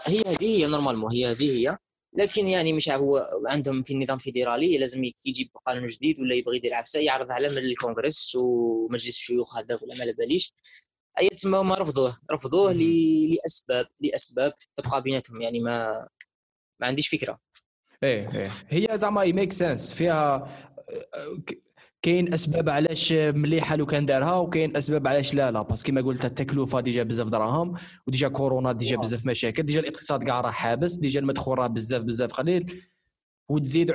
هي 0.06 0.22
هذه 0.26 0.44
هي 0.44 0.66
normalement 0.66 1.12
هي 1.12 1.26
هذه 1.26 1.68
هي. 1.68 1.78
لكن 2.12 2.46
يعني 2.46 2.72
مش 2.72 2.88
هو 2.88 3.30
عندهم 3.48 3.82
في 3.82 3.92
النظام 3.92 4.16
الفيدرالي 4.16 4.78
لازم 4.78 5.04
يجيب 5.04 5.50
قانون 5.66 5.86
جديد 5.86 6.20
ولا 6.20 6.34
يبغي 6.34 6.56
يدير 6.56 6.74
عفسة 6.74 7.00
يعرضها 7.00 7.34
على 7.34 7.46
الكونغرس 7.46 8.36
ومجلس 8.36 9.16
الشيوخ 9.16 9.56
هذا 9.56 9.78
ولا 9.82 9.94
ما 9.94 10.00
على 10.00 10.12
باليش. 10.12 10.52
اي 11.20 11.28
تما 11.28 11.58
هما 11.58 11.74
رفضوه 11.74 12.18
رفضوه 12.32 12.72
لأسباب 12.72 13.86
لأسباب 14.00 14.52
تبقى 14.76 15.02
بيناتهم 15.02 15.42
يعني 15.42 15.60
ما 15.60 16.08
ما 16.80 16.86
عنديش 16.86 17.08
فكرة. 17.08 17.40
إيه 18.02 18.28
إيه. 18.34 18.48
هي 18.68 18.98
زعما 18.98 19.24
make 19.24 19.52
sense 19.52 19.90
فيها 19.90 20.48
كاين 22.02 22.34
أسباب 22.34 22.68
علاش 22.68 23.12
مليحة 23.12 23.76
لو 23.76 23.86
كان 23.86 24.06
دارها 24.06 24.34
وكاين 24.34 24.76
أسباب 24.76 25.06
علاش 25.06 25.34
لا 25.34 25.50
لا. 25.50 25.62
parce 25.62 25.78
que 25.78 25.88
كما 25.88 26.00
قلت 26.00 26.24
التكلفة 26.24 26.80
déjà 26.80 27.02
بزاف 27.02 27.28
دراهم 27.28 27.74
و 28.06 28.10
déjà 28.10 28.28
كورونا 28.28 28.72
déjà 28.72 28.96
بزاف 28.96 29.26
مشاكل 29.26 29.62
déjà 29.62 29.80
الاقتصاد 29.80 30.22
كاع 30.22 30.40
راه 30.40 30.50
حابس 30.50 30.94
déjà 30.94 31.20
المدخول 31.20 31.58
راه 31.58 31.66
بزاف 31.66 32.02
بزاف 32.02 32.32
قليل 32.32 32.80
وتزيد 33.48 33.92
20% 33.92 33.94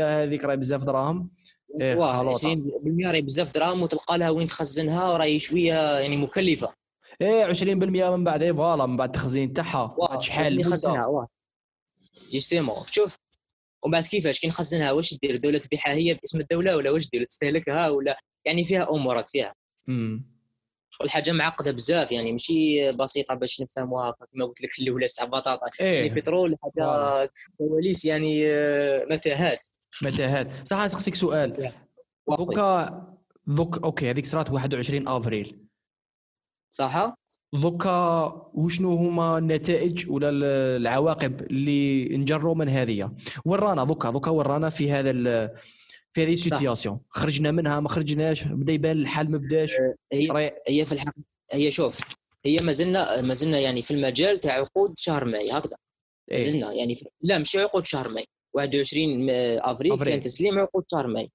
هذيك 0.00 0.44
راه 0.44 0.54
بزاف 0.54 0.84
دراهم. 0.84 1.30
إيه 1.80 1.96
20% 2.34 3.06
راهي 3.06 3.20
بزاف 3.20 3.54
دراهم 3.54 3.82
وتلقى 3.82 4.18
لها 4.18 4.30
وين 4.30 4.46
تخزنها 4.46 5.08
وراهي 5.12 5.38
شوية 5.38 5.98
يعني 5.98 6.16
مكلفة. 6.16 6.72
إيه 7.20 7.52
20% 7.52 7.64
من 7.64 8.24
بعد 8.24 8.42
إيه 8.42 8.52
voilà 8.52 8.86
من 8.86 8.96
بعد 8.96 9.08
التخزين 9.08 9.52
تاعها 9.52 9.96
شحال 10.18 10.60
يخزنها 10.60 11.28
justement. 12.30 12.76
شوف 12.90 13.18
ومن 13.82 13.92
بعد 13.92 14.06
كيفاش؟ 14.06 14.40
كي 14.40 14.48
نخزنها 14.48 14.92
واش 14.92 15.14
دير؟ 15.22 15.34
الدولة 15.34 15.58
تبيعها 15.58 15.92
هي 15.92 16.14
باسم 16.14 16.40
الدولة 16.40 16.76
ولا 16.76 16.90
واش 16.90 17.10
دير؟ 17.10 17.24
تستهلكها 17.24 17.88
ولا؟ 17.88 18.18
يعني 18.44 18.64
فيها 18.64 18.90
امورات 18.90 19.28
فيها. 19.28 19.54
امم 19.88 20.38
والحاجة 21.00 21.32
معقدة 21.32 21.72
بزاف 21.72 22.12
يعني 22.12 22.32
ماشي 22.32 22.92
بسيطة 22.92 23.34
باش 23.34 23.60
نفهموها 23.60 24.10
كما 24.10 24.44
قلت 24.44 24.62
لك 24.62 24.70
الاولى 24.78 25.06
تاع 25.06 25.24
بطاطا 25.24 25.66
إيه. 25.80 25.94
يعني 25.96 26.08
بترول 26.08 26.56
حاجة 26.62 27.30
كواليس 27.58 28.04
يعني 28.04 28.46
آه، 28.46 29.06
متاهات. 29.10 29.64
متاهات. 30.02 30.52
صح 30.66 30.84
نسقسيك 30.84 31.14
سؤال. 31.14 31.72
دوكا 32.38 33.02
دوك 33.46 33.84
أوكي 33.84 34.10
هذيك 34.10 34.26
صرات 34.26 34.50
21 34.50 35.08
أفريل. 35.08 35.67
صح؟ 36.70 37.14
دوكا 37.52 38.50
وشنو 38.54 38.96
هما 38.96 39.38
النتائج 39.38 40.10
ولا 40.10 40.30
العواقب 40.76 41.42
اللي 41.42 42.08
نجروا 42.16 42.54
من 42.54 42.68
هذه؟ 42.68 43.12
ورانا 43.44 43.84
دوكا 43.84 44.10
دوكا 44.10 44.30
ورانا 44.30 44.70
في 44.70 44.92
هذا 44.92 45.12
في 46.12 46.22
هذه 46.22 46.32
ال 46.32 46.39
situation 46.39 47.00
خرجنا 47.08 47.50
منها 47.50 47.80
ما 47.80 47.88
خرجناش 47.88 48.44
بدا 48.44 48.72
يبان 48.72 48.96
الحال 48.96 49.32
ما 49.32 49.38
بداش. 49.38 49.72
أه، 49.72 49.94
هي, 50.12 50.56
هي 50.68 50.84
في 50.86 50.92
الحق 50.92 51.14
هي 51.52 51.70
شوف 51.70 52.00
هي 52.44 52.58
ما 52.64 52.72
زلنا 52.72 53.20
ما 53.20 53.34
زلنا 53.34 53.58
يعني 53.58 53.82
في 53.82 53.90
المجال 53.90 54.38
تاع 54.38 54.52
عقود 54.52 54.98
شهر 54.98 55.24
ماي 55.24 55.50
هكذا. 55.50 55.76
ما 56.30 56.38
إيه. 56.38 56.38
زلنا 56.38 56.72
يعني 56.72 56.94
في... 56.94 57.04
لا 57.20 57.38
مش 57.38 57.56
عقود 57.56 57.86
شهر 57.86 58.08
ماي. 58.08 58.24
21 58.52 59.30
افريل, 59.30 59.92
أفريل. 59.92 60.12
كان 60.12 60.20
تسليم 60.20 60.58
عقود 60.58 60.84
شهر 60.90 61.06
ماي. 61.06 61.30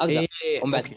هكذا. 0.00 0.20
إيه. 0.20 0.62
ومن 0.62 0.70
بعد 0.70 0.94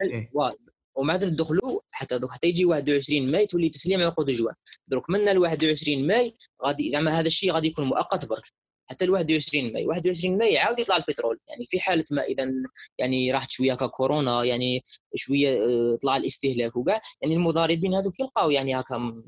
ومن 0.97 1.07
بعد 1.07 1.23
ندخلوا 1.23 1.79
حتى 1.91 2.17
دوك 2.19 2.31
حتى 2.31 2.47
يجي 2.47 2.65
21 2.65 3.31
ماي 3.31 3.45
تولي 3.45 3.69
تسليم 3.69 4.03
عقود 4.03 4.31
جوان 4.31 4.53
دروك 4.87 5.09
من 5.09 5.29
ال 5.29 5.37
21 5.37 6.07
ماي 6.07 6.37
غادي 6.65 6.89
زعما 6.89 7.11
هذا 7.11 7.27
الشيء 7.27 7.51
غادي 7.51 7.67
يكون 7.67 7.85
مؤقت 7.85 8.25
برك. 8.25 8.43
حتى 8.89 9.05
ال 9.05 9.09
21 9.09 9.73
ماي. 9.73 9.85
21 9.85 10.37
ماي 10.37 10.57
عاود 10.57 10.79
يطلع 10.79 10.97
البترول. 10.97 11.39
يعني 11.49 11.65
في 11.65 11.79
حالة 11.79 12.03
ما 12.11 12.21
إذا 12.23 12.51
يعني 12.97 13.31
راحت 13.31 13.51
شوية 13.51 13.73
كورونا 13.73 14.43
يعني 14.43 14.83
شوية 15.15 15.49
آه، 15.49 15.97
طلع 16.03 16.17
الاستهلاك 16.17 16.75
وكاع 16.75 17.01
يعني 17.21 17.35
المضاربين 17.35 17.95
هذوك 17.95 18.19
يلقاو 18.19 18.51
يعني 18.51 18.79
هكا 18.79 19.23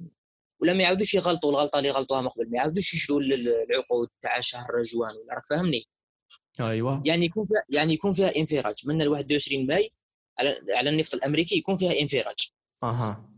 ولا 0.61 0.73
ما 0.73 0.83
يعاودوش 0.83 1.13
يغلطوا 1.13 1.51
الغلطة 1.51 1.79
اللي 1.79 1.91
غلطوها 1.91 2.21
من 2.21 2.27
قبل. 2.27 2.49
ما 2.49 2.57
يعاودوش 2.57 2.93
يشروا 2.93 3.21
العقود 3.21 4.07
تاع 4.21 4.39
شهر 4.39 4.81
جوان 4.81 5.11
ولا 5.11 5.33
راك 5.33 5.43
فاهمني؟ 5.49 5.87
أيوه. 6.59 7.03
يعني 7.05 7.25
يكون 7.25 7.45
فيها 7.45 7.63
يعني 7.69 7.93
يكون 7.93 8.13
فيها 8.13 8.35
انفراج. 8.37 8.75
من 8.85 9.01
ال 9.01 9.07
21 9.07 9.67
ماي 9.67 9.91
على 10.39 10.61
على 10.75 10.89
النفط 10.89 11.13
الأمريكي 11.13 11.57
يكون 11.57 11.77
فيها 11.77 12.01
انفراج. 12.01 12.49
أها. 12.83 13.29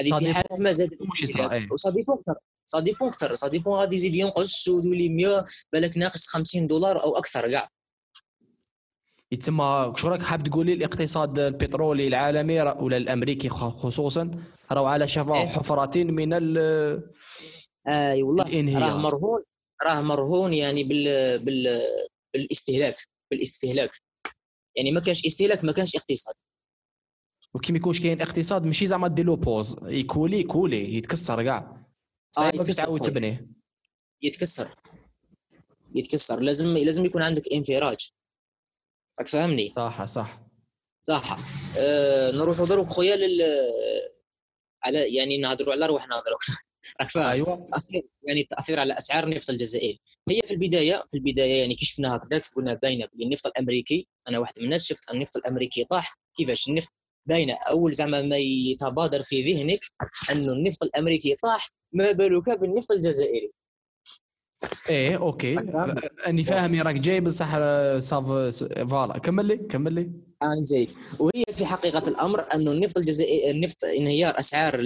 هذه 0.00 0.18
في 0.18 0.34
حالة 0.34 0.58
ما 0.58 0.72
زادت 0.72 0.98
مش 1.12 1.22
يصرى 1.22 1.68
وصديقون 1.72 2.18
أكثر. 2.18 2.34
صديقون 2.66 3.08
أكثر. 3.08 3.34
صديقون 3.34 3.74
غادي 3.74 3.96
يزيد 3.96 4.14
ينقص 4.14 4.68
ويولي 4.68 5.08
100 5.08 5.44
بالك 5.72 5.98
ناقص 5.98 6.26
50 6.26 6.66
دولار 6.66 7.02
أو 7.02 7.16
أكثر 7.16 7.50
كاع. 7.50 7.68
يتسمى 9.32 9.92
شو 9.96 10.08
راك 10.08 10.22
حاب 10.22 10.42
تقول 10.42 10.66
لي 10.66 10.72
الاقتصاد 10.72 11.38
البترولي 11.38 12.06
العالمي 12.06 12.60
ولا 12.60 12.96
الأمريكي 12.96 13.48
خصوصا 13.48 14.30
راهو 14.72 14.86
على 14.86 15.08
شفا 15.08 15.34
إيه؟ 15.36 15.46
حفرة 15.46 16.04
من 16.04 16.32
ال 16.32 16.58
آي 17.88 18.22
والله 18.22 18.78
راه 18.78 18.98
مرهون 18.98 19.42
راه 19.82 20.02
مرهون 20.02 20.52
يعني 20.52 20.84
بال 20.84 21.38
بال 21.38 21.80
بالإستهلاك. 22.34 22.96
بالإستهلاك. 23.30 23.90
يعني 24.76 24.92
ما 24.92 25.00
كانش 25.00 25.26
استهلاك 25.26 25.64
ما 25.64 25.72
كانش 25.72 25.96
اقتصاد. 25.96 26.34
وكي 27.54 27.72
ما 27.72 27.78
يكونش 27.78 28.00
كاين 28.00 28.20
اقتصاد 28.20 28.64
ماشي 28.64 28.86
زعما 28.86 29.08
دير 29.08 29.24
له 29.24 29.36
بوز 29.36 29.76
يكولي 29.82 30.40
يكولي 30.40 30.94
يتكسر 30.94 31.44
كاع. 31.44 31.76
صعيب 32.30 32.60
آه 32.60 32.64
تعاود 32.64 33.00
تبنيه 33.00 33.48
يتكسر. 34.22 34.74
يتكسر. 35.94 36.40
لازم 36.40 36.76
لازم 36.76 37.04
يكون 37.04 37.22
عندك 37.22 37.42
انفراج. 37.52 38.10
راك 39.18 39.28
فاهمني؟ 39.28 39.72
صح 39.76 40.04
صح. 40.04 40.42
صح. 41.02 41.38
أه 41.78 42.30
نروح 42.30 42.62
دروك 42.62 42.88
خويا 42.88 43.16
لل 43.16 43.42
على 44.84 45.14
يعني 45.16 45.38
نهضروا 45.38 45.72
على 45.72 45.86
روحنا 45.86 46.16
نهضروا 46.16 46.38
راك 47.00 47.10
فاهم؟ 47.10 47.26
أيوه. 47.26 47.66
يعني 48.28 48.40
التاثير 48.40 48.80
على 48.80 48.98
أسعار 48.98 49.24
النفط 49.24 49.50
الجزائري. 49.50 50.00
هي 50.28 50.40
في 50.44 50.54
البداية 50.54 51.04
في 51.10 51.16
البداية 51.16 51.60
يعني 51.60 51.74
كي 51.74 51.86
شفنا 51.86 52.16
هكذا 52.16 52.42
قلنا 52.56 52.74
باينة 52.74 53.06
بلي 53.14 53.24
النفط 53.24 53.46
الأمريكي 53.46 54.08
أنا 54.28 54.38
واحد 54.38 54.52
من 54.58 54.64
الناس 54.64 54.86
شفت 54.86 55.10
النفط 55.10 55.36
الأمريكي 55.36 55.84
طاح 55.84 56.14
كيفاش 56.36 56.68
النفط 56.68 56.92
باينة؟ 57.26 57.54
أول 57.70 57.92
زعما 57.92 58.22
ما 58.22 58.36
يتبادر 58.36 59.22
في 59.22 59.42
ذهنك 59.42 59.80
أنه 60.32 60.52
النفط 60.52 60.82
الأمريكي 60.82 61.34
طاح 61.42 61.68
ما 61.92 62.12
بالك 62.12 62.60
بالنفط 62.60 62.92
الجزائري. 62.92 63.52
إيه 64.90 65.16
OK. 65.16 65.56
أني 66.26 66.44
فاهم 66.44 66.82
راك 66.82 66.94
جاي 66.94 67.20
بصح 67.20 67.58
ça 67.98 68.12
va 68.12 68.26
voilà. 68.90 69.18
كمل 69.18 69.46
لي 69.46 69.56
كمل 69.56 69.92
لي. 69.92 70.10
أنا 70.42 70.62
جاي. 70.72 70.88
وهي 71.18 71.44
في 71.52 71.66
حقيقة 71.66 72.08
الأمر 72.08 72.54
أنه 72.54 72.72
النفط 72.72 72.98
الجزائري 72.98 73.50
النفط 73.50 73.84
انهيار 73.84 74.38
أسعار 74.38 74.80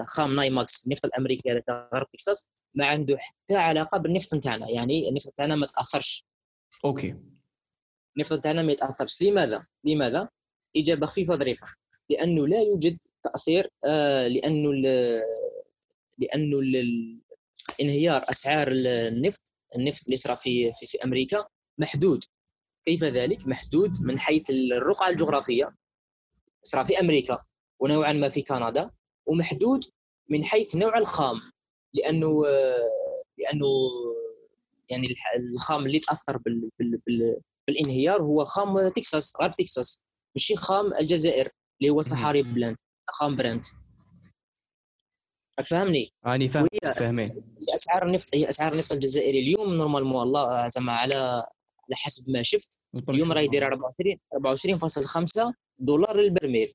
الخام 0.00 0.36
نايماكس 0.36 0.86
النفط 0.86 1.04
الأمريكي 1.04 1.50
هذا 1.50 1.88
غرب 1.94 2.06
تكساس 2.12 2.48
ما 2.74 2.86
عنده 2.86 3.18
حتى 3.18 3.56
علاقة 3.56 3.98
بالنفط 3.98 4.34
نتاعنا. 4.34 4.70
يعني 4.70 5.08
النفط 5.08 5.28
نتاعنا 5.28 5.54
ما 5.56 5.66
تاثرش 5.66 6.26
OK. 6.84 7.14
النفط 8.16 8.32
نتاعنا 8.32 8.62
ما 8.62 8.72
يتاثرش 8.72 9.22
لماذا؟ 9.22 9.66
لماذا؟ 9.84 10.28
إجابة 10.76 11.06
خفيفة 11.06 11.36
ظريفه 11.36 11.66
لأنه 12.10 12.48
لا 12.48 12.60
يوجد 12.60 12.98
تأثير 13.22 13.70
آه 13.86 14.28
لأنه 14.28 14.72
لأنه 16.18 16.58
انهيار 17.80 18.24
أسعار 18.30 18.68
النفط 18.72 19.52
النفط 19.76 20.04
اللي 20.04 20.16
صرا 20.16 20.34
في, 20.34 20.72
في 20.72 20.86
في 20.86 20.98
أمريكا 21.04 21.44
محدود. 21.78 22.24
كيف 22.86 23.04
ذلك؟ 23.04 23.46
محدود 23.46 24.00
من 24.00 24.18
حيث 24.18 24.50
الرقعة 24.50 25.08
الجغرافية. 25.08 25.74
صرا 26.62 26.82
في 26.82 27.00
أمريكا 27.00 27.44
ونوعا 27.80 28.12
ما 28.12 28.28
في 28.28 28.42
كندا 28.42 28.90
ومحدود 29.26 29.84
من 30.30 30.44
حيث 30.44 30.76
نوع 30.76 30.98
الخام 30.98 31.40
لأنه 31.94 32.42
لأنه 33.38 33.66
يعني 34.90 35.06
الخام 35.54 35.86
اللي 35.86 35.98
تأثر 35.98 36.36
بال 36.36 36.70
بال 36.78 37.00
بال 37.06 37.40
بالانهيار 37.66 38.22
هو 38.22 38.44
خام 38.44 38.88
تكساس 38.88 39.32
غرب 39.42 39.56
تكساس. 39.56 40.00
ماشي 40.36 40.56
خام 40.56 40.94
الجزائر 41.00 41.48
اللي 41.80 41.90
هو 41.90 42.02
صحاري 42.02 42.42
Blend 42.42 42.78
خام 43.10 43.36
برنت 43.36 43.66
فهمني 45.64 46.12
راني 46.26 46.48
فاهم 46.48 46.66
فاهمين. 46.96 47.56
أسعار 47.74 48.06
النفط 48.06 48.34
هي 48.34 48.48
أسعار 48.48 48.72
النفط 48.72 48.92
الجزائري 48.92 49.38
اليوم 49.40 49.74
normalement 49.74 50.22
الله 50.22 50.68
زعما 50.68 50.92
على 50.92 51.46
على 51.88 51.96
حسب 51.96 52.30
ما 52.30 52.42
شفت 52.42 52.78
اليوم 53.08 53.32
راه 53.32 53.40
يدير 53.40 53.64
24 53.66 54.16
24.5 55.48 55.52
دولار 55.78 56.16
للبرميل 56.16 56.72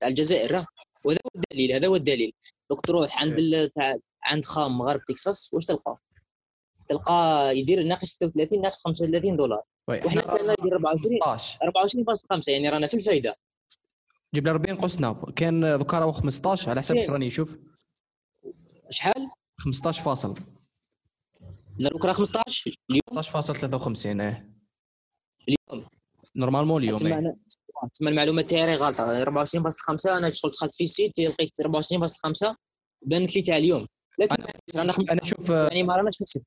تاع 0.00 0.08
الجزائر. 0.08 0.52
راه 0.52 0.64
وهذا 1.04 1.18
هو 1.26 1.40
الدليل 1.40 1.72
هذا 1.72 1.86
هو 1.88 1.96
الدليل. 1.96 2.32
دوك 2.70 2.86
تروح 2.86 3.22
عند 3.22 3.38
ال- 3.38 3.70
تاع 3.74 3.96
عند 4.24 4.44
خام 4.44 4.78
غرب 4.78 5.04
تكساس 5.04 5.50
واش 5.54 5.66
تلقى؟ 5.66 5.96
تلقى 6.88 7.52
يدير 7.58 7.82
ناقص 7.82 8.08
36 8.08 8.60
ناقص 8.60 8.84
35 8.86 9.36
دولار. 9.36 9.62
وحنا 9.88 10.20
كان 10.22 10.54
يدير 10.60 10.72
24 10.72 11.20
15 11.24 11.58
24.5 11.62 12.48
يعني 12.48 12.68
رانا 12.68 12.86
في 12.86 12.94
الفايدة. 12.94 13.34
جبنا 14.34 14.50
40 14.50 14.76
قسنا 14.76 15.32
كان 15.36 15.78
دوكا 15.78 15.98
راهو 15.98 16.12
15 16.12 16.70
على 16.70 16.80
حسب 16.80 16.94
إيه. 16.96 17.10
راني 17.10 17.26
نشوف 17.26 17.56
شحال؟ 18.90 19.30
15 19.58 20.02
فاصل. 20.02 20.34
راه 22.06 22.12
15 22.12 22.74
اليوم؟ 22.90 23.22
15.53 23.22 24.06
إيه. 24.06 24.54
اليوم. 25.48 25.86
normalement 26.36 26.82
اليوم 26.82 26.96
تسمى 26.96 27.14
إيه. 27.14 27.36
تسمى 27.92 28.08
المعلومة 28.10 28.42
تاعي 28.42 28.64
راهي 28.66 28.76
غلطه 28.76 29.24
24.5 29.24 30.18
أنا 30.18 30.28
دخلت 30.28 30.74
في 30.74 30.84
ال 30.84 30.91
site 30.91 31.18
لقيت 31.20 31.50
24.5 31.62 32.54
بانت 33.06 33.36
لي 33.36 33.42
تاع 33.42 33.56
اليوم. 33.56 33.86
لكن 34.18 34.36
رانا 34.76 34.92
خم- 34.92 35.10
أنا 35.10 35.20
نشوف 35.22 35.50
يعني 35.50 35.82
ما 35.82 35.96
راناش 35.96 36.14
نكسب 36.20 36.42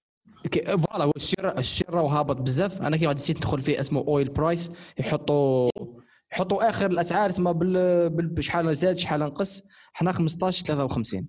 كي- 0.51 0.77
voilà 0.77 1.03
هو 1.05 1.11
السر 1.17 1.55
راهو 1.89 2.07
هابط 2.07 2.35
بزاف. 2.41 2.81
أنا 2.81 2.97
كي 2.97 3.05
واحد 3.05 3.15
نسيت 3.15 3.37
ندخل 3.37 3.61
فيه 3.61 3.81
اسمه 3.81 4.01
Oil 4.07 4.29
Price 4.29 4.71
يحطوا 4.99 5.69
يحطوا 6.31 6.69
آخر 6.69 6.91
الأسعار 6.91 7.29
تسمى 7.29 7.53
بشحال 8.09 8.75
زاد 8.75 8.97
شحال 8.97 9.19
نقص 9.19 9.61
حنا 9.93 10.11
15 10.11 10.65
53 10.65 11.27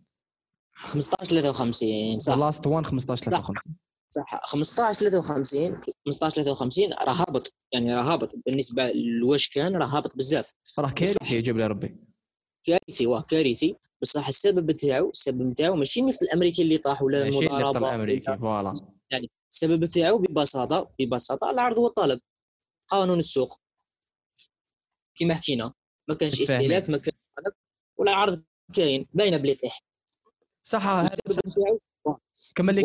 15 0.78 1.24
53 1.24 2.20
صح؟ 2.20 2.34
last 2.38 2.66
one 2.66 2.84
15 2.84 3.24
53 3.24 3.76
صح. 4.10 4.40
15 4.42 5.00
53 5.00 5.80
15 6.06 6.42
53 6.42 6.92
راه 6.92 7.12
هابط 7.12 7.54
يعني 7.72 7.94
راه 7.94 8.02
هابط 8.02 8.34
بالنسبة 8.46 8.92
لواش 8.92 9.48
كان 9.48 9.76
راه 9.76 9.86
هابط 9.86 10.16
بزاف. 10.16 10.52
راه 10.78 10.90
كارثه 10.90 11.34
يجيب 11.34 11.58
لي 11.58 11.66
ربي. 11.66 11.96
كارثي 12.66 13.06
واه 13.06 13.22
كارثي. 13.22 13.76
بصح 14.02 14.28
السبب 14.28 14.66
بتاعو 14.66 15.10
السبب 15.10 15.50
بتاعو 15.50 15.76
ماشي 15.76 16.00
النفط 16.00 16.22
الأمريكي 16.22 16.62
اللي 16.62 16.78
طاح 16.78 17.02
ولا 17.02 17.24
ماشي 17.24 17.38
النفط 17.38 17.52
المضاربة. 17.54 17.88
الأمريكي 17.90 18.36
voilà. 18.36 18.72
السبب 19.52 19.80
بتاعو 19.80 20.18
ببساطه 20.18 20.90
ببساطة 21.00 21.50
العرض 21.50 21.78
والطلب 21.78 22.20
قانون 22.88 23.18
السوق. 23.18 23.60
كما 25.14 25.34
حكينا. 25.34 25.72
ما 26.08 26.14
كانش. 26.14 26.40
استهلاك 26.40 26.90
ما 26.90 26.96
كان 26.98 27.12
طلب، 27.36 27.54
ولا 27.98 28.10
العرض 28.10 28.44
كاين. 28.74 29.06
باينة 29.14 29.36
بليطيح 29.36 29.87
صح 30.62 31.02
كمل 32.56 32.74
لي 32.74 32.82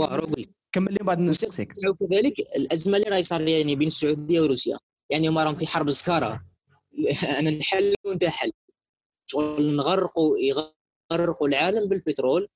كمل 0.71 0.93
لي 0.93 0.99
بعد 1.01 1.19
نسقسيك 1.19 1.71
كذلك 1.99 2.39
الأزمة 2.55 2.97
اللي 2.97 3.09
راهي 3.09 3.24
صار 3.24 3.41
يعني 3.41 3.76
بين 3.76 3.88
السعودية 3.88 4.41
وروسيا. 4.41 4.78
يعني 5.09 5.30
هما 5.30 5.43
راهم 5.43 5.55
في 5.55 5.67
حرب 5.67 5.91
سكاره 5.91 6.45
أنا 7.39 7.51
نحل 7.51 7.93
وانت 8.05 8.26
حل 8.26 8.51
شغل 9.28 9.76
نغرقوا 9.76 10.38
يغرقوا 11.11 11.47
العالم 11.47 11.88
بالبترول 11.89 12.47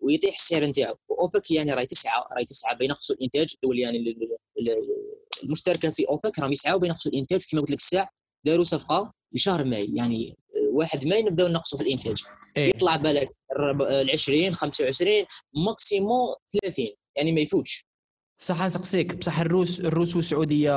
ويطيح 0.00 0.34
السعر 0.34 0.64
نتاعو. 0.64 0.94
وأوبك 1.08 1.50
يعني 1.50 1.72
راهي 1.74 1.86
تسعى 1.86 2.24
راهي 2.36 2.44
تسعى 2.44 2.76
بينقصوا 2.76 3.16
الانتاج 3.16 3.54
الدول 3.54 3.78
يعني 3.78 3.98
ال- 3.98 4.08
ال- 4.08 4.70
ال- 4.70 5.10
المشتركة 5.44 5.90
في 5.90 6.08
أوبك 6.08 6.38
راهم 6.38 6.52
يسعوا 6.52 6.80
بينقصوا 6.80 7.12
الانتاج 7.12 7.46
كما 7.50 7.60
قلت 7.60 7.70
لك 7.70 7.78
الساعة 7.78 8.08
داروا 8.44 8.64
صفقة 8.64 9.12
لشهر 9.32 9.64
ماي 9.64 9.90
يعني 9.94 10.36
واحد 10.72 11.06
ماي 11.06 11.22
نبداو 11.22 11.48
نقصوا 11.48 11.78
في 11.78 11.84
الإنتاج. 11.84 12.22
إيه. 12.56 12.68
يطلع 12.68 12.96
بالك 12.96 13.30
ال 13.90 14.10
20 14.10 14.54
25 14.54 15.12
maximum 15.66 16.34
30 16.62 16.86
يعني 17.16 17.32
ما 17.32 17.40
يفوتش. 17.40 17.84
صح 18.42 18.64
نسقسيك. 18.66 19.14
بصح 19.14 19.40
الروس 19.40 19.80
الروس 19.80 20.16
والسعودية 20.16 20.70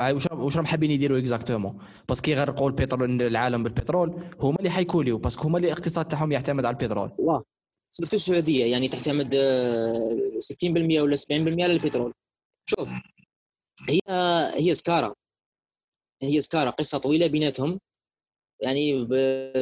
عا- 0.00 0.12
واش 0.12 0.26
واش 0.32 0.56
راهم 0.56 0.66
حابين 0.66 0.90
يديروا 0.90 1.18
exactement 1.18 1.78
parce 2.08 2.22
que 2.22 2.30
يغرقوا 2.30 2.68
البترول 2.70 3.22
العالم 3.22 3.62
بالبترول. 3.62 4.22
هما 4.40 4.56
اللي 4.58 4.70
حيكوليو. 4.70 5.18
parce 5.18 5.33
que 5.33 5.42
هما 5.42 5.56
اللي 5.58 5.68
الاقتصاد 5.72 6.08
تاعهم 6.08 6.32
يعتمد 6.32 6.64
على 6.64 6.76
البترول. 6.76 7.10
واه 7.18 7.44
surtout 7.90 8.16
السعودية 8.16 8.64
يعني 8.64 8.88
تعتمد 8.88 9.34
آه، 9.34 10.38
60% 10.38 11.00
ولا 11.00 11.16
70% 11.16 11.64
على 11.64 11.72
البترول. 11.72 12.12
شوف 12.66 12.92
هي 13.88 14.00
هي 14.54 14.74
سكارة. 14.74 15.14
هي 16.22 16.40
سكارة. 16.40 16.70
قصة 16.70 16.98
طويلة 16.98 17.26
بيناتهم. 17.26 17.80
يعني 18.62 19.04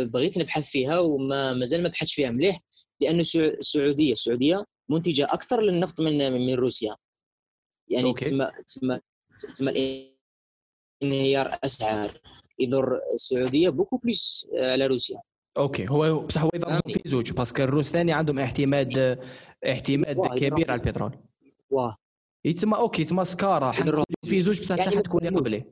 بغيت 0.05 0.39
نبحث 0.39 0.71
فيها 0.71 0.99
وما 0.99 1.55
مازال 1.55 1.83
ما 1.83 1.89
بحثش 1.89 2.15
فيها 2.15 2.31
مليح 2.31 2.59
لأنه 3.01 3.21
السع- 3.21 3.59
السعوديه 3.59 4.13
السعودية 4.13 4.65
منتجة 4.91 5.25
أكثر 5.25 5.63
للنفط 5.63 6.01
من 6.01 6.33
من 6.33 6.55
روسيا. 6.55 6.97
يعني. 7.89 8.13
تسمى 8.15 8.51
تسمى 8.67 9.01
تسمى 9.39 9.73
انهيار 11.03 11.59
أسعار. 11.65 12.21
يضر 12.59 13.01
السعودية 13.15 13.69
beaucoup 13.69 13.97
plus 13.97 14.47
على 14.59 14.87
روسيا. 14.87 15.21
OK. 15.59 15.89
هو 15.89 16.21
بصح 16.21 16.43
هو 16.43 16.51
يضربهم 16.55 16.81
فهمني. 16.81 16.95
في 17.03 17.09
زوج 17.09 17.33
parce 17.33 17.52
que 17.52 17.63
الروس 17.63 17.91
ثاني 17.91 18.13
عندهم 18.13 18.39
اعتماد 18.39 19.19
اعتماد 19.67 20.17
كبير. 20.37 20.71
على 20.71 20.81
البترول. 20.81 21.19
واه 21.71 21.97
يتسمى 22.45 22.77
OK 22.77 23.05
تسمى 23.05 23.25
سكارة. 23.25 23.73
في 24.25 24.39
زوج 24.39 24.61
بصح 24.61 24.79
يعني 24.79 24.97
حتكون 24.97 25.21
مثلاً 25.27 25.39
قبلي 25.39 25.65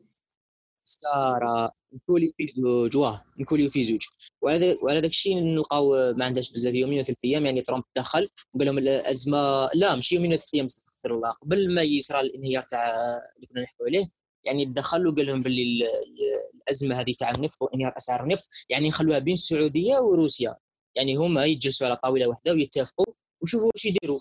سكارة 0.88 1.72
نكولي 1.92 2.30
في 2.36 2.46
زوج 2.56 2.96
واه 2.96 3.24
نكولي 3.40 3.70
في 3.70 3.84
زوج 3.84 4.02
وعلى 4.42 4.58
ذا- 4.58 4.78
وعلى 4.82 5.00
داك 5.00 5.10
الشيء 5.10 5.38
نلقاو 5.38 6.12
ما 6.14 6.24
عندهاش 6.24 6.52
بزاف 6.52 6.74
يومين 6.74 7.00
وثلاث 7.00 7.18
أيام 7.24 7.46
يعني 7.46 7.60
ترامب 7.62 7.84
تدخل 7.94 8.28
وقال 8.54 8.66
لهم 8.66 8.78
الأزمة 8.78 9.68
لا 9.74 9.94
ماشي 9.94 10.14
يومين 10.14 10.32
وثلاث 10.32 10.54
أيام 10.54 10.66
استغفر 10.66 11.14
الله. 11.14 11.30
قبل 11.30 11.74
ما 11.74 11.82
يصرى 11.82 12.20
الانهيار 12.20 12.62
تاع 12.62 12.94
اللي 13.36 13.46
كنا 13.46 13.62
نحكوا 13.62 13.86
عليه 13.86 14.06
يعني 14.44 14.64
تدخل 14.64 15.06
وقال 15.06 15.26
لهم 15.26 15.42
باللي 15.42 15.62
ال- 15.62 15.82
ال- 15.82 16.52
الأزمة 16.62 17.00
هذه 17.00 17.14
تاع 17.18 17.30
النفط 17.30 17.62
وانهيار 17.62 17.92
أسعار 17.96 18.22
النفط 18.22 18.48
يعني 18.68 18.88
نخلوها 18.88 19.18
بين 19.18 19.34
السعودية 19.34 19.98
وروسيا 19.98 20.56
يعني 20.94 21.14
هما 21.16 21.44
يجلسوا 21.44 21.86
على 21.86 21.96
طاولة 21.96 22.26
واحدة 22.26 22.52
ويتفقوا 22.52 23.06
وشوفوا 23.42 23.70
واش 23.74 23.84
يديروا. 23.84 24.20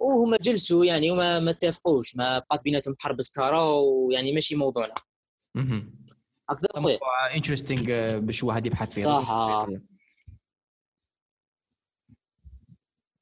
وهما 0.00 0.36
جلسوا 0.36 0.84
يعني 0.84 1.10
وما 1.10 1.40
ما 1.40 1.50
اتفقوش 1.50 2.16
ما 2.16 2.38
بقات 2.38 2.62
بيناتهم 2.64 2.96
حرب 2.98 3.20
سكاره 3.20 3.74
ويعني 3.80 4.32
ماشي 4.32 4.54
موضوعنا. 4.56 4.94
هكذا 6.50 6.68
خويا 6.76 6.98
interesting 7.34 8.18
باش 8.18 8.44
واحد 8.44 8.66
يبحث 8.66 8.90
فيه. 8.92 9.02
صح. 9.02 9.66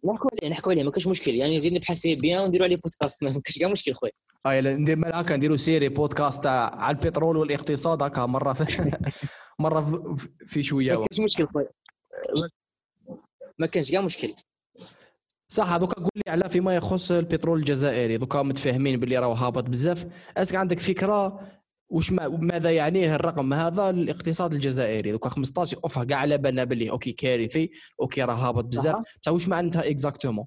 نحكوا 0.05 0.31
عليه 0.43 0.51
نحكوا 0.51 0.73
عليه 0.73 0.83
ما 0.85 0.91
كاش 0.91 1.07
مشكل. 1.07 1.35
يعني 1.35 1.57
نزيد 1.57 1.73
نبحث 1.73 2.01
فيه 2.01 2.19
بيان 2.21 2.41
ونديروا 2.43 2.67
عليه 2.67 2.77
بودكاست 2.77 3.23
ما 3.25 3.41
كاش 3.45 3.59
كاع 3.59 3.69
مشكل 3.69 3.95
خويا. 3.95 4.13
اي 4.47 4.61
لا، 4.61 4.75
ندير 4.75 4.97
مال 4.97 5.15
هكا 5.15 5.37
نديروا 5.37 5.57
série 5.57 5.89
بودكاست 5.89 6.43
تاع 6.45 6.75
على 6.75 6.97
البترول 6.97 7.37
والاقتصاد 7.37 8.03
هكا 8.03 8.27
مرة 8.27 8.53
في 8.53 8.65
مرة 9.61 10.07
في- 10.47 10.63
شوية 10.63 10.97
ما. 10.99 11.07
كاش 11.07 11.19
مشكل 11.21 11.47
خويا. 11.47 11.69
ما 13.59 13.67
كانش 13.67 13.93
كاع 13.93 14.01
مشكل. 14.01 14.35
صح 15.49 15.77
دوكا 15.77 16.01
قول 16.03 16.11
لي 16.17 16.23
على 16.33 16.49
فيما 16.49 16.77
يخص 16.77 17.11
البترول 17.11 17.59
الجزائري. 17.59 18.17
دوكا 18.17 18.43
متفاهمين 18.43 19.01
باللي 19.01 19.19
راهو 19.19 19.33
هابط 19.33 19.65
بزاف. 19.65 20.07
est-ce 20.37 20.49
que 20.49 20.55
عندك 20.55 20.79
فكرة 20.79 21.41
وش 21.91 22.13
ما 22.13 22.29
ماذا 22.29 22.71
يعنيه 22.71 23.15
الرقم 23.15 23.55
هذا 23.55 23.93
للاقتصاد 23.93 24.53
الجزائري؟ 24.53 25.13
دوكا 25.13 25.29
15 25.29 25.81
اوف 25.85 25.99
كاع 25.99 26.19
على 26.19 26.39
بالنا 26.39 26.65
باللي 26.65 26.91
okay 26.91 27.13
كارثي 27.13 27.71
okay 28.01 28.23
راه 28.23 28.35
هابط 28.35 28.65
بزاف. 28.65 28.95
صح. 28.95 29.03
بصح 29.23 29.33
واش 29.33 29.49
معناتها 29.49 29.91
اكزاكتومون 29.91 30.47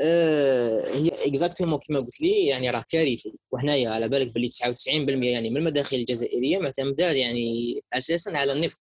آه 0.00 0.80
هي 0.94 1.10
اكزاكتومون 1.26 1.78
كما 1.78 2.00
قلت 2.00 2.20
لي 2.20 2.46
يعني 2.46 2.70
راه 2.70 2.84
كارثي. 2.92 3.34
وحنايا 3.52 3.90
على 3.90 4.08
بالك 4.08 4.32
باللي 4.34 4.48
99% 4.48 5.24
يعني 5.24 5.50
من 5.50 5.56
المداخل 5.56 5.96
الجزائرية 5.96 6.58
معتمدة 6.58 7.10
يعني 7.12 7.80
أساسا 7.92 8.30
على 8.30 8.52
النفط. 8.52 8.80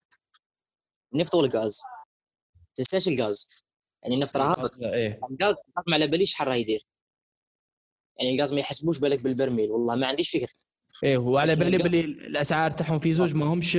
النفط 1.14 1.34
والغاز. 1.34 1.82
تنساش 2.74 3.08
الغاز. 3.08 3.64
يعني 4.04 4.14
النفط 4.14 4.36
راه 4.36 4.44
هابط 4.44 4.70
الغاز 4.82 5.54
ما 5.86 5.94
على 5.94 6.06
باليش 6.06 6.32
شحال 6.32 6.48
راه 6.48 6.54
يدير. 6.54 6.86
يعني 8.16 8.34
الغاز 8.34 8.54
ما 8.54 8.60
يحسبوش 8.60 8.98
بالك 8.98 9.22
بالبرميل 9.22 9.70
والله 9.70 9.94
ما 9.94 10.06
عنديش 10.06 10.30
فكرة. 10.30 10.48
إيه 11.04 11.18
وعلى 11.18 11.54
بالي 11.54 11.76
باللي 11.76 12.00
الأسعار 12.00 12.70
تاعهم 12.70 12.98
في 12.98 13.12
زوج 13.12 13.34
ما 13.34 13.46
همش 13.46 13.76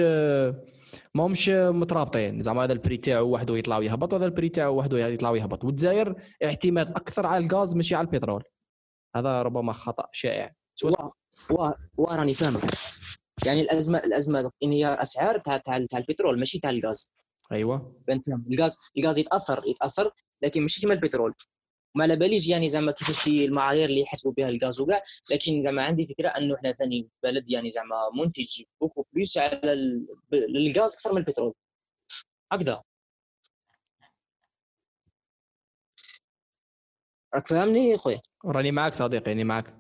ما 1.16 1.26
همش 1.26 1.50
مترابطين. 1.50 2.42
زعما 2.42 2.64
هذا 2.64 2.74
البري 2.74 2.98
تاعو 2.98 3.30
وحده 3.30 3.58
يطلع 3.58 3.78
ويهبط 3.78 4.14
وهذا 4.14 4.26
البري 4.26 4.50
تاعو 4.50 4.76
وحده 4.80 5.08
يطلع 5.08 5.30
ويهبط. 5.30 5.64
والجزائر 5.64 6.16
اعتماد 6.44 6.90
أكثر 6.90 7.26
على 7.26 7.46
الغاز 7.46 7.76
ماشي 7.76 7.96
على 7.96 8.08
البترول. 8.08 8.44
هذا 9.16 9.42
ربما 9.42 9.74
خطأ 9.74 10.08
شائع. 10.12 10.54
سواء 10.76 11.02
واه 11.02 11.14
واه 11.52 11.76
واه 11.98 12.16
راني 12.16 12.34
فاهمك. 12.34 12.62
يعني 13.46 13.62
الازمه 13.62 14.00
الازمه 14.00 14.52
انهيار 14.64 15.02
أسعار 15.02 15.38
تاع 15.38 15.58
تاع 15.58 15.86
تاع 15.90 16.00
البترول 16.00 16.40
ماشي 16.40 16.60
تاع 16.60 16.70
الغاز. 16.70 17.12
أيوه. 17.52 18.02
فهمت؟ 18.08 18.28
الغاز 18.30 18.78
الغاز 18.98 19.18
يتأثر 19.18 19.64
يتأثر 19.68 20.12
لكن 20.44 20.62
ماشي 20.62 20.82
كيما 20.82 20.94
البترول. 20.94 21.34
ما 21.98 22.04
على 22.04 22.16
باليش 22.16 22.48
يعني 22.50 22.70
زعما 22.70 22.92
كيفاش 22.92 23.20
في 23.24 23.46
المعايير 23.46 23.90
اللي 23.90 24.02
يحسبوا 24.02 24.32
بها 24.34 24.50
الغاز 24.50 24.80
وكاع 24.82 25.02
لكن 25.32 25.62
زعما 25.62 25.84
عندي 25.84 26.06
فكرة 26.08 26.30
أنه 26.30 26.56
إحنا 26.56 26.72
ثاني 26.72 27.10
بلد 27.24 27.52
يعني 27.52 27.70
زعما 27.70 27.96
منتج 28.24 28.62
beaucoup 28.82 29.06
plus 29.14 29.38
على 29.38 29.74
ال- 29.74 30.08
ب- 30.32 30.36
للغاز 30.36 30.94
أكثر 30.96 31.12
من 31.14 31.18
البترول. 31.18 31.54
هكذا. 32.52 32.84
راك 37.36 37.48
فاهمني 37.48 37.98
خويا 37.98 38.22
راني 38.46 38.72
معك 38.72 38.94
صديقي 38.94 39.24
راني 39.32 39.44
معك 39.44 39.74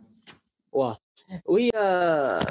واه 0.75 0.97
وهي 1.45 1.69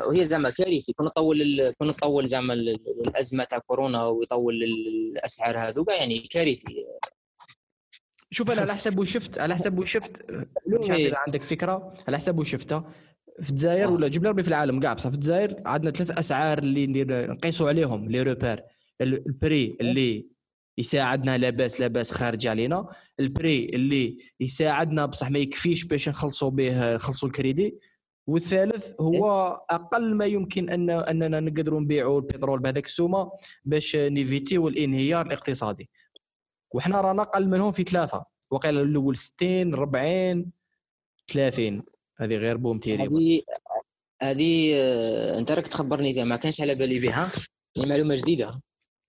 وهي 0.06 0.24
زعما 0.24 0.50
كارثي. 0.50 0.92
كون 0.92 1.08
طول 1.08 1.42
ال... 1.42 1.74
كون 1.78 1.90
طول 1.90 2.26
زعما 2.26 2.54
الأزمة 2.54 3.44
تاع 3.44 3.58
كورونا 3.58 4.06
ويطول 4.06 4.54
الأسعار 4.64 5.58
هذو 5.58 5.84
كاع 5.84 5.96
يعني 5.96 6.18
كارثي. 6.18 6.84
شوف 8.30 8.50
أنا 8.50 8.60
على 8.60 8.74
حسب 8.74 9.04
شفت 9.04 9.38
على 9.38 9.54
حسب 9.54 9.84
شفت 9.84 10.22
مش 10.66 10.90
عارف 10.90 11.06
إذا 11.06 11.16
عندك 11.26 11.40
فكرة. 11.40 11.90
على 12.08 12.16
حسب 12.16 12.42
شفتها. 12.42 12.88
في 13.42 13.50
الجزائر 13.50 13.90
ولا 13.90 14.08
جبنا 14.08 14.28
ربي 14.28 14.42
في 14.42 14.48
العالم 14.48 14.80
كاع 14.80 14.92
بصح 14.92 15.08
في 15.08 15.14
الجزائر 15.14 15.62
عندنا 15.66 15.90
ثلاث 15.90 16.10
أسعار 16.10 16.58
اللي 16.58 16.86
ندير 16.86 17.30
نقيسوا 17.32 17.68
عليهم. 17.68 18.10
لي 18.10 18.22
روبير 18.22 18.64
ال 19.00 19.15
prix 19.15 19.76
اللي 19.80 20.26
يساعدنا 20.78 21.38
لاباس 21.38 21.80
لاباس 21.80 22.10
خارج 22.10 22.46
علينا. 22.46 22.88
ال 23.20 23.29
prix 23.29 23.64
اللي 23.64 24.18
يساعدنا 24.40 25.06
بصح 25.06 25.30
ما 25.30 25.38
يكفيش 25.38 25.84
باش 25.84 26.08
نخلصوا 26.08 26.50
به 26.50 26.94
نخلصوا 26.94 27.28
الكريدي. 27.28 27.78
والثالث 28.26 29.00
هو 29.00 29.50
أقل 29.70 30.14
ما 30.14 30.24
يمكن 30.24 30.70
ان 30.70 30.90
أننا 30.90 31.40
نقدروا 31.40 31.80
نبيعوا 31.80 32.20
البترول 32.20 32.58
بهذاك 32.60 32.84
السومة 32.84 33.30
باش 33.64 33.96
n'éviter 33.96 34.54
يو 34.54 34.68
الانهيار 34.68 35.26
الاقتصادي. 35.26 35.90
وحنا 36.74 37.00
رانا 37.00 37.22
أقل 37.22 37.48
منهم 37.48 37.72
في 37.72 37.82
ثلاثة. 37.82 38.24
وقيل 38.50 38.78
الأول 38.78 39.16
60 39.16 39.74
40 39.74 40.52
30 41.32 41.82
هذه 42.16 42.34
غير 42.36 42.56
بوم 42.56 42.78
تيري. 42.78 43.02
هذه 43.02 43.40
هذه 44.22 44.74
آه، 44.74 45.38
أنت 45.38 45.52
راك 45.52 45.66
تخبرني 45.66 46.14
فيها. 46.14 46.24
ما 46.24 46.36
كانش 46.36 46.60
على 46.60 46.74
بالي 46.74 46.98
بها. 46.98 47.30
معلومة 47.78 48.16
جديدة. 48.16 48.60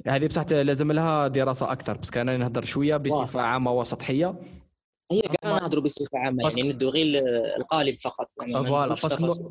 هذه 0.07 0.28
بصح 0.28 0.43
لازم 0.51 0.91
لها 0.91 1.28
دراسة 1.28 1.72
أكثر 1.72 1.97
بس 1.97 2.09
كان 2.09 2.39
نهضر 2.39 2.66
شوية 2.66 2.97
بصفة 2.97 3.41
عامة 3.41 3.72
وسطحية. 3.72 4.39
هي 5.12 5.20
كان 5.22 5.51
نهضروا 5.51 5.84
بصفة 5.84 6.08
عامة 6.14 6.51
يعني 6.58 6.70
ندو 6.74 6.89
غير 6.89 7.22
القالب 7.58 7.99
فقط 7.99 8.28
يعني 8.41 8.68
voilà. 8.68 8.95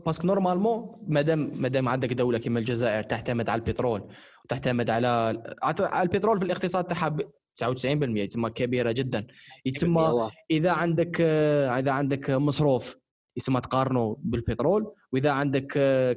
parce 0.07 0.19
que 0.19 0.27
normalement 0.27 0.97
مادام 1.09 1.53
مادام 1.55 1.89
عندك 1.89 2.13
دولة 2.13 2.39
كما 2.39 2.59
الجزائر 2.59 3.03
تعتمد 3.03 3.49
على 3.49 3.59
البترول 3.59 4.09
وتعتمد 4.45 4.91
على 4.91 5.43
على 5.63 6.03
البترول 6.03 6.39
في 6.39 6.45
الاقتصاد 6.45 6.85
تاعها 6.85 7.17
99% 7.65 7.87
يتسمى 7.87 8.51
كبيرة 8.51 8.93
جدا. 8.93 9.27
يتسمى 9.67 10.31
إذا 10.51 10.71
عندك 10.71 11.21
إذا 11.21 11.91
عندك 11.91 12.31
مصروف 12.31 12.97
يتسمى 13.37 13.61
تقارنه 13.61 14.17
بالبترول 14.21 14.93
وإذا 15.13 15.31
عندك 15.31 15.67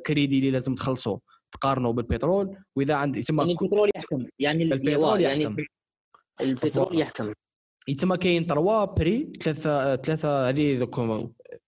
كريدي 0.06 0.40
اللي 0.40 0.52
لازم 0.52 0.74
تخلصه 0.74 1.20
تقارنه 1.52 1.94
بالبترول 1.94 2.58
وإذا 2.76 2.96
عندك 2.96 3.18
يتسمى 3.18 3.40
يعني 3.40 3.52
البترول 3.52 3.92
يحكم 3.96 4.26
يعني 4.40 4.64
البترول 4.64 5.22
يعني 5.22 5.42
يحكم. 5.44 5.56
البترول 6.42 7.00
يحكم. 7.00 7.34
يتسمى 7.88 8.18
كاين 8.18 8.48
trois 8.48 8.86
prix 8.86 9.34
ثلاثة 9.44 9.96
ثلاثة 9.96 10.50
هذه 10.50 10.78
ذوك 10.78 11.00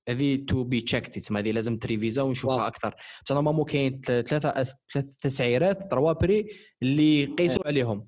هذه 0.09 0.45
تو 0.47 0.63
بي 0.63 0.81
تشيكت 0.81 1.17
يتسمى 1.17 1.39
هذه 1.39 1.51
لازم 1.51 1.77
تريفيزا 1.77 2.21
ونشوفها 2.21 2.67
أكثر. 2.67 2.95
بصح 3.25 3.35
normalement 3.35 3.65
كاين 3.65 4.01
ثلاثة 4.05 4.65
ثلاث 4.93 5.15
تسعيرات 5.21 5.91
trois 5.91 6.13
prix 6.13 6.49
اللي 6.83 7.21
يقيسوا 7.21 7.67
عليهم. 7.67 8.07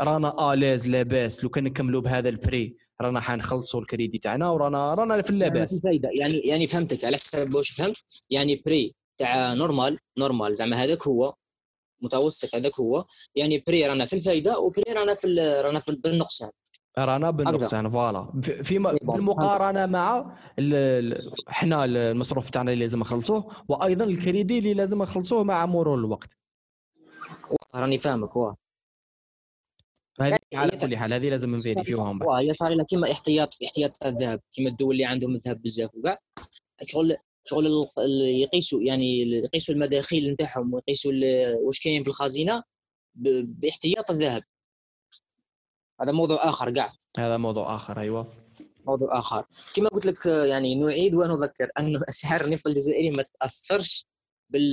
رانا 0.00 0.52
à 0.52 0.57
l'aise 0.57 0.86
لاباس 0.86 1.44
لو 1.44 1.50
كان 1.50 1.64
نكملوا 1.64 2.00
بهذا 2.00 2.28
ال 2.28 2.38
prix 2.38 2.76
رانا 3.00 3.20
حنخلصوا 3.20 3.80
الكريدي 3.80 4.18
تاعنا 4.18 4.50
ورانا 4.50 4.94
رانا 4.94 5.22
في 5.22 5.30
اللاباس 5.30 5.80
فايده 5.80 6.08
يعني 6.12 6.38
يعني 6.38 6.66
فهمتك 6.66 7.04
على 7.04 7.16
حسب 7.16 7.54
واش 7.54 7.70
فهمت 7.70 8.04
يعني 8.30 8.62
prix 8.66 8.94
تاع 9.18 9.54
normal 9.54 9.98
normal 10.18 10.54
زعما 10.54 10.76
هذاك 10.76 11.06
هو 11.06 11.34
متوسط 12.02 12.54
هذاك 12.54 12.80
هو 12.80 13.04
يعني 13.36 13.64
prix 13.66 13.86
رانا 13.86 14.06
في 14.06 14.12
الفايده 14.12 14.58
و 14.58 14.65
prix 14.65 14.92
رانا 14.92 15.14
في 15.14 15.34
رانا 15.64 15.80
في 15.80 15.92
بالنقصان 16.04 16.50
رانا 16.98 17.30
بالنقصان 17.30 17.90
voilà. 17.90 18.40
في 18.42 18.78
بالمقارنة 18.78 19.86
مع 19.86 20.36
إحنا 21.48 21.84
المصروف 21.84 22.50
تاعنا 22.50 22.72
اللي 22.72 22.84
لازم 22.84 23.00
نخلصوه 23.00 23.52
وأيضا 23.68 24.04
الكريدي 24.04 24.58
اللي 24.58 24.74
لازم 24.74 25.02
نخلصوه 25.02 25.44
مع 25.44 25.66
مرور 25.66 25.98
الوقت. 25.98 26.36
راني 27.74 27.98
فاهمك 27.98 28.36
واه 28.36 28.56
هذه 30.20 30.38
على 30.54 30.70
كل 30.70 30.96
حال 30.96 31.12
هذه 31.12 31.28
لازم 31.28 31.54
ن 31.54 31.60
vérifier 31.60 32.05
وهم 32.05 32.22
واه 32.22 32.40
هي 32.40 32.54
صار 32.54 32.68
لها 32.68 32.84
كيما 32.84 33.12
احتياط 33.12 33.58
احتياط 33.64 34.06
الذهب 34.06 34.40
كيما 34.52 34.70
الدول 34.70 34.92
اللي 34.92 35.04
عندهم 35.04 35.34
الذهب 35.34 35.62
بزاف 35.62 35.90
وكاع 35.94 36.18
شغل 36.86 37.16
شغل 37.44 37.66
يقيسوا 38.42 38.82
يعني 38.82 39.20
يقيسوا 39.20 39.74
المداخيل 39.74 40.32
نتاعهم 40.32 40.74
ويقيسوا 40.74 41.12
واش 41.66 41.80
كاين 41.80 42.02
في 42.02 42.08
الخزينة 42.08 42.62
باحتياط 43.14 44.10
الذهب. 44.10 44.42
هذا 46.00 46.12
موضوع 46.12 46.48
آخر 46.48 46.70
قاعد. 46.70 46.92
هذا 47.18 47.36
موضوع 47.36 47.74
آخر 47.76 48.00
أيوه. 48.00 48.26
موضوع 48.86 49.18
آخر. 49.18 49.44
كما 49.76 49.88
قلت 49.88 50.06
لك 50.06 50.26
يعني 50.26 50.74
نعيد 50.74 51.14
ونذكر 51.14 51.68
انه 51.78 52.00
أسعار 52.08 52.44
النفط 52.44 52.66
الجزائري 52.66 53.10
ما 53.10 53.24
تأثرش 53.40 54.06
بال... 54.50 54.72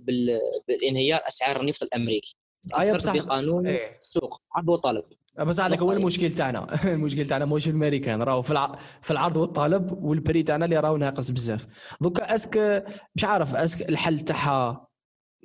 بال... 0.00 0.38
بالانهيار 0.68 1.20
أسعار 1.28 1.60
النفط 1.60 1.82
الأمريكي. 1.82 2.36
أيوه 2.78 2.96
بصح. 2.96 3.16
بقانون 3.16 3.66
إيه. 3.66 3.96
السوق 3.96 4.40
عرض 4.52 4.68
وطلب. 4.68 5.04
بس 5.38 5.60
هذاك 5.60 5.78
هو 5.78 5.92
المشكل 5.92 6.32
تاعنا. 6.32 6.84
المشكل 6.94 7.26
تاعنا 7.26 7.44
مش 7.44 7.68
الامريكان 7.68 8.22
راهو 8.22 8.42
في 8.42 8.50
الع... 8.50 8.78
في 9.02 9.10
العرض 9.10 9.36
والطلب 9.36 10.04
والبري 10.04 10.42
تاعنا 10.42 10.64
اللي 10.64 10.80
راهو 10.80 10.96
ناقص 10.96 11.30
بزاف. 11.30 11.66
دوكا 12.00 12.34
أسك 12.34 12.84
مش 13.16 13.24
عارف 13.24 13.54
أسك 13.54 13.88
الحل 13.88 14.20
تاعها؟ 14.20 14.88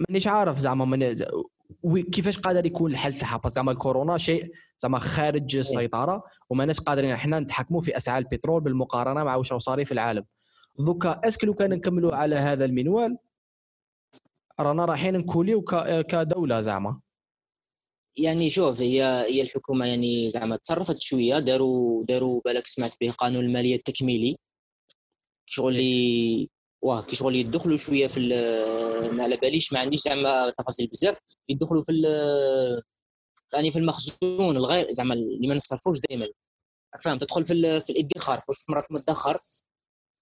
مانيش 0.10 0.28
عارف 0.28 0.60
زعما 0.60 0.86
من 0.86 1.16
وكيفاش 1.84 2.40
قادر 2.40 2.66
يكون 2.66 2.92
الحل 2.92 3.14
تاعها؟ 3.14 3.38
بس 3.38 3.52
زعما 3.52 3.72
الكورونا 3.72 4.18
شيء 4.18 4.52
زعما 4.80 5.00
خارج 5.00 5.58
السيطره 5.58 6.24
وماناش 6.50 6.80
قادرين 6.80 7.12
إحنا 7.12 7.40
نتحكموا 7.40 7.82
في 7.82 7.98
أسعار 7.98 8.18
البترول 8.18 8.62
بالمقارنة 8.62 9.24
مع 9.24 9.36
واش 9.36 9.54
صاري 9.54 9.86
في 9.86 9.92
العالم. 9.92 10.26
دوكا 10.80 11.22
اسك 11.24 11.44
لو 11.44 11.54
كان 11.54 11.70
نكملوا 11.70 12.16
على 12.16 12.36
هذا 12.36 12.66
المنوال 12.66 13.18
رانا 14.60 14.86
رايحين 14.86 15.18
نكوليو 15.18 15.62
كدولة 16.10 16.62
زعما. 16.62 17.00
يعني 18.18 18.50
شوف 18.50 18.82
هي 18.82 19.04
هي 19.04 19.42
الحكومة 19.42 19.86
يعني 19.86 20.30
زعما 20.30 20.56
تصرفت 20.56 21.02
شوية 21.02 21.40
داروا 21.40 22.04
داروا 22.06 22.42
بالك 22.46 22.68
سمعت 22.68 22.96
به 23.02 23.12
قانون 23.12 23.46
المالية 23.46 23.76
التكميلي 23.76 24.38
شغل 25.46 25.76
واه 26.84 27.02
كي 27.02 27.16
شغل 27.16 27.36
يدخلوا 27.36 27.78
شوية 27.78 28.08
في 28.08 28.20
ما 29.12 29.24
على 29.24 29.38
باليش 29.38 29.74
ما 29.74 29.80
عنديش 29.80 30.02
زعما 30.02 30.50
تفاصيل 30.50 30.88
بزاف 30.88 31.18
يدخلوا 31.50 31.84
في 31.84 31.94
ثاني 33.52 33.72
في 33.72 33.80
المخزون 33.80 34.58
الغير 34.58 34.86
زعما 34.90 35.14
اللي 35.14 35.48
ما 35.48 35.56
نصرفوش 35.56 36.00
دائما 36.10 36.28
فاهم 37.04 37.18
تدخل 37.18 37.46
في, 37.46 37.82
في 37.82 37.90
الادخار 37.90 38.42
فاش 38.48 38.70
مرات 38.70 38.92
مدخر 38.92 39.38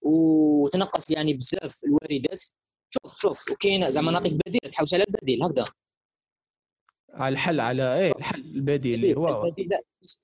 وتنقص 0.02 1.12
يعني 1.12 1.34
بزاف 1.34 1.82
الواردات. 1.84 2.42
شوف 2.90 3.18
شوف 3.18 3.52
وكاين 3.52 3.92
زعما 3.92 4.12
نعطيك 4.12 4.34
بديل 4.34 4.72
تحوس 4.72 4.94
على 4.94 5.04
البديل 5.08 5.44
هكذا. 5.44 5.66
على 7.14 7.34
الحل 7.34 7.60
على 7.60 7.96
إيه 8.00 8.12
الحل 8.12 8.40
البديل 8.42 9.18
هو 9.18 9.52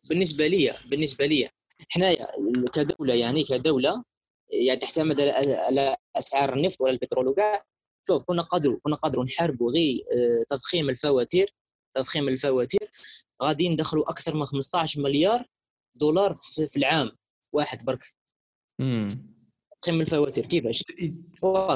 بالنسبة 0.10 0.48
لي 0.48 0.74
بالنسبة 0.86 1.26
لي 1.26 1.50
حنايا 1.90 2.28
كدولة 2.74 3.14
يعني 3.14 3.44
كدولة 3.44 4.04
يعني 4.50 4.80
تعتمد 4.80 5.22
على 5.22 5.96
أسعار 6.18 6.54
النفط 6.54 6.82
ولا 6.82 6.92
البترول. 6.92 7.28
وكاع 7.28 7.66
شوف 8.08 8.24
كنا 8.24 8.42
قادروا 8.42 8.80
كنا 8.84 8.96
قادروا 8.96 9.26
نحاربوا 9.26 9.72
غير 9.72 10.02
آه، 10.12 10.44
تضخيم 10.50 10.90
الفواتير 10.90 11.54
تضخيم 11.94 12.28
الفواتير. 12.28 12.92
غادي 13.44 13.70
ندخلوا 13.70 14.10
أكثر 14.10 14.36
من 14.36 14.46
15 14.46 15.02
مليار 15.02 15.46
دولار 16.02 16.36
في 16.70 16.78
العام 16.78 17.12
واحد 17.54 17.86
برك. 17.86 18.06
تضخيم 19.82 20.02
الفواتير 20.02 20.46
كيفاش؟ 20.46 20.84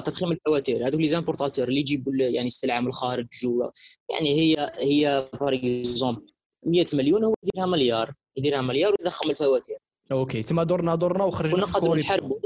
تضخيم 0.06 0.32
الفواتير. 0.32 0.88
هذوك 0.88 1.02
les 1.02 1.08
importateurs 1.08 1.68
اللي 1.68 1.80
يجيبوا 1.80 2.14
يعني 2.14 2.48
السلعة 2.48 2.82
من 2.82 2.88
الخارج 2.88 3.28
يعني 4.10 4.30
هي 4.30 4.72
هي 4.80 5.30
par 5.40 5.54
exemple 5.54 6.34
100 6.66 6.86
مليون 6.94 7.24
هو 7.24 7.34
يديرها 7.44 7.66
مليار 7.66 8.14
يديرها 8.38 8.62
مليار 8.62 8.96
ويضخم 9.00 9.30
الفواتير. 9.30 9.78
okay 10.12 10.44
تما 10.44 10.64
دورنا 10.64 10.96
دورنا 10.96 11.24
وخرجنا 11.24 11.56
كنا 11.56 11.66
قادرين 11.66 12.00
نحاربوا 12.00 12.40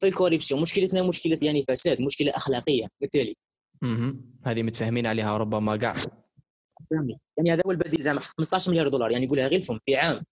في 0.00 0.08
ال 0.08 0.13
corruption 0.13 0.62
مشكلتنا 0.62 1.02
مشكلة 1.02 1.38
يعني 1.42 1.64
فساد 1.68 2.00
مشكلة 2.00 2.30
أخلاقية 2.36 2.86
بالتالي. 3.00 3.36
أها 3.82 4.14
هذه 4.44 4.62
متفاهمين 4.62 5.06
عليها 5.06 5.36
ربما 5.36 5.76
كاع 5.76 5.94
يعني 7.36 7.52
هذا 7.52 7.62
هو 7.66 7.70
البديل 7.70 8.02
زعما. 8.02 8.20
15 8.20 8.70
مليار 8.70 8.88
دولار 8.88 9.10
يعني 9.10 9.24
يقولها 9.24 9.48
غير 9.48 9.60
في 9.84 9.96
عام. 9.96 10.24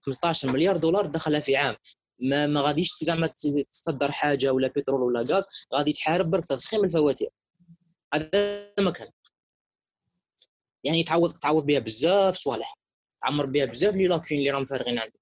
15 0.00 0.52
مليار 0.52 0.76
دولار 0.76 1.06
دخلها 1.06 1.40
في 1.40 1.56
عام. 1.56 1.76
ما 2.18 2.46
ما 2.46 2.60
غاديش 2.60 2.90
زعما 3.02 3.26
تصدر 3.70 4.12
حاجة 4.12 4.52
ولا 4.52 4.68
بترول 4.68 5.02
ولا 5.02 5.34
غاز 5.34 5.48
غادي 5.74 5.92
تحارب 5.92 6.30
برك 6.30 6.44
تضخيم 6.44 6.84
الفواتير. 6.84 7.30
هذا 8.14 8.72
ما 8.80 8.90
كان 8.90 9.08
يعني 10.84 11.02
تعوض 11.02 11.32
تعوض 11.32 11.66
بها 11.66 11.78
بزاف 11.78 12.36
صوالح. 12.36 12.74
تعمر 13.22 13.46
بها 13.46 13.64
بزاف 13.64 13.96
les 13.96 14.06
lacunes 14.06 14.38
اللي 14.38 14.50
راهم 14.50 14.66
فارغين 14.66 14.98
عندك. 14.98 15.20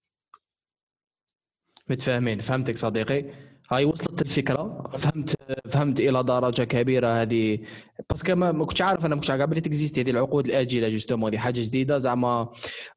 متفاهمين. 1.88 2.40
فهمتك 2.40 2.76
صديقي. 2.76 3.51
هاي 3.72 3.84
وصلت 3.84 4.22
الفكرة. 4.22 4.82
فهمت 4.98 5.36
فهمت 5.70 6.00
إلى 6.00 6.22
درجة 6.22 6.62
كبيرة 6.62 7.22
هذه. 7.22 7.66
parce 8.10 8.25
que 8.25 8.34
ما 8.34 8.64
كنتش 8.64 8.82
عارف 8.82 9.00
أنا 9.06 9.14
ما 9.14 9.20
كنتش 9.20 9.30
عارف 9.30 9.42
قبل 9.42 9.60
t'exister 9.60 10.00
هذه 10.02 10.10
العقود 10.10 10.46
الآجلة 10.46 10.88
justement 10.88 11.30
هذه 11.34 11.40
حاجة 11.40 11.60
جديدة. 11.60 11.98
زعما 11.98 12.52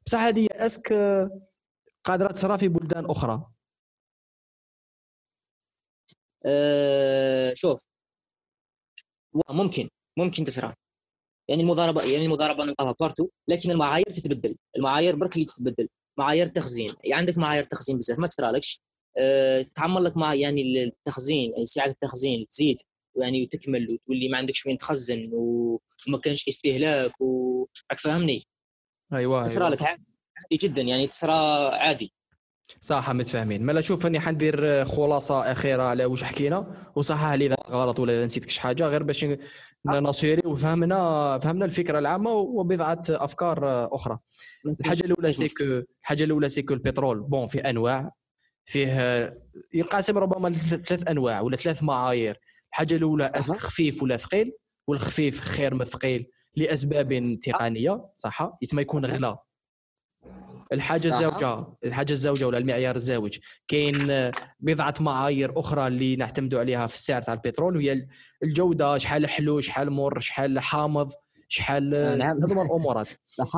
بصح 0.06 0.18
هذه 0.18 0.48
est-ce 0.52 0.79
que 0.79 0.92
قادره 2.04 2.32
تصرى 2.32 2.58
في 2.58 2.68
بلدان 2.68 3.06
أخرى. 3.06 3.46
آه 6.46 7.54
شوف. 7.54 7.86
ممكن 9.50 9.88
ممكن 10.18 10.44
تصرى 10.44 10.74
يعني 11.48 11.62
المضاربة 11.62 12.02
يعني 12.02 12.24
المضاربة 12.24 12.64
نلقاها 12.64 12.94
بارتو 13.00 13.28
لكن 13.48 13.70
المعايير 13.70 14.06
تتبدل. 14.06 14.56
المعايير 14.76 15.16
برك 15.16 15.34
اللي 15.34 15.46
تتبدل. 15.46 15.88
معايير 16.18 16.46
تخزين. 16.46 16.92
يعني 17.04 17.14
عندك 17.20 17.38
معايير 17.38 17.64
تخزين 17.64 17.98
بزاف 17.98 18.18
ما 18.18 18.26
تصرالكش 18.26 18.80
أه 18.80 18.85
تعمر 19.74 20.00
لك 20.00 20.16
مع 20.16 20.34
يعني 20.34 20.84
التخزين 20.84 21.52
يعني 21.52 21.66
سعه 21.66 21.86
التخزين 21.86 22.48
تزيد 22.48 22.76
يعني 23.16 23.42
وتكمل 23.42 23.90
وتولي 23.90 24.28
ما 24.28 24.38
عندكش 24.38 24.66
وين 24.66 24.76
تخزن 24.76 25.30
وما 25.32 26.18
كانش 26.22 26.48
استهلاك 26.48 27.20
وراك 27.20 27.98
فاهمني؟ 27.98 28.46
أيوه 29.12 29.42
تصرى 29.42 29.64
أيوة. 29.64 29.74
لك 29.74 29.82
عادي 29.82 30.02
جدا 30.52 30.82
يعني 30.82 31.06
تصرى 31.06 31.70
عادي. 31.72 32.12
صح 32.80 33.10
متفاهمين. 33.10 33.62
مالا 33.62 33.80
شوف 33.80 34.06
أني 34.06 34.20
حندير 34.20 34.84
خلاصة 34.84 35.52
أخيرة 35.52 35.82
على 35.82 36.04
واش 36.04 36.22
حكينا. 36.24 36.92
وصحح 36.96 37.32
لي 37.32 37.46
اذا 37.46 37.56
غلط 37.70 38.00
ولا 38.00 38.12
اذا 38.12 38.24
نسيت 38.24 38.50
شي 38.50 38.60
حاجة 38.60 38.86
غير 38.86 39.02
باش 39.02 39.26
نصيري 39.86 40.42
وفهمنا 40.44 41.38
فهمنا 41.38 41.64
الفكرة 41.64 41.98
العامة 41.98 42.32
وبضعة 42.32 43.02
أفكار 43.10 43.94
أخرى. 43.94 44.18
الحاجة 44.80 45.04
الأولى 45.04 45.32
c'est 45.32 45.52
que 45.52 45.64
الحاجة 46.02 46.24
الأولى 46.24 46.48
c'est 46.48 46.64
que 46.64 46.74
البترول 46.74 47.20
bon 47.20 47.46
في 47.46 47.58
أنواع. 47.58 48.12
فيه 48.66 49.38
ينقسم 49.74 50.18
ربما 50.18 50.48
لثلاث 50.48 51.08
أنواع 51.08 51.40
ولا 51.40 51.56
ثلاث 51.56 51.82
معايير. 51.82 52.40
الحاجة 52.68 52.94
الأولى 52.94 53.24
est-ce 53.34 53.49
que 53.49 53.56
خفيف 53.56 54.02
ولا 54.02 54.16
ثقيل 54.16 54.52
والخفيف 54.86 55.40
خير 55.40 55.74
من 55.74 55.80
الثقيل 55.80 56.26
لأسباب 56.56 57.22
تقنية 57.42 58.06
صح؟ 58.16 58.58
يسمى 58.62 58.82
يكون 58.82 59.06
غلا. 59.06 59.38
الحاجة. 60.72 61.06
الزوجة 61.06 61.66
الحاجة 61.84 62.12
الزوجة 62.12 62.46
ولا 62.46 62.58
المعيار 62.58 62.96
الزوج. 62.96 63.38
كاين 63.68 64.30
بضعة 64.60 64.94
معايير 65.00 65.60
أخرى 65.60 65.86
اللي 65.86 66.16
نعتمدوا 66.16 66.60
عليها 66.60 66.86
في 66.86 66.94
السعر 66.94 67.22
تاع 67.22 67.34
البترول 67.34 67.76
وهي 67.76 68.06
الجودة 68.42 68.98
شحال 68.98 69.28
حلو 69.28 69.60
شحال 69.60 69.90
مر 69.90 70.20
شحال 70.20 70.60
حامض 70.60 71.12
شحال 71.48 71.90
نعم. 72.18 72.42
هذوما 72.42 72.62
الأمورات. 72.62 73.08
صح. 73.26 73.52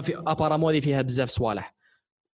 في 0.00 0.16
apparemment 0.16 0.80
فيها 0.80 1.02
بزاف 1.02 1.30
صوالح. 1.30 1.74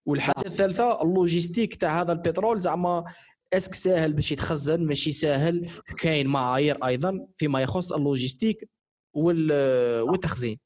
والحاجة 0.07 0.47
الثالثة 0.47 1.03
ال 1.03 1.09
logistique 1.09 1.75
تاع 1.75 2.01
هذا 2.01 2.13
البترول 2.13 2.61
زعما 2.61 3.05
est-ce 3.53 3.68
que 3.68 3.75
ساهل 3.75 4.13
باش 4.13 4.33
يتخزن 4.33 4.87
ماشي 4.87 5.13
ساهل. 5.13 5.71
كاين 5.99 6.27
معايير 6.27 6.87
أيضا 6.87 7.27
فيما 7.37 7.61
يخص 7.61 7.93
ال 7.93 8.00
logistique 8.00 8.69
والتخزين. 9.15 10.59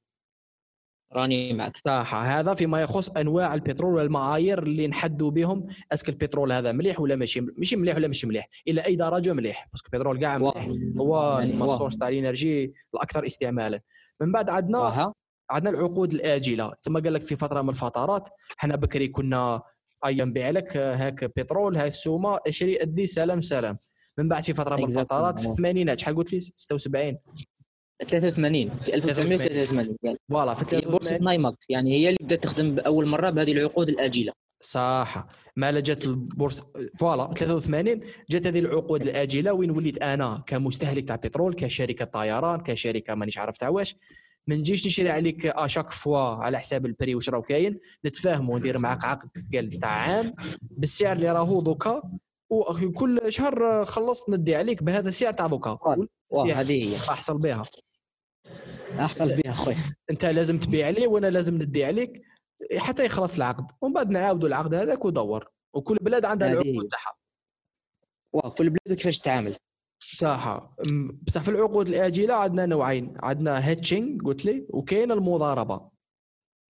راني 1.12 1.52
معك. 1.52 1.76
صح 1.76 2.14
هذا 2.14 2.54
فيما 2.54 2.82
يخص 2.82 3.10
أنواع 3.10 3.54
البترول 3.54 3.94
والمعايير 3.94 4.62
اللي 4.62 4.88
نحدوا 4.88 5.30
بهم 5.30 5.66
est-ce 5.92 6.03
que 6.03 6.08
البترول 6.08 6.52
هذا 6.52 6.72
مليح 6.72 7.00
ولا 7.00 7.16
ماشي 7.16 7.40
ماشي 7.40 7.76
مليح 7.76 7.96
ولا 7.96 8.06
ماشي 8.06 8.26
مليح 8.26 8.48
إلى 8.68 8.80
أي 8.80 8.96
درجة 8.96 9.32
مليح؟ 9.32 9.68
parce 9.72 9.82
que 9.82 9.88
البترول 9.94 10.20
كاع 10.20 10.38
مليح. 10.38 10.68
هو 10.98 11.38
يعني 11.38 11.42
ال 11.42 11.50
source 11.50 11.98
تاع 11.98 12.08
l'énergie 12.08 12.72
الأكثر 12.94 13.26
استعمالا. 13.26 13.80
من 14.20 14.32
بعد 14.32 14.50
عندنا 14.50 15.12
عندنا 15.50 15.70
العقود 15.70 16.12
الآجلة. 16.12 16.72
تما 16.82 17.00
قال 17.00 17.12
لك 17.12 17.22
في 17.22 17.36
فترة 17.36 17.62
من 17.62 17.68
الفترات 17.68 18.28
حنا 18.56 18.76
بكري 18.76 19.08
كنا 19.08 19.62
اي 20.06 20.14
نبيع 20.14 20.50
لك 20.50 20.76
هاك 20.76 21.24
بترول 21.24 21.76
هاي 21.76 21.88
السومة 21.88 22.38
اشري 22.46 22.82
ادي 22.82 23.06
سلام 23.06 23.40
سلام. 23.40 23.78
من 24.18 24.28
بعد 24.28 24.42
في 24.42 24.54
فترة 24.54 24.76
من 24.76 24.84
الفترات 24.84 25.38
في 25.38 25.46
الثمانينات 25.48 25.98
شحال 25.98 26.14
قلت 26.14 26.32
لي؟ 26.32 26.40
76 26.40 27.18
83 28.06 28.70
في 28.82 28.94
1983 28.94 29.96
يعني 30.02 30.18
voilà 30.30 30.54
في 30.54 30.64
83 30.64 30.90
بورصة 30.92 31.16
نايماكس. 31.16 31.66
يعني 31.68 31.96
هي 31.96 32.08
اللي 32.08 32.18
بدات 32.20 32.44
تخدم 32.44 32.74
بأول 32.74 33.06
مرة 33.06 33.30
بهذه 33.30 33.52
العقود 33.52 33.88
الآجلة. 33.88 34.32
صح. 34.60 35.26
ما 35.56 35.80
جات 35.80 36.04
البورصه 36.04 36.66
voilà 36.98 37.34
83 37.38 38.00
جات 38.30 38.46
هذه 38.46 38.58
العقود 38.58 39.02
الآجلة. 39.02 39.52
وين 39.52 39.70
وليت 39.70 40.02
أنا؟ 40.02 40.42
كمستهلك 40.46 41.08
تاع 41.08 41.16
بترول 41.16 41.54
كشركة 41.54 42.04
طيران 42.04 42.60
كشركة 42.60 43.14
مانيش 43.14 43.38
عارف 43.38 43.56
تاع 43.56 43.68
واش. 43.68 43.96
ما 44.46 44.56
نجيش 44.56 44.86
نشري 44.86 45.10
عليك 45.10 45.46
اشاك 45.46 45.90
فوا 45.90 46.18
على 46.18 46.58
حساب 46.58 46.86
البري 46.86 47.14
واش 47.14 47.30
راه 47.30 47.40
كاين 47.40 47.80
نتفاهموا 48.06 48.58
ندير 48.58 48.78
معاك 48.78 49.04
عقد 49.04 49.28
قال 49.54 49.78
تاع 49.78 49.90
عام 49.90 50.34
بالسعر 50.60 51.16
اللي 51.16 51.32
راهو 51.32 51.60
دوكا 51.60 52.02
وكل 52.50 53.32
شهر 53.32 53.84
خلصت 53.84 54.30
ندي 54.30 54.56
عليك 54.56 54.82
بهذا 54.82 55.08
السعر 55.08 55.32
تاع 55.32 55.46
دوكا. 55.46 55.78
هذه 56.54 56.72
هي. 56.72 56.96
احصل 56.96 57.38
بها. 57.38 57.62
احصل 59.00 59.36
بها 59.36 59.52
خويا. 59.52 59.76
أنت 60.10 60.24
لازم 60.24 60.58
تبيع 60.58 60.88
لي 60.88 61.06
وأنا 61.06 61.26
لازم 61.26 61.54
ندي 61.54 61.84
عليك 61.84 62.22
حتى 62.76 63.04
يخلص 63.04 63.36
العقد. 63.36 63.66
ومن 63.80 63.92
بعد 63.92 64.10
نعاودوا 64.10 64.48
العقد 64.48 64.74
هذاك 64.74 65.04
ودور. 65.04 65.48
وكل 65.74 65.96
بلاد 65.96 66.24
عندها 66.24 66.52
العقود 66.52 66.88
تاعها. 66.88 67.14
وكل 68.32 68.70
بلاد 68.70 68.98
كيفاش 68.98 69.18
تعامل 69.18 69.56
صح 70.02 70.70
بصح 71.22 71.42
في 71.42 71.48
العقود 71.48 71.88
الآجلة 71.88 72.34
عندنا 72.34 72.66
نوعين. 72.66 73.14
عندنا 73.16 73.68
hedging 73.68 74.22
قلت 74.22 74.44
لي 74.44 74.66
وكاين 74.68 75.12
المضاربة. 75.12 75.90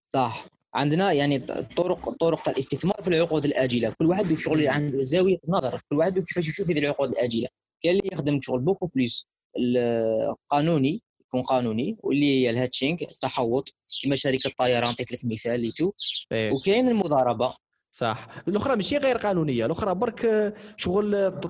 صح. 0.08 0.46
عندنا 0.74 1.12
يعني 1.12 1.38
طرق 1.76 2.10
طرق 2.10 2.48
الاستثمار 2.48 3.02
في 3.02 3.08
العقود 3.08 3.44
الآجلة. 3.44 3.94
كل 3.98 4.06
واحد 4.06 4.34
شغل 4.34 4.68
عنده 4.68 5.02
زاوية 5.02 5.38
نظر. 5.48 5.82
كل 5.90 5.96
واحد 5.96 6.18
كيفاش 6.18 6.48
يشوف 6.48 6.70
هذه 6.70 6.78
العقود 6.78 7.08
الآجلة. 7.08 7.48
كاين 7.82 7.96
اللي 7.96 8.10
يخدم 8.12 8.40
شغل 8.42 8.60
beaucoup 8.61 8.86
plus. 8.86 9.26
القانوني 9.56 11.02
يكون 11.20 11.42
قانوني 11.42 11.96
واللي 12.00 12.26
هي 12.26 12.50
ال 12.50 12.56
hedging 12.56 12.98
التحوط. 13.02 13.74
كما 14.04 14.16
شركة 14.16 14.48
الطيران 14.48 14.84
عطيت 14.84 15.12
لك 15.12 15.24
مثال 15.24 15.60
ليتو. 15.60 15.92
إيه. 16.32 16.52
وكاين 16.52 16.88
المضاربة. 16.88 17.54
صح. 17.91 18.26
الأخرى 18.49 18.76
ماشي 18.76 18.97
غير 18.97 19.16
قانونية 19.16 19.66
الأخرى 19.66 19.95
برك 19.95 20.55
شغل 20.76 21.41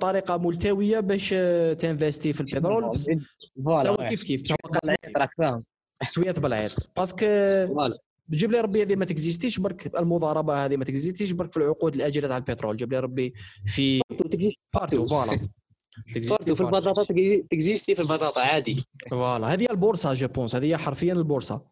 طريقة 0.00 0.36
ملتوية 0.36 1.00
باش 1.00 1.28
تنفستي 1.78 2.32
في 2.32 2.40
البترول 2.40 2.92
بس 2.92 3.10
كيف 4.08 4.22
كيف؟ 4.22 4.42
شوية 6.12 6.32
بالعيط 6.32 6.90
parce 6.96 7.15
que 7.15 7.26
جيب 8.30 8.52
لي 8.52 8.60
ربي 8.60 8.82
هذه 8.82 8.96
ما 8.96 9.04
t'existe 9.04 9.43
يش 9.43 9.58
برك 9.58 9.98
المضاربة 9.98 10.64
هذه 10.64 10.76
ما 10.76 10.84
t'existe 10.84 11.19
يش 11.19 11.32
برك 11.32 11.52
في 11.52 11.56
العقود 11.56 11.94
الأجلة 11.94 12.28
تاع 12.28 12.36
البترول. 12.36 12.76
جيب 12.76 12.92
لي 12.92 13.00
ربي 13.00 13.34
في 13.66 14.00
partout 14.74 15.04
voilà. 15.04 15.40
surtout 16.20 16.54
في 16.54 16.60
البطاطا 16.60 17.06
t'existe 17.50 17.89
ي 17.89 17.94
في 17.94 18.02
البطاطا 18.02 18.40
عادي. 18.40 18.84
voilà. 19.10 19.54
هذه 19.54 19.66
البورصة 19.70 20.14
je 20.14 20.28
pense. 20.28 20.56
هذه 20.56 20.76
حرفيا 20.76 21.12
البورصة. 21.12 21.62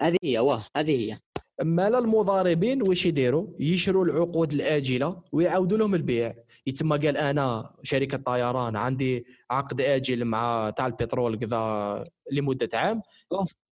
هذه 0.00 0.16
هي 0.24 0.38
واه 0.38 0.60
هذه 0.76 1.12
هي. 1.12 1.18
اما 1.60 1.88
المضاربين 1.88 2.82
واش 2.82 3.06
يديروا؟ 3.06 3.46
يشروا 3.58 4.04
العقود 4.04 4.52
الآجلة 4.52 5.22
ويعاودوا 5.32 5.78
لهم 5.78 5.94
البيع. 5.94 6.34
يتما 6.66 6.96
قال 6.96 7.16
أنا 7.16 7.70
شركة 7.82 8.18
طيران 8.18 8.76
عندي 8.76 9.24
عقد 9.50 9.80
آجل 9.80 10.24
مع 10.24 10.72
تاع 10.76 10.86
البترول 10.86 11.38
كذا 11.38 11.96
لمدة 12.32 12.68
عام. 12.74 13.02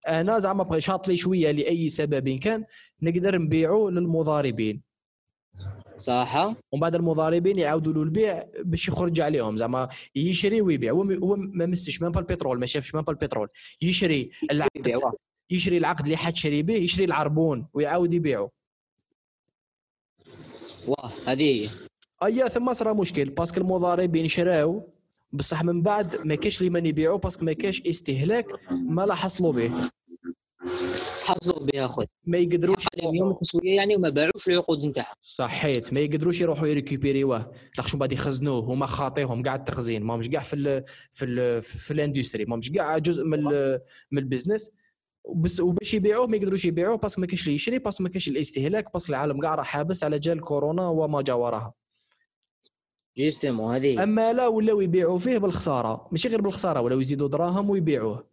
أنا 0.08 0.40
زعما 0.40 0.80
شاط 0.80 1.08
لي 1.08 1.18
شوية 1.18 1.52
لأي 1.52 1.90
سبب 1.90 2.30
كان 2.30 2.64
نقدر 3.02 3.38
نبيعه 3.38 3.90
للمضاربين. 3.90 4.82
صح 5.96 6.56
ومن 6.72 6.82
بعد 6.82 6.96
المضاربين 6.96 7.60
يعاودوا 7.60 7.94
له 7.94 8.04
البيع 8.04 8.44
باش 8.64 8.88
يخرج 8.88 9.22
عليهم. 9.22 9.56
زعما 9.56 9.90
يشري 10.16 10.62
ويبيع. 10.62 10.92
هو 10.92 11.04
هو 11.04 11.36
ما 11.36 11.66
مسش 11.66 12.02
مام 12.02 12.12
البترول 12.18 12.60
ما 12.60 12.66
شافش 12.66 12.96
مام 12.96 13.06
البترول. 13.10 13.48
يشري 13.82 14.30
العقد. 14.52 15.02
يشري 15.50 15.78
العقد 15.78 16.04
اللي 16.04 16.18
حتشري 16.18 16.64
به 16.64 16.74
يشري 16.74 17.06
العربون 17.06 17.68
ويعاود 17.74 18.14
يبيعه. 18.14 18.52
واه 20.88 21.12
هذه 21.26 21.44
هي. 21.44 21.70
أيا 22.24 22.48
ثم 22.48 22.74
صرا 22.74 22.94
مشكل. 22.94 23.30
parce 23.30 23.50
que 23.50 23.62
المضاربين 23.62 24.28
شراو 24.28 24.90
بصح 25.32 25.64
من 25.64 25.82
بعد 25.82 26.16
ما 26.26 26.36
كاش 26.36 26.60
اللي 26.60 26.70
من 26.70 26.86
يبيعوا 26.86 27.18
parce 27.18 27.35
que 27.35 27.46
ما 27.46 27.54
كاش 27.54 27.82
استهلاك 27.82 28.46
ما 28.72 29.06
لا 29.06 29.16
حصلوا 29.16 29.54
به. 29.54 29.80
حصلوا 31.26 31.68
بها 31.74 31.88
خويا 31.88 32.08
ما 32.26 32.38
يقدروش 32.38 32.86
اليوم 33.04 33.32
التسوية 33.32 33.76
يعني 33.76 33.96
وما 33.96 34.10
باعوش 34.10 34.50
العقود 34.50 34.86
نتاعهم. 34.86 35.16
صحيت. 35.22 35.94
ما 35.94 36.00
يقدروش 36.00 36.42
يروحوا 36.42 36.68
يـ 36.68 36.74
récupérer 36.74 37.28
يوه. 37.28 37.52
لاخش 37.78 37.96
بعد 37.96 38.12
يخزنوه؟ 38.12 38.60
هما 38.60 38.86
خاطيهم 38.86 39.42
كاع 39.42 39.56
التخزين. 39.56 40.04
ماهمش 40.04 40.30
كاع 40.30 40.42
في 40.42 40.56
ال 40.56 40.84
في 41.12 41.26
ال 41.26 41.62
في 41.62 41.92
ال 41.92 41.97
industry. 41.97 42.46
ماهمش 42.46 42.72
كاع 42.72 42.98
جزء 42.98 43.24
من 43.24 43.44
من 44.12 44.18
ال 44.18 44.24
business 44.24 44.72
وباش 45.62 45.94
يبيعوه 45.94 46.28
ما 46.28 46.38
يقدروش 46.38 46.66
يبيعوه 46.66 46.98
parce 46.98 47.13
que 47.13 47.22
ما 47.22 47.28
كاينش 47.28 47.44
اللي 47.44 47.56
يشري 47.56 47.80
parce 47.80 47.95
que 47.95 48.04
ما 48.04 48.10
كاينش 48.10 48.28
الاستهلاك 48.28 48.94
parce 48.94 49.04
que 49.04 49.10
العالم 49.10 49.42
كاع 49.42 49.56
راه 49.56 49.64
حابس 49.64 50.04
على 50.04 50.20
جال 50.20 50.42
كورونا 50.42 50.88
وما 50.88 51.22
جاورها 51.22 51.74
justement 53.18 53.76
هذه 53.76 54.04
أما 54.04 54.34
لا 54.34 54.48
ولاو 54.48 54.82
يبيعوا 54.82 55.18
فيه 55.18 55.38
بالخسارة 55.38 56.08
ماشي 56.12 56.28
غير 56.28 56.42
بالخسارة 56.42 56.82
ولاو 56.82 57.00
يزيدوا 57.00 57.28
دراهم 57.28 57.70
ويبيعوه. 57.70 58.28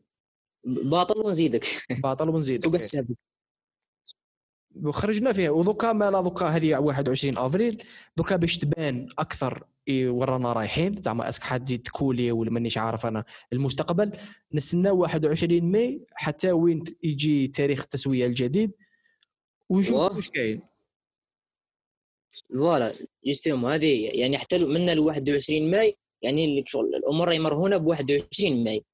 باطل 0.65 1.21
ونزيدك. 1.21 1.67
باطل 2.03 2.29
ونزيدك. 2.29 2.67
وخرجنا 4.83 5.33
فيها. 5.33 5.51
ودوكا 5.51 5.93
مالا 5.93 6.21
دوكا 6.21 6.47
هذه 6.47 6.77
21 6.77 7.39
أفريل. 7.39 7.83
دوكا 8.17 8.37
باش 8.37 8.59
تبان 8.59 9.07
أكثر 9.19 9.65
ورانا 9.91 10.53
رايحين. 10.53 11.03
زعما 11.03 11.29
est-ce 11.29 11.38
que 11.38 11.43
حتزيد 11.43 11.83
تـ 11.83 11.89
couler 11.89 12.27
ي 12.27 12.33
ولا 12.33 12.51
مانيش 12.51 12.79
عارف 12.79 13.07
أنا 13.07 13.25
المستقبل. 13.53 14.13
نستنى 14.55 14.91
21 14.91 15.71
ماي 15.71 16.05
حتى 16.15 16.53
وين 16.53 16.85
يجي 17.03 17.49
تاريخ 17.49 17.83
التسوية 17.83 18.27
الجديد. 18.27 18.73
ونشوف 19.71 20.17
واش 20.17 20.29
كاين. 20.29 20.63
voilà 22.55 22.93
justement 23.27 23.73
هذه 23.73 24.11
يعني 24.15 24.39
حتى 24.39 24.59
من 24.59 24.89
ال 24.89 24.99
21 24.99 25.71
ماي 25.71 25.97
يعني 26.23 26.65
الأمور 26.75 27.29
راهي 27.29 27.39
مرهونة 27.39 27.77
ب 27.77 27.87
21 27.87 28.65
ماي. 28.65 28.85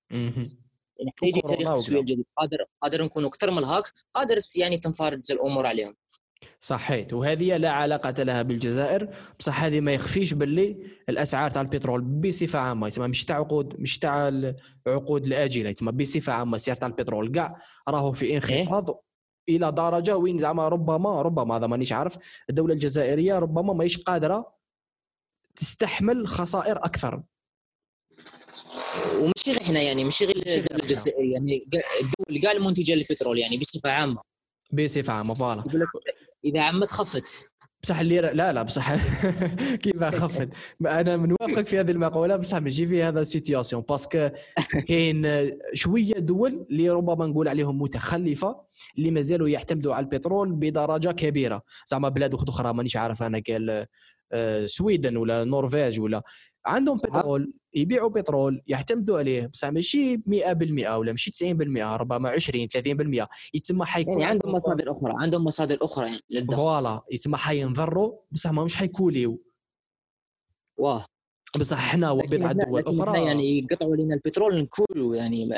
يعني 1.00 1.12
يجي 1.22 1.40
تاريخ 1.40 1.68
التسويه 1.68 1.98
وكذا. 1.98 2.00
الجديد 2.00 2.24
قادر 2.36 2.64
قادر 2.80 3.04
نكونوا 3.04 3.28
أكثر 3.28 3.50
من 3.50 3.58
الهاك 3.58 3.84
قادر 4.14 4.36
يعني 4.56 4.76
تنفرج 4.76 5.32
الأمور 5.32 5.66
عليهم. 5.66 5.96
صحيت. 6.60 7.12
وهذه 7.12 7.56
لا 7.56 7.70
علاقة 7.70 8.22
لها 8.22 8.42
بالجزائر. 8.42 9.08
بصح 9.38 9.62
هذه 9.64 9.80
ما 9.80 9.94
يخفيش 9.94 10.34
باللي 10.34 10.76
الأسعار 11.08 11.50
تاع 11.50 11.62
البترول 11.62 12.00
بصفة 12.00 12.58
عامة 12.58 12.86
يسمى 12.86 13.08
مش 13.08 13.24
تاع 13.24 13.36
عقود 13.36 13.80
مش 13.80 13.98
تاع 13.98 14.28
العقود 14.86 15.26
الآجلة 15.26 15.70
يسمى 15.70 15.92
بصفة 15.92 16.32
عامة 16.32 16.56
السعر 16.56 16.76
تاع 16.76 16.88
البترول. 16.88 17.32
كاع 17.32 17.56
راهو 17.88 18.12
في 18.12 18.34
انخفاض 18.34 19.04
إلى 19.48 19.72
درجة 19.72 20.16
وين 20.16 20.38
زعما 20.38 20.68
ربما 20.68 21.22
ربما 21.22 21.56
هذا 21.56 21.66
مانيش 21.66 21.92
عارف 21.92 22.44
الدولة 22.50 22.74
الجزائرية 22.74 23.38
ربما 23.38 23.72
ماهيش 23.72 23.98
قادرة 23.98 24.54
تستحمل 25.56 26.28
خسائر 26.28 26.76
أكثر. 26.76 27.22
وماشي 29.20 29.50
غير 29.50 29.62
إحنا 29.62 29.80
يعني 29.80 30.04
ماشي 30.04 30.24
غير 30.24 30.36
الدولة. 30.36 30.82
الجزائريه 30.82 31.32
يعني. 31.32 31.64
الدول 32.02 32.42
كاع 32.42 32.52
المنتجه 32.52 32.94
للبترول 32.94 33.38
يعني 33.38 33.58
بصفة 33.58 33.90
عامة. 33.90 34.20
بصفة 34.72 35.12
عامة 35.12 35.34
voilà. 35.34 35.64
إذا 36.44 36.62
عمت 36.62 36.90
خفت. 36.90 37.50
بصح 37.82 37.98
الليره 37.98 38.30
لا 38.30 38.52
لا 38.52 38.62
بصح. 38.62 38.94
كيف 39.82 40.04
خفت؟ 40.04 40.48
أنا 40.86 41.16
منوافقك 41.16 41.66
في 41.66 41.80
هذه 41.80 41.90
المقولة 41.90 42.36
بصح 42.36 42.58
ماشي 42.58 42.86
في 42.86 43.02
هذا 43.02 43.20
ال 43.20 43.26
situation 43.26 43.82
parce 43.82 44.11
que 44.11 44.28
كاين 44.88 45.50
شوية 45.74 46.12
دول 46.14 46.66
اللي 46.70 46.90
ربما 46.90 47.26
نقول 47.26 47.48
عليهم 47.48 47.82
متخلفة 47.82 48.60
اللي 48.98 49.10
مازالوا 49.10 49.48
يعتمدوا 49.48 49.94
على 49.94 50.04
البترول 50.04 50.52
بدرجة 50.52 51.12
كبيرة. 51.12 51.62
زعما 51.86 52.08
بلاد 52.08 52.34
أخرى 52.34 52.74
مانيش 52.74 52.96
عارف 52.96 53.22
أنا 53.22 53.42
قال 53.48 53.86
آه، 54.32 54.66
سويدن 54.66 55.16
ولا 55.16 55.42
النرويج 55.42 56.00
ولا. 56.00 56.22
عندهم 56.66 56.96
بترول. 56.96 57.52
يبيعوا 57.74 58.08
بترول 58.08 58.62
يعتمدوا 58.66 59.18
عليه. 59.18 59.46
بصح 59.46 59.68
ماشي 59.68 60.16
100% 60.16 60.20
ولا 60.96 61.10
ماشي 61.12 61.30
90% 61.30 61.96
ربما 61.96 62.28
20 62.28 62.68
30% 62.68 63.28
يتسمى 63.54 63.86
حيكون 63.86 64.20
يعني 64.20 64.24
عندهم 64.32 64.52
مصادر 64.52 64.92
أخرى 64.92 65.12
عندهم 65.16 65.44
مصادر 65.44 65.78
أخرى 65.82 66.08
يعني 66.30 66.46
voilà 66.46 67.02
يتسمى 67.12 67.36
حينضروا. 67.36 68.18
بصح 68.32 68.50
ما 68.50 68.64
مش 68.64 68.74
حيـ 68.76 68.88
couler 68.88 69.24
يو. 69.24 69.42
واه 70.78 71.04
بصح 71.60 71.78
حنا 71.78 72.10
وبضع 72.10 72.52
دول 72.52 72.82
أخرى. 72.86 73.26
يعني 73.26 73.58
يقطعوا 73.58 73.92
علينا 73.92 74.14
البترول 74.14 74.62
نكولوا 74.62 75.16
يعني. 75.16 75.50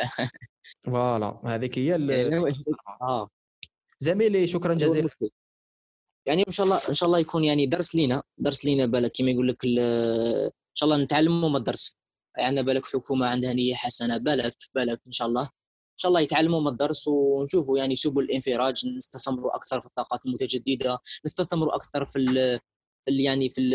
فوالا 0.85 1.41
هذيك 1.45 1.79
هي 1.79 1.95
ال- 1.95 2.11
يعني 2.33 2.55
آه. 3.03 3.29
زميلي 3.99 4.47
شكرا 4.47 4.75
جزيلا. 4.75 5.09
يعني 6.27 6.43
إن 6.49 6.53
شاء 6.53 6.67
الله 6.67 6.81
إن 6.89 6.95
شاء 6.95 7.07
الله 7.07 7.19
يكون 7.19 7.45
يعني 7.45 7.67
درس 7.67 7.95
لينا 7.95 8.23
درس 8.39 8.65
لينا 8.65 8.87
بالك 8.87 9.13
كما 9.15 9.31
يقول 9.31 9.49
لك 9.49 9.65
إن 9.65 10.51
شاء 10.75 10.89
الله 10.89 11.05
نتعلموا 11.05 11.49
من 11.49 11.57
الدرس. 11.57 11.97
عندنا 12.39 12.63
بالك 12.63 12.87
حكومة 12.87 13.27
عندها 13.27 13.53
نية 13.53 13.75
حسنة 13.75 14.17
بالك 14.17 14.57
بالك 14.75 15.01
إن 15.07 15.13
شاء 15.13 15.29
الله. 15.29 15.43
إن 15.43 15.99
شاء 15.99 16.09
الله 16.09 16.21
يتعلموا 16.21 16.61
من 16.61 16.69
الدرس 16.69 17.09
ونشوفوا 17.09 17.79
يعني 17.79 17.97
سبل 17.97 18.23
الانفراج 18.23 18.87
نستثمروا 18.97 19.57
أكثر 19.57 19.81
في 19.81 19.87
الطاقات 19.87 20.27
المتجددة 20.27 20.99
نستثمروا 21.27 21.77
أكثر 21.77 22.07
في 22.07 22.19
ال 22.19 22.59
في 23.05 23.23
يعني 23.23 23.49
في, 23.49 23.71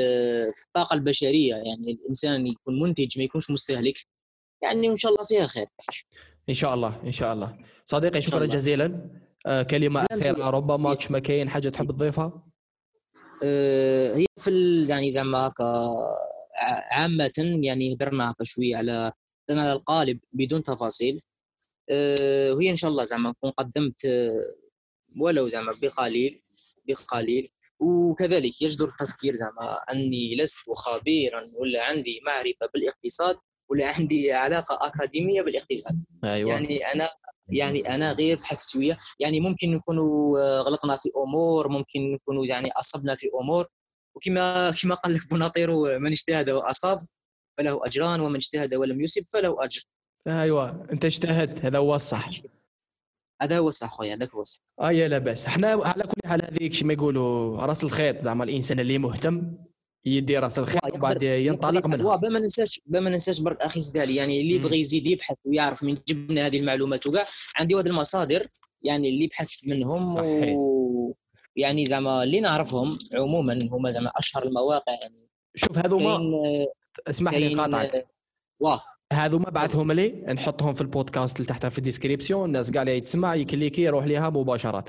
في 0.56 0.64
الطاقة 0.68 0.94
البشرية. 0.94 1.56
يعني 1.56 1.92
الإنسان 1.92 2.48
يكون 2.48 2.80
منتج 2.80 3.18
ما 3.18 3.24
يكونش 3.24 3.52
مستهلك. 3.52 3.96
يعني 4.64 4.90
وان 4.90 4.96
شاء 4.96 5.12
الله 5.12 5.26
فيها 5.26 5.48
خير. 5.48 5.66
إن 6.50 6.54
شاء 6.54 6.74
الله 6.74 7.02
إن 7.04 7.12
شاء 7.12 7.34
الله. 7.34 7.58
صديقي 7.86 8.22
شكرا 8.22 8.38
الله. 8.38 8.56
جزيلا. 8.56 9.10
آه 9.46 9.64
كلمة 9.64 10.02
لا، 10.12 10.20
أخيرة. 10.20 10.50
ربما 10.50 10.98
ما 11.10 11.20
كاين 11.20 11.50
حاجة 11.50 11.70
تحب 11.70 11.92
تضيفها؟ 11.92 12.44
آه، 13.44 14.16
هي 14.16 14.26
في 14.40 14.86
يعني 14.90 15.12
زعما 15.12 15.48
هكا 15.48 15.90
عامة 16.92 17.60
يعني 17.64 17.94
هدرنا 17.94 18.34
شوية 18.44 18.76
على 18.78 19.12
هدرنا 19.50 19.62
على 19.62 19.74
القالب 19.74 20.20
بدون 20.34 20.64
تفاصيل. 20.64 21.20
وهي 22.52 22.70
إن 22.70 22.76
شاء 22.76 22.92
الله 22.92 23.04
زعما 23.04 23.30
نكون 23.30 23.52
قدمت 23.52 24.02
ولو 25.22 25.48
زعما 25.48 25.72
بقليل 25.82 26.42
بقليل. 26.88 27.50
وكذلك 27.80 28.62
يجدر 28.62 28.90
التذكير 28.90 29.36
زعما 29.36 29.78
أني 29.94 30.36
لست 30.36 30.58
خبيرا 30.76 31.44
ولا 31.60 31.84
عندي 31.84 32.22
معرفة 32.26 32.70
بالاقتصاد 32.74 33.38
ولا 33.70 33.92
عندي 33.92 34.34
علاقة 34.34 34.88
أكاديمية 34.88 35.42
بالاقتصاد. 35.42 36.04
أيوه. 36.24 36.50
يعني 36.52 36.78
أنا 36.78 37.08
يعني 37.50 37.96
أنا 37.96 38.12
غير 38.12 38.38
بحث 38.38 38.70
شوية. 38.70 38.98
يعني 39.20 39.40
ممكن 39.40 39.72
نكونوا 39.72 40.40
غلطنا 40.62 40.98
في 40.98 41.10
أمور 41.18 41.68
ممكن 41.68 42.12
نكونوا 42.14 42.46
يعني 42.46 42.70
أصبنا 42.72 43.16
في 43.16 43.30
أمور. 43.42 43.68
وكما 44.18 44.72
كما 44.82 44.96
قال 44.96 45.14
لك 45.14 45.22
بناطير 45.32 46.00
من 46.00 46.12
اجتهد 46.12 46.50
وأصاب 46.50 47.00
فله 47.58 47.80
أجران 47.86 48.20
ومن 48.20 48.36
اجتهد 48.36 48.74
ولم 48.74 49.02
يصب 49.02 49.24
فله 49.34 49.64
أجر. 49.64 49.84
أيوه 50.28 50.88
أنت 50.92 51.06
اجتهدت 51.06 51.66
هذا 51.66 51.78
هو 51.78 51.96
الصح. 51.96 52.30
هذا 53.42 53.58
هو 53.58 53.70
الصح 53.70 53.88
خويا 53.88 54.16
هذاك 54.16 54.32
هو 54.32 54.42
الصح. 54.42 54.60
آه 54.80 54.92
يا 54.92 55.08
لا 55.08 55.18
بأس. 55.18 55.46
إحنا 55.46 55.68
على 55.68 56.04
كل 56.04 56.30
حال 56.30 56.46
هذيك 56.46 56.74
شي 56.74 56.86
ما 56.86 56.94
يقولوا 56.94 57.58
رأس 57.66 57.84
الخيط 57.84 58.22
زعما 58.22 58.44
الإنسان 58.44 58.80
اللي 58.80 58.98
مهتم 58.98 59.58
يدي 60.06 60.38
رأس 60.38 60.60
الخيط 60.60 60.96
وبعد 60.96 61.24
ينطلق 61.24 61.88
منها. 61.88 62.20
ما 62.30 62.40
ننساش 62.40 62.80
ما 62.86 63.10
ننساش 63.10 63.40
برك 63.40 63.62
أخي 63.62 63.80
سدالي 63.80 64.16
يعني 64.16 64.42
اللي. 64.42 64.56
يبغي 64.56 64.80
يزيد 64.80 65.08
يبحث 65.08 65.36
ويعرف 65.46 65.84
من 65.84 65.98
جبنا 66.08 66.46
هذه 66.46 66.60
المعلومات 66.60 67.08
وكاع 67.08 67.26
عندي 67.56 67.76
واحد 67.76 67.88
المصادر 67.88 68.48
يعني 68.84 69.10
اللي 69.10 69.24
يبحث 69.24 69.52
منهم 69.68 70.06
صحيح. 70.06 70.56
و... 70.58 70.77
يعني 71.58 71.86
زعما 71.86 72.24
اللي 72.24 72.40
نعرفهم 72.40 72.98
عموما 73.14 73.70
هما 73.72 73.92
زعما 73.92 74.12
أشهر 74.16 74.44
المواقع 74.44 74.94
يعني. 75.04 75.28
شوف 75.56 75.78
هذوما 75.78 76.18
كاين 76.18 76.68
اسمح 77.08 77.34
لي 77.34 77.56
قاطعك. 77.56 78.08
واه. 78.60 78.84
هذوما 79.14 79.50
بعثهم 79.50 79.92
لي 79.92 80.10
نحطهم 80.10 80.74
في 80.74 80.82
البودكاست 80.82 81.36
اللي 81.36 81.48
تحتها 81.48 81.70
في 81.70 81.78
ال 81.78 81.84
description 81.84 82.46
الناس 82.46 82.72
قاعدة 82.72 82.92
يتسمع 82.92 83.36
يـ 83.36 83.42
cliquer 83.42 83.82
يروح 83.82 84.06
ليها 84.06 84.30
مباشرة. 84.30 84.86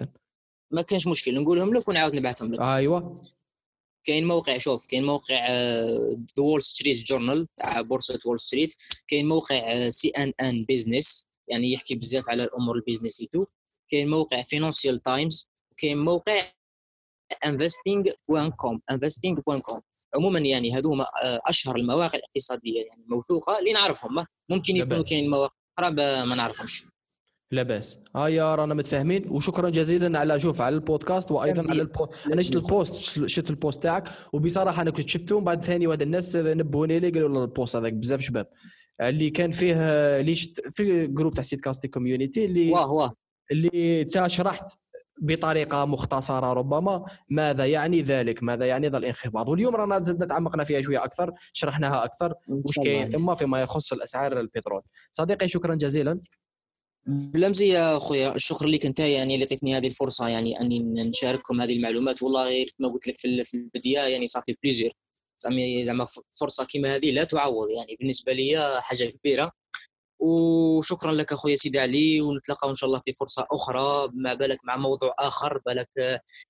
ما 0.70 0.82
كانش 0.82 1.06
مشكل 1.06 1.34
نقولهم 1.42 1.74
لك 1.74 1.88
ونعاود 1.88 2.16
نبعثهم 2.16 2.52
لك. 2.52 2.60
أيوه. 2.60 3.14
كاين 4.04 4.26
موقع 4.26 4.58
شوف 4.58 4.86
كاين 4.86 5.04
موقع 5.04 5.48
ذا 6.36 6.42
وول 6.42 6.62
ستريت 6.62 7.06
جورنال 7.06 7.46
تاع 7.56 7.80
بورصة 7.80 8.18
Wall 8.26 8.40
Street 8.40 8.74
كاين 9.08 9.28
موقع 9.28 9.88
CNN 9.88 10.64
Business 10.64 11.26
يعني 11.48 11.72
يحكي 11.72 11.94
بزاف 11.94 12.28
على 12.28 12.44
الأمور 12.44 12.76
ال 12.76 12.81
business 12.81 13.17
et 13.17 13.26
tout 13.26 13.44
كاين 13.90 14.10
موقع 14.10 14.42
Financial 14.42 14.98
Times 14.98 15.48
كاين 15.78 15.98
موقع 15.98 16.42
investing.com 17.46 18.78
investing.com 18.92 19.80
عموما 20.16 20.38
يعني 20.40 20.74
هذوما 20.74 21.04
آه، 21.24 21.40
أشهر 21.46 21.76
المواقع 21.76 22.18
الاقتصادية 22.18 22.76
يعني 22.76 23.04
موثوقه 23.08 23.58
اللي 23.58 23.72
نعرفهم 23.72 24.26
ممكن 24.48 24.76
يكونوا. 24.76 25.02
كاين 25.02 25.30
مواقع 25.30 25.54
أخرى 25.78 25.90
ما 26.26 26.34
نعرفهمش. 26.34 26.84
لا 27.52 27.62
بأس. 27.62 27.98
آه 28.16 28.28
يا 28.28 28.54
رانا 28.54 28.74
متفاهمين. 28.74 29.30
وشكرا 29.30 29.70
جزيلا 29.70 30.18
على 30.18 30.40
شوف 30.40 30.60
على 30.60 30.74
البودكاست 30.74 31.30
وأيضا. 31.30 31.62
على 31.70 31.82
البو... 31.82 32.06
أنا 32.32 32.42
شفت 32.42 32.56
ال 32.56 32.64
post 32.64 32.94
شفت 33.26 33.50
ال 33.50 33.57
post 33.57 33.82
تاعك 33.82 34.08
وبصراحة 34.32 34.82
أنا 34.82 34.90
كنت 34.90 35.08
شفته 35.08 35.36
ومن 35.36 35.44
بعد 35.44 35.64
ثاني 35.64 35.86
واحد 35.86 36.02
الناس 36.02 36.36
نبهوني 36.36 37.00
لي 37.00 37.10
قالوا 37.10 37.42
ال 37.44 37.51
post 37.51 37.76
هذاك 37.76 37.92
بزاف 37.92 38.20
شباب. 38.20 38.46
اللي 39.00 39.30
كان 39.30 39.50
فيه 39.50 39.74
اللي 40.20 40.34
شت... 40.34 40.60
في 40.70 41.06
groupe 41.06 41.34
تاع 41.34 41.42
سيت 41.42 41.60
كاستي 41.60 41.88
community 41.88 42.44
اللي 42.44 42.70
واه 42.70 42.90
واه 42.90 43.14
اللي 43.52 44.02
انت 44.02 44.26
شرحت 44.26 44.68
بطريقة 45.22 45.84
مختصرة 45.84 46.52
ربما. 46.52 47.04
ماذا 47.28 47.66
يعني 47.66 48.02
ذلك؟ 48.02 48.42
ماذا 48.42 48.66
يعني 48.66 48.88
ذا 48.88 48.98
الانخفاض؟ 48.98 49.48
واليوم 49.48 49.76
رانا 49.76 50.00
زدنا 50.00 50.26
تعمقنا 50.26 50.64
فيها 50.64 50.80
شوية 50.82 51.04
أكثر 51.04 51.32
شرحناها 51.52 52.04
أكثر 52.04 52.34
وش. 52.48 52.76
كاين 52.84 53.08
ثم 53.08 53.34
فيما 53.34 53.60
يخص 53.60 53.92
الأسعار 53.92 54.40
البترول. 54.40 54.82
صديقي 55.12 55.48
شكرا 55.48 55.74
جزيلا. 55.74 56.20
بلا 57.06 57.68
مزية 57.68 57.98
خويا 57.98 58.34
الشكر 58.34 58.66
لك 58.66 58.86
أنت 58.86 58.98
يعني 59.00 59.34
اللي 59.34 59.44
عطيتني 59.44 59.76
هذه 59.76 59.86
الفرصة 59.86 60.28
يعني 60.28 60.60
أني 60.60 60.78
نشارككم 60.78 61.60
هذه 61.60 61.76
المعلومات. 61.76 62.22
والله 62.22 62.44
غير 62.48 62.74
كما 62.78 62.88
قلت 62.88 63.08
لك 63.08 63.18
في 63.18 63.28
ال- 63.28 63.44
في 63.44 63.54
البداية 63.54 63.98
يعني 64.12 64.26
ça 64.26 64.36
fait 64.36 64.56
plaisir 64.62 64.92
زعما 65.84 66.06
فرصة 66.40 66.66
كما 66.74 66.96
هذه 66.96 67.10
لا 67.12 67.24
تعوض 67.24 67.70
يعني. 67.70 67.96
بالنسبة 68.00 68.32
لي 68.32 68.78
حاجة 68.80 69.04
كبيرة. 69.04 69.50
وشكرا 70.20 71.12
لك 71.12 71.32
أخويا 71.32 71.56
سيدي 71.56 71.80
علي 71.80 72.20
ونتلاقاو 72.20 72.70
إن 72.70 72.74
شاء 72.74 72.88
الله 72.88 73.00
في 73.04 73.12
فرصة 73.12 73.46
أخرى 73.52 74.08
ما 74.14 74.34
بالك 74.34 74.58
مع 74.64 74.76
موضوع 74.76 75.14
آخر 75.18 75.60
بالك 75.66 75.88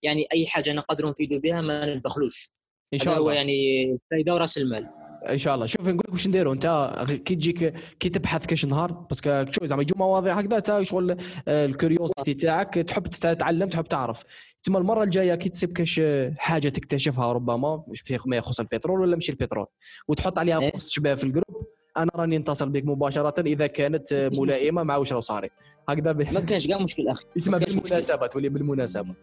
يعني 0.02 0.26
أي 0.32 0.46
حاجة 0.46 0.72
نقدروا 0.72 1.10
نفيدوا 1.10 1.40
بها 1.40 1.60
ما 1.60 1.94
نبخلوش. 1.94 2.50
إن 2.94 2.98
شاء 2.98 3.14
هو 3.14 3.20
الله. 3.20 3.34
يعني 3.34 3.82
الفائده 3.84 4.34
وراس 4.34 4.58
المال. 4.58 4.88
إن 5.28 5.38
شاء 5.38 5.54
الله. 5.54 5.66
شوف 5.66 5.80
نقول 5.80 6.02
لك 6.08 6.12
واش 6.12 6.26
نديروا 6.28 6.54
أنت 6.54 6.92
كي 7.24 7.34
تجيك 7.34 7.74
كي 8.00 8.08
تبحث 8.08 8.46
كاش 8.46 8.64
نهار 8.64 8.92
parce 8.92 9.25
que 9.25 9.44
شوف 9.52 9.64
زعما 9.64 9.82
يجوا 9.82 9.98
مواضيع 9.98 10.38
هكذا 10.38 10.56
انت 10.56 10.78
شغل 10.82 11.16
آه، 11.48 11.66
ال 11.66 11.73
curiosité 11.73 12.34
تاعك 12.34 12.74
تحب 12.74 13.06
تتعلم 13.06 13.68
تحب 13.68 13.84
تعرف. 13.84 14.22
تسمى 14.62 14.78
المرة 14.78 15.02
الجاية 15.02 15.34
كي 15.34 15.48
تصيب 15.48 15.72
كاش 15.72 16.00
حاجة 16.36 16.68
تكتشفها 16.68 17.32
ربما 17.32 17.84
في 17.94 18.18
ما 18.26 18.36
يخص 18.36 18.60
البترول 18.60 19.00
ولا 19.00 19.14
ماشي 19.14 19.32
البترول 19.32 19.66
وتحط 20.08 20.38
عليها 20.38 20.60
إيه. 20.60 20.72
post 20.72 20.90
شبه 20.90 21.14
في 21.14 21.24
ال 21.24 21.31
group 21.31 21.66
أنا 21.98 22.10
راني 22.16 22.38
نتصل 22.38 22.68
بك 22.68 22.84
مباشرة 22.84 23.40
إذا 23.40 23.66
كانت 23.66 24.30
ملائمة 24.32 24.82
مع 24.82 24.96
واش 24.96 25.12
راه 25.12 25.20
صاري 25.20 25.50
هكذا 25.88 26.12
ب... 26.12 26.32
ما 26.32 26.40
كانش 26.40 26.66
كاع 26.66 26.78
مشكل 26.78 27.08
أخي. 27.08 27.24
اسمها. 27.36 27.58
بالمناسبة 27.58 28.26
تولي 28.26 28.48
بالمناسبة. 28.48 29.14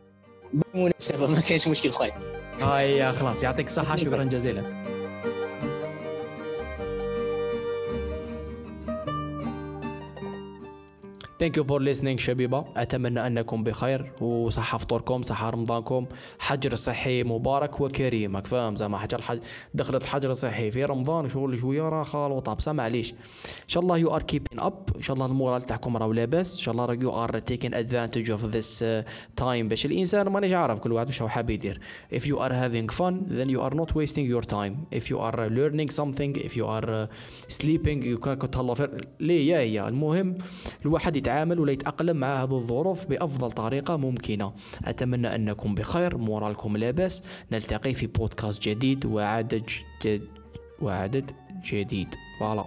بالمناسبة 0.54 1.28
ما 1.28 1.40
كانش 1.50 1.68
مشكل 1.68 1.90
خويا. 1.90 2.14
هيا 2.62 3.12
خلاص 3.12 3.44
يعطيك 3.44 3.66
الصحة 3.66 3.98
شكرا 3.98 4.24
جزيلا. 4.24 4.95
thank 11.40 11.58
you 11.58 11.64
for 11.64 11.94
listening 11.94 12.18
شبيبة. 12.18 12.66
أتمنى 12.78 13.28
أنكم 13.28 13.64
بخير 13.64 14.12
وصحة 14.22 14.78
فطوركم 14.78 15.22
صحة 15.22 15.50
رمضانكم. 15.50 16.06
حجر 16.40 16.76
صحي 16.76 17.24
مبارك 17.24 17.82
وكريم 17.82 18.42
فاهم؟ 18.42 18.76
زعما 18.76 18.98
حجر 18.98 19.20
الحج 19.20 19.40
دخلت 19.74 20.04
الحجر 20.04 20.34
صحي 20.34 20.72
في 20.72 20.86
رمضان 20.86 21.30
شغل 21.30 21.60
شوية 21.60 21.82
راه 21.82 22.04
خالوطة 22.04 22.54
بصح 22.54 22.72
معليش. 22.72 23.12
إن 23.12 23.68
شاء 23.68 23.84
الله 23.84 23.98
you 23.98 24.16
are 24.16 24.24
keeping 24.24 24.60
up 24.60 24.90
إن 24.96 25.02
شاء 25.02 25.14
الله 25.14 25.26
ال 25.26 25.33
moral 25.33 25.66
تاعكم 25.66 25.98
راهو 25.98 26.14
لاباس. 26.14 26.54
إن 26.56 26.60
شاء 26.60 26.72
الله 26.72 26.94
you 27.02 27.24
are 27.24 27.40
taking 27.40 27.74
advantage 27.74 28.32
of 28.32 28.46
this 28.46 28.86
time 29.36 29.68
باش 29.68 29.86
الإنسان 29.86 30.28
مانيش 30.28 30.52
عارف 30.52 30.80
كل 30.80 30.92
واحد 30.92 31.08
واش 31.08 31.22
هو 31.22 31.28
حاب 31.28 31.50
يدير. 31.50 31.80
If 32.14 32.22
you 32.22 32.38
are 32.40 32.54
having 32.54 32.96
fun 32.96 33.14
then 33.30 33.50
you 33.50 33.62
are 33.62 33.76
not 33.76 33.96
wasting 33.96 34.26
your 34.34 34.46
time. 34.56 34.98
If 35.00 35.10
you 35.12 35.20
are 35.20 35.50
learning 35.50 35.90
something 35.90 36.36
if 36.48 36.56
you 36.58 36.66
are 36.66 36.90
uh, 36.90 37.08
sleeping 37.50 38.02
you 38.04 38.18
can 38.26 38.50
تهلا 38.50 38.98
ليه؟ 39.20 39.58
هي 39.58 39.88
المهم 39.88 40.38
الواحد 40.86 41.25
يتعامل 41.26 41.60
ولا 41.60 41.72
يتأقلم 41.72 42.18
مع 42.18 42.44
هذه 42.44 42.56
الظروف 42.56 43.08
بأفضل 43.08 43.52
طريقة 43.52 43.98
ممكنة. 43.98 44.54
أتمنى 44.86 45.36
أنكم 45.36 45.76
بخير. 45.76 46.18
مورالكم 46.18 46.78
لاباس 46.78 47.24
نلتقي 47.52 47.94
في 47.94 48.08
بودكاست 48.08 48.62
جديد 48.62 49.06
وعدد 49.06 49.64
جد 50.02 50.28
وعدد 50.82 51.32
جديد. 51.64 52.16
فوالا. 52.40 52.66